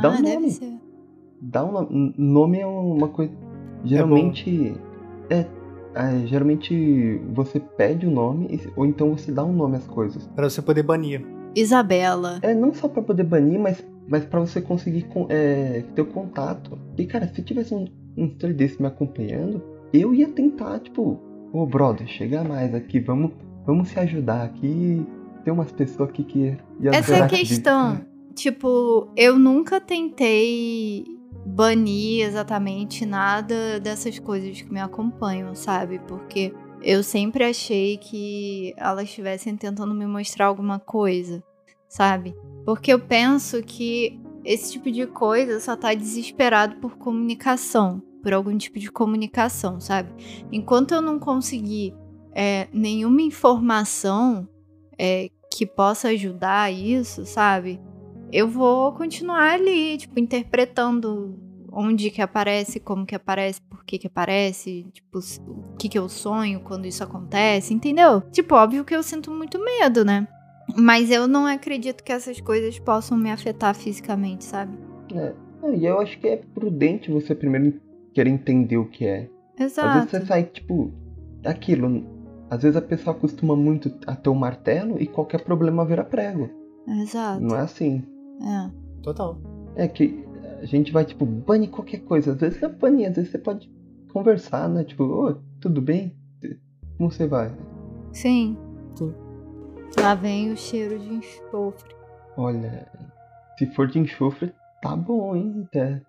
[0.00, 0.50] Dá ah, um deve nome.
[0.50, 0.80] ser.
[1.40, 2.14] Dá um nome.
[2.16, 3.32] Nome é uma coisa.
[3.84, 4.74] Geralmente.
[5.28, 5.46] É,
[5.94, 10.26] é, geralmente você pede o nome, e- ou então você dá um nome às coisas.
[10.28, 11.35] Pra você poder banir.
[11.56, 12.38] Isabela.
[12.42, 16.06] É não só pra poder banir, mas, mas para você conseguir con- é, ter o
[16.06, 16.78] contato.
[16.98, 19.62] E cara, se tivesse um, um ser desse me acompanhando,
[19.92, 21.18] eu ia tentar, tipo,
[21.52, 23.32] ô brother, chega mais aqui, vamos,
[23.66, 25.04] vamos se ajudar aqui.
[25.44, 26.56] Tem umas pessoas aqui que.
[26.82, 28.00] Essa é a questão.
[28.34, 31.04] Tipo, eu nunca tentei
[31.46, 36.00] banir exatamente nada dessas coisas que me acompanham, sabe?
[36.06, 36.52] Porque
[36.86, 41.42] eu sempre achei que elas estivessem tentando me mostrar alguma coisa,
[41.88, 42.32] sabe?
[42.64, 48.56] Porque eu penso que esse tipo de coisa só tá desesperado por comunicação, por algum
[48.56, 50.12] tipo de comunicação, sabe?
[50.52, 51.92] Enquanto eu não conseguir
[52.32, 54.48] é, nenhuma informação
[54.96, 57.80] é, que possa ajudar isso, sabe?
[58.30, 61.36] Eu vou continuar ali, tipo, interpretando
[61.76, 66.08] onde que aparece, como que aparece, por que que aparece, tipo, o que que eu
[66.08, 68.22] sonho quando isso acontece, entendeu?
[68.32, 70.26] Tipo, óbvio que eu sinto muito medo, né?
[70.74, 74.76] Mas eu não acredito que essas coisas possam me afetar fisicamente, sabe?
[75.14, 75.34] É.
[75.74, 77.78] E eu acho que é prudente você primeiro
[78.14, 79.28] querer entender o que é.
[79.54, 80.10] Às vezes Exato.
[80.10, 80.90] você sai, tipo,
[81.44, 82.04] aquilo.
[82.48, 86.48] Às vezes a pessoa acostuma muito a ter um martelo e qualquer problema vira prego.
[86.88, 87.42] Exato.
[87.42, 88.02] Não é assim.
[88.42, 88.70] É.
[89.02, 89.38] Total.
[89.74, 90.25] É que
[90.66, 92.32] a gente vai, tipo, bane qualquer coisa.
[92.32, 93.70] Às vezes você bane, às vezes você pode
[94.12, 94.84] conversar, né?
[94.84, 96.16] Tipo, ô, tudo bem?
[96.98, 97.52] Como você vai?
[98.12, 98.56] Sim.
[98.94, 99.14] Sim.
[100.00, 101.94] Lá vem o cheiro de enxofre.
[102.36, 102.86] Olha,
[103.58, 104.52] se for de enxofre,
[104.82, 105.62] tá bom, hein?
[105.66, 106.02] Até.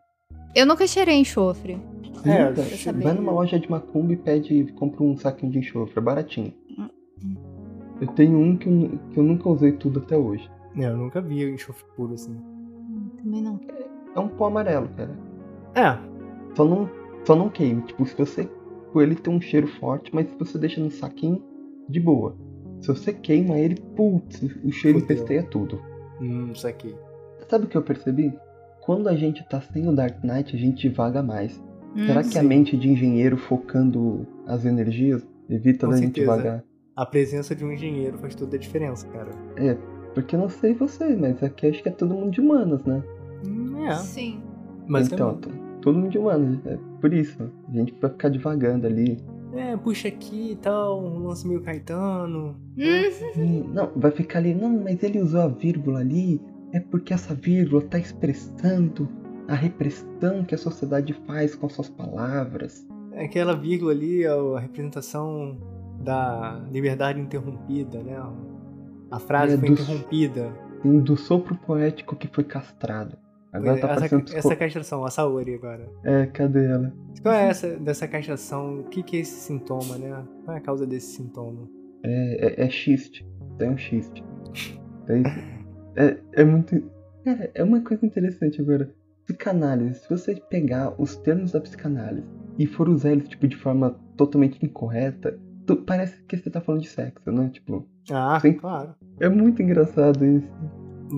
[0.56, 1.80] Eu nunca cheirei enxofre.
[2.26, 3.04] É, eu sabia.
[3.04, 6.54] vai numa loja de macumba e pede, compra um saquinho de enxofre, é baratinho.
[6.78, 7.36] Hum.
[8.02, 10.50] Eu tenho um que eu, que eu nunca usei tudo até hoje.
[10.76, 12.34] É, eu nunca vi enxofre puro assim.
[12.34, 13.60] Hum, Também não.
[14.18, 15.12] É um pó amarelo, cara.
[15.76, 15.98] É,
[16.56, 16.90] Só não,
[17.24, 17.84] só não queime.
[17.84, 18.44] Tipo, se você.
[18.46, 21.42] tipo, Ele tem um cheiro forte, mas se você deixa no saquinho,
[21.88, 22.36] de boa.
[22.82, 25.16] Se você queima ele, putz, o cheiro Fudeu.
[25.16, 25.80] empesteia tudo.
[26.20, 26.96] hum, isso aqui.
[27.50, 28.34] Sabe o que eu percebi?
[28.82, 31.62] Quando a gente tá sem o Dark Knight, a gente divaga mais.
[32.06, 36.38] Será Hum, que a mente de engenheiro focando as energias evita Com da gente certeza.
[36.38, 36.64] divagar?
[36.96, 39.30] A presença de um engenheiro faz toda a diferença, cara.
[40.14, 43.04] Porque eu não sei você, mas aqui acho que é todo mundo de humanas, né?
[43.86, 43.96] É.
[43.96, 44.42] Sim.
[44.88, 45.40] Mas então,
[45.82, 46.60] todo mundo de humanas.
[46.66, 47.52] É por isso.
[47.70, 49.18] A gente vai ficar divagando ali.
[49.54, 52.56] É, puxa aqui e tal, um lance meio Caetano.
[52.78, 56.40] Hum, Hum, Não, vai ficar ali, não, mas ele usou a vírgula ali,
[56.74, 59.08] é porque essa vírgula tá expressando
[59.48, 62.86] a repressão que a sociedade faz com suas palavras.
[63.14, 65.58] É Aquela vírgula ali é a representação
[66.02, 68.22] da liberdade interrompida, né?
[69.10, 70.54] A frase É, foi do- interrompida.
[70.84, 73.18] Sim, Do sopro poético que foi castrado.
[73.54, 74.56] Agora tá essa, parecendo essa psico...
[74.58, 75.90] castração, a Saori agora.
[76.04, 76.94] É, cadê ela?
[77.22, 78.80] Qual é essa dessa castração?
[78.82, 80.24] O que, que é esse sintoma, né?
[80.46, 81.68] Qual é a causa desse sintoma?
[82.04, 83.26] É, é, é xiste.
[83.60, 84.24] É um xiste.
[85.08, 86.76] É, é, é muito.
[87.24, 88.94] Cara, é uma coisa interessante agora.
[89.26, 90.00] Psicanálise.
[90.02, 92.26] Se você pegar os termos da psicanálise
[92.58, 96.82] e for usar eles tipo, de forma totalmente incorreta, tu- parece que você tá falando
[96.82, 97.50] de sexo, né?
[97.52, 98.54] Tipo, Ah, Sim.
[98.54, 98.96] claro.
[99.20, 100.48] é muito engraçado isso.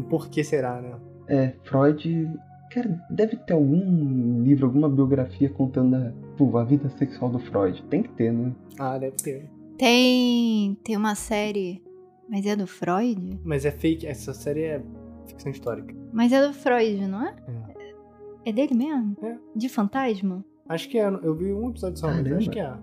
[0.10, 0.96] Por que será, né?
[1.30, 2.30] É, Freud.
[2.72, 7.82] Cara, deve ter algum livro, alguma biografia contando a, pô, a vida sexual do Freud.
[7.90, 8.54] Tem que ter, né?
[8.78, 9.50] Ah, deve ter.
[9.78, 11.82] Tem, tem uma série,
[12.28, 13.40] mas é do Freud?
[13.44, 14.84] Mas é fake, essa série é
[15.26, 15.96] ficção histórica.
[16.12, 17.36] Mas é do Freud, não é?
[17.48, 18.50] É.
[18.50, 19.16] É dele mesmo?
[19.22, 19.38] É.
[19.56, 20.44] De fantasma?
[20.68, 22.38] Acho que é, eu vi um episódio só, mas Caramba.
[22.38, 22.74] acho que é.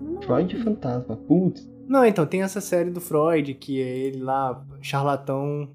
[0.00, 0.22] Não.
[0.22, 1.16] Freud fantasma.
[1.16, 1.68] Putz.
[1.86, 5.68] Não, então, tem essa série do Freud, que é ele lá, charlatão,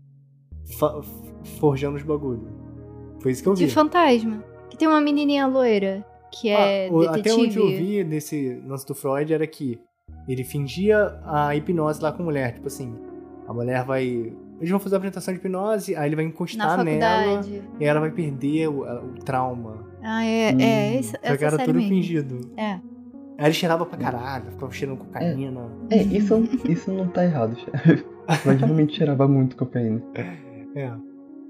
[1.59, 2.47] forjando os bagulhos.
[3.21, 3.65] Foi isso que eu vi.
[3.65, 4.43] De fantasma.
[4.69, 8.85] Que tem uma menininha loira, que é Ah, o- até onde eu vi nesse lance
[8.85, 9.79] do Freud era que
[10.27, 12.53] ele fingia a hipnose lá com a mulher.
[12.53, 12.95] Tipo assim,
[13.47, 14.33] a mulher vai.
[14.57, 17.41] Eles vão fazer a apresentação de hipnose, aí ele vai encostar nela
[17.79, 19.85] e ela vai perder o, o trauma.
[20.03, 20.59] Ah, é, Hum.
[20.59, 20.95] é.
[20.97, 21.89] Essa, Só que essa era série tudo mesmo.
[21.89, 22.39] fingido.
[22.57, 22.71] É.
[23.37, 25.69] Aí ele cheirava pra caralho, ficava cheirando cocaína.
[25.89, 26.35] É, isso,
[26.67, 27.55] isso não tá errado.
[28.43, 30.01] Freud realmente cheirava muito cocaína.
[30.75, 30.91] É.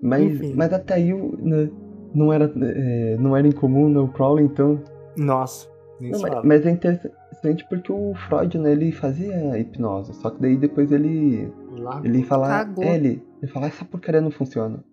[0.02, 0.54] Mas, Enfim.
[0.56, 1.70] mas até aí o- né,
[2.14, 4.82] não, era, é, não era incomum né, o Crowley, então.
[5.18, 5.68] Nossa,
[6.00, 10.14] nem Não, mas, mas é interessante porque o Freud, né, ele fazia hipnose.
[10.16, 11.52] Só que daí depois ele.
[11.78, 12.48] Lá, Ele fala.
[12.48, 12.84] Cagou.
[12.84, 14.84] É, ele, ele fala, essa porcaria não funciona.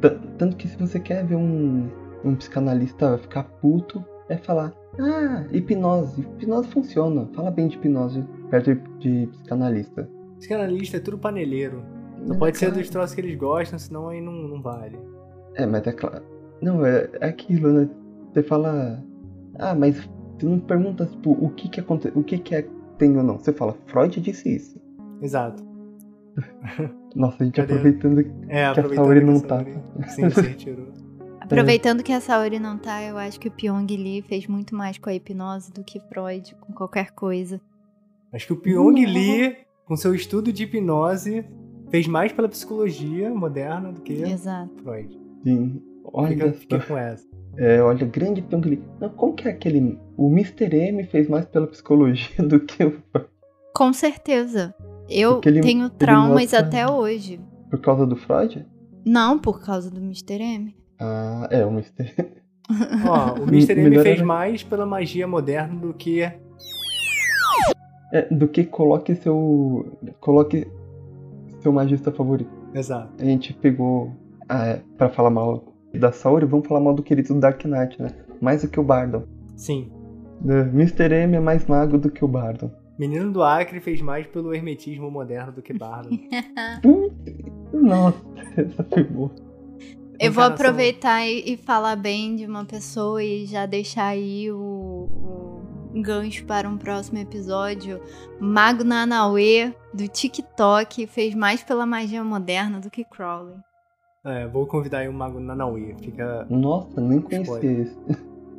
[0.00, 1.88] T- Tanto que se você quer ver um,
[2.24, 7.28] um psicanalista ficar puto, é falar, ah, hipnose, hipnose funciona.
[7.34, 10.08] Fala bem de hipnose perto de, de psicanalista.
[10.38, 11.82] Psicanalista é tudo paneleiro.
[12.22, 12.80] Só Mas pode é ser claro.
[12.80, 14.98] dos troços que eles gostam, senão aí não, não vale.
[15.54, 16.22] É, mas é claro.
[16.62, 17.88] Não, é, é aquilo, né?
[18.32, 19.02] Você fala.
[19.58, 19.96] Ah, mas
[20.38, 22.66] você não pergunta, tipo, o que que acontece, o que que é
[22.98, 23.38] tem ou não.
[23.38, 24.80] Você fala, Freud disse isso.
[25.22, 25.62] Exato.
[27.14, 27.72] Nossa, a gente Cadê?
[27.72, 29.48] aproveitando É, que a aproveitando Saori que não a tá.
[29.56, 30.86] Saori- Sim, se retirou.
[31.40, 34.98] Aproveitando que a Saori não tá, eu acho que o Pyong Lee fez muito mais
[34.98, 37.60] com a hipnose do que Freud com qualquer coisa.
[38.32, 41.44] Acho que o Pyong Lee, com seu estudo de hipnose,
[41.90, 44.70] fez mais pela psicologia moderna do que Exato.
[44.82, 45.18] Freud.
[45.44, 45.82] Sim.
[46.04, 46.58] Olha Fica, só.
[46.58, 47.28] fica com essa.
[47.56, 48.82] É, olha, grande Pyong Lee.
[49.00, 49.98] Não, como que é aquele.
[50.16, 50.74] O Mr.
[50.74, 53.02] M fez mais pela psicologia do que o.
[53.74, 54.74] Com certeza.
[55.08, 57.40] Eu ele- tenho ele traumas mostra- até hoje.
[57.68, 58.66] Por causa do Freud?
[59.04, 60.34] Não por causa do Mr.
[60.42, 60.76] M.
[60.98, 62.14] Ah, é, o Mr.
[63.08, 63.72] Ó, o Mr.
[63.72, 66.22] M Melhor fez era- mais pela magia moderna do que.
[68.12, 69.96] É, do que coloque seu.
[70.20, 70.66] Coloque
[71.60, 72.50] seu magista favorito.
[72.74, 73.10] Exato.
[73.18, 74.12] A gente pegou.
[74.48, 75.64] Ah, é, pra falar mal
[75.94, 78.10] da Saori, vamos falar mal do querido Dark Knight, né?
[78.40, 79.24] Mais do que o Bardon.
[79.56, 79.90] Sim.
[80.44, 81.12] Mr.
[81.12, 82.70] M é mais mago do que o Bardon.
[83.00, 86.10] Menino do Acre fez mais pelo hermetismo moderno do que Bardo.
[87.72, 88.20] Nossa,
[88.60, 89.30] essa foi boa.
[90.18, 94.58] Eu vou aproveitar e, e falar bem de uma pessoa e já deixar aí o,
[94.58, 95.49] o
[95.94, 98.00] gancho para um próximo episódio.
[98.40, 103.54] Mago Nanauê, do TikTok, fez mais pela magia moderna do que Crowley.
[104.24, 105.94] É, vou convidar aí o Mago Nanauê.
[106.00, 106.46] Fica.
[106.50, 107.80] Nossa, nem Spoiler.
[107.80, 107.98] esse.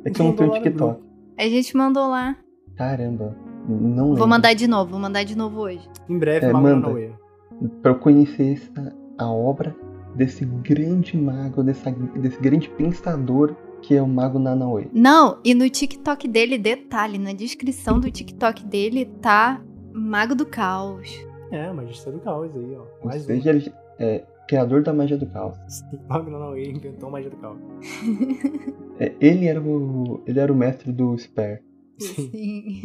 [0.04, 1.00] É que eu não tenho TikTok.
[1.38, 2.36] A gente mandou lá.
[2.76, 3.36] Caramba,
[3.68, 4.28] não Vou lembro.
[4.28, 5.88] mandar de novo, vou mandar de novo hoje.
[6.08, 6.86] Em breve, É, Mago manda.
[6.88, 7.10] Nanauê.
[7.80, 9.74] Pra eu conhecer essa, a obra
[10.16, 14.86] desse grande mago, dessa, desse grande pensador que é o Mago Nanauê.
[14.92, 19.60] Não, e no TikTok dele, detalhe, na descrição do TikTok dele tá
[19.92, 21.10] Mago do Caos.
[21.50, 22.80] É, Magista do Caos aí, ó.
[23.02, 23.26] Ou Mais um.
[23.26, 25.56] seja, ele é criador da magia do caos.
[25.92, 25.98] um.
[26.08, 27.58] Mago Nanauê inventou a magia do caos.
[29.00, 31.60] É, ele, era o, ele era o mestre do Spare.
[31.98, 32.30] Sim.
[32.30, 32.82] Sim.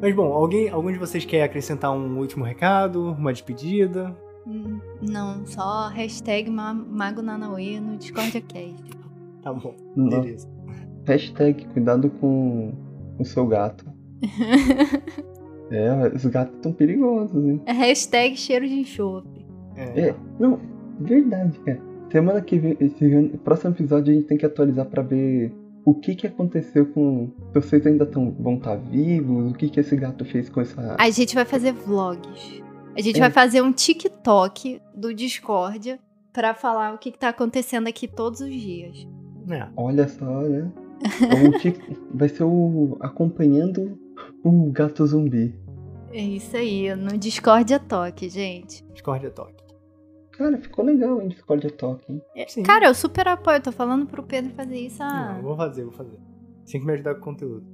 [0.00, 3.12] Mas bom, alguém, algum de vocês quer acrescentar um último recado?
[3.12, 4.14] Uma despedida?
[4.46, 8.82] Hum, Não, só hashtag Ma- Mago Nanauê no Discord Cast.
[9.42, 10.08] Tá bom, Não.
[10.08, 10.48] beleza.
[11.06, 12.72] Hashtag cuidado com
[13.18, 13.84] o seu gato.
[15.70, 17.62] É, os gatos estão perigosos, hein?
[17.66, 19.46] hashtag cheiro de enxofre.
[19.74, 20.60] É, É, não,
[21.00, 21.80] verdade, cara.
[22.10, 25.50] Semana que vem, esse próximo episódio a gente tem que atualizar pra ver
[25.82, 27.30] o que que aconteceu com.
[27.54, 30.94] Se vocês ainda tão, vão estar vivos, o que que esse gato fez com essa.
[30.98, 32.62] A gente vai fazer vlogs.
[32.94, 33.20] A gente É.
[33.20, 35.98] vai fazer um TikTok do Discord
[36.34, 39.08] pra falar o que, que tá acontecendo aqui todos os dias.
[39.50, 39.68] É.
[39.76, 40.70] Olha só, né?
[41.60, 41.80] Tic-
[42.14, 42.96] Vai ser o.
[43.00, 43.98] acompanhando
[44.44, 45.54] o gato zumbi.
[46.12, 48.84] É isso aí, no Discord é toque, gente.
[48.92, 49.62] Discord é toque.
[50.32, 51.28] Cara, ficou legal, hein?
[51.28, 52.20] Discord Talk, hein?
[52.34, 52.44] É.
[52.62, 54.98] Cara, eu super apoio, tô falando pro Pedro fazer isso.
[55.00, 56.18] Não, Ah, vou fazer, vou fazer.
[56.70, 57.66] Tem que me ajudar com o conteúdo.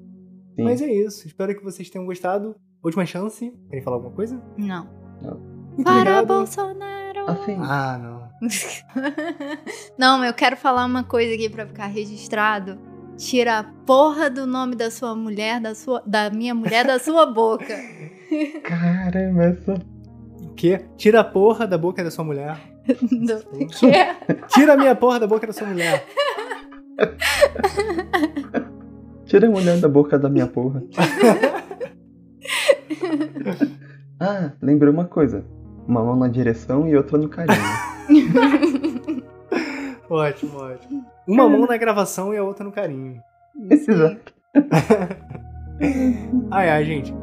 [0.57, 0.65] Sim.
[0.65, 1.27] Mas é isso.
[1.27, 2.57] Espero que vocês tenham gostado.
[2.83, 3.53] Última chance.
[3.71, 4.41] Querem falar alguma coisa?
[4.57, 4.87] não.
[5.23, 6.27] Muito Para obrigado.
[6.27, 7.21] Bolsonaro!
[7.31, 8.18] Assim, Ah, não.
[9.99, 12.79] não, eu quero falar uma coisa aqui pra ficar registrado.
[13.17, 17.27] Tira a porra do nome da sua mulher, da, sua, da minha mulher, da sua
[17.35, 17.75] boca.
[18.63, 19.75] caramba, essa.
[20.41, 20.85] O quê?
[20.97, 22.57] Tira a porra da boca da sua mulher.
[22.87, 23.93] Do quê?
[24.49, 26.07] Tira a minha porra da boca da sua mulher.
[29.27, 30.83] Tira a mulher da boca da minha porra.
[34.21, 35.45] ah, lembrei uma coisa.
[35.87, 37.59] Uma mão na direção e outra no carinho.
[40.11, 41.05] Ótimo, ótimo.
[41.27, 43.23] Uma mão na gravação e a outra no carinho.
[43.71, 44.33] Exato.
[46.51, 47.15] Ai, ai, gente.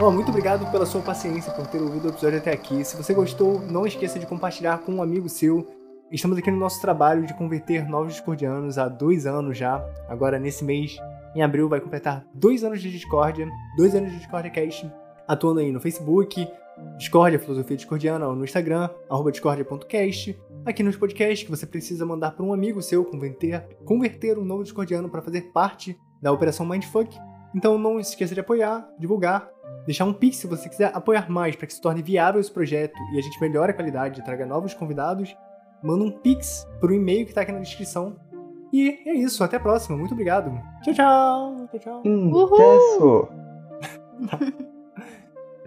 [0.00, 2.84] Ó, muito obrigado pela sua paciência, por ter ouvido o episódio até aqui.
[2.84, 5.66] Se você gostou, não esqueça de compartilhar com um amigo seu.
[6.10, 9.82] Estamos aqui no nosso trabalho de converter novos discordianos há dois anos já.
[10.08, 10.96] Agora, nesse mês,
[11.36, 14.90] em abril, vai completar dois anos de Discordia, dois anos de Discordia Cast,
[15.28, 16.48] atuando aí no Facebook,
[16.96, 22.44] Discordia, Filosofia Discordiana, no Instagram, arroba discordia.cast, aqui nos podcasts que você precisa mandar para
[22.44, 27.18] um amigo seu converter, converter um novo discordiano para fazer parte da Operação Mindfuck.
[27.54, 29.48] Então não se esqueça de apoiar, divulgar,
[29.86, 32.98] deixar um pix se você quiser apoiar mais para que se torne viável esse projeto
[33.12, 35.34] e a gente melhore a qualidade e traga novos convidados.
[35.82, 38.16] Manda um pix pro e-mail que tá aqui na descrição.
[38.72, 39.96] E é isso, até a próxima.
[39.96, 40.50] Muito obrigado.
[40.94, 41.68] Tchau, tchau.
[41.72, 42.02] Tchau,
[42.98, 43.28] tchau.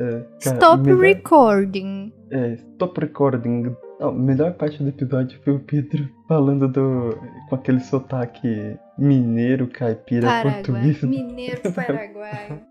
[0.02, 2.14] É, cara, Stop melhor- recording.
[2.32, 3.76] É, stop recording.
[4.00, 7.18] A melhor parte do episódio foi o Pedro falando do.
[7.50, 10.54] com aquele sotaque mineiro, caipira, Paraguai.
[10.64, 11.04] português.
[11.04, 11.60] Mineiro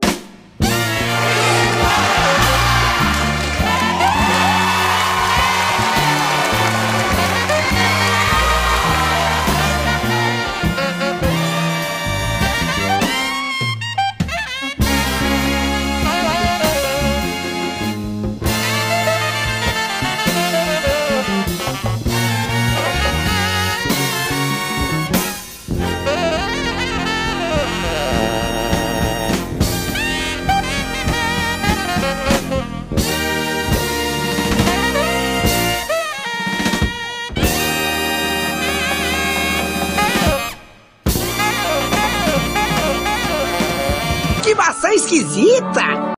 [44.58, 45.98] Passa esquisita!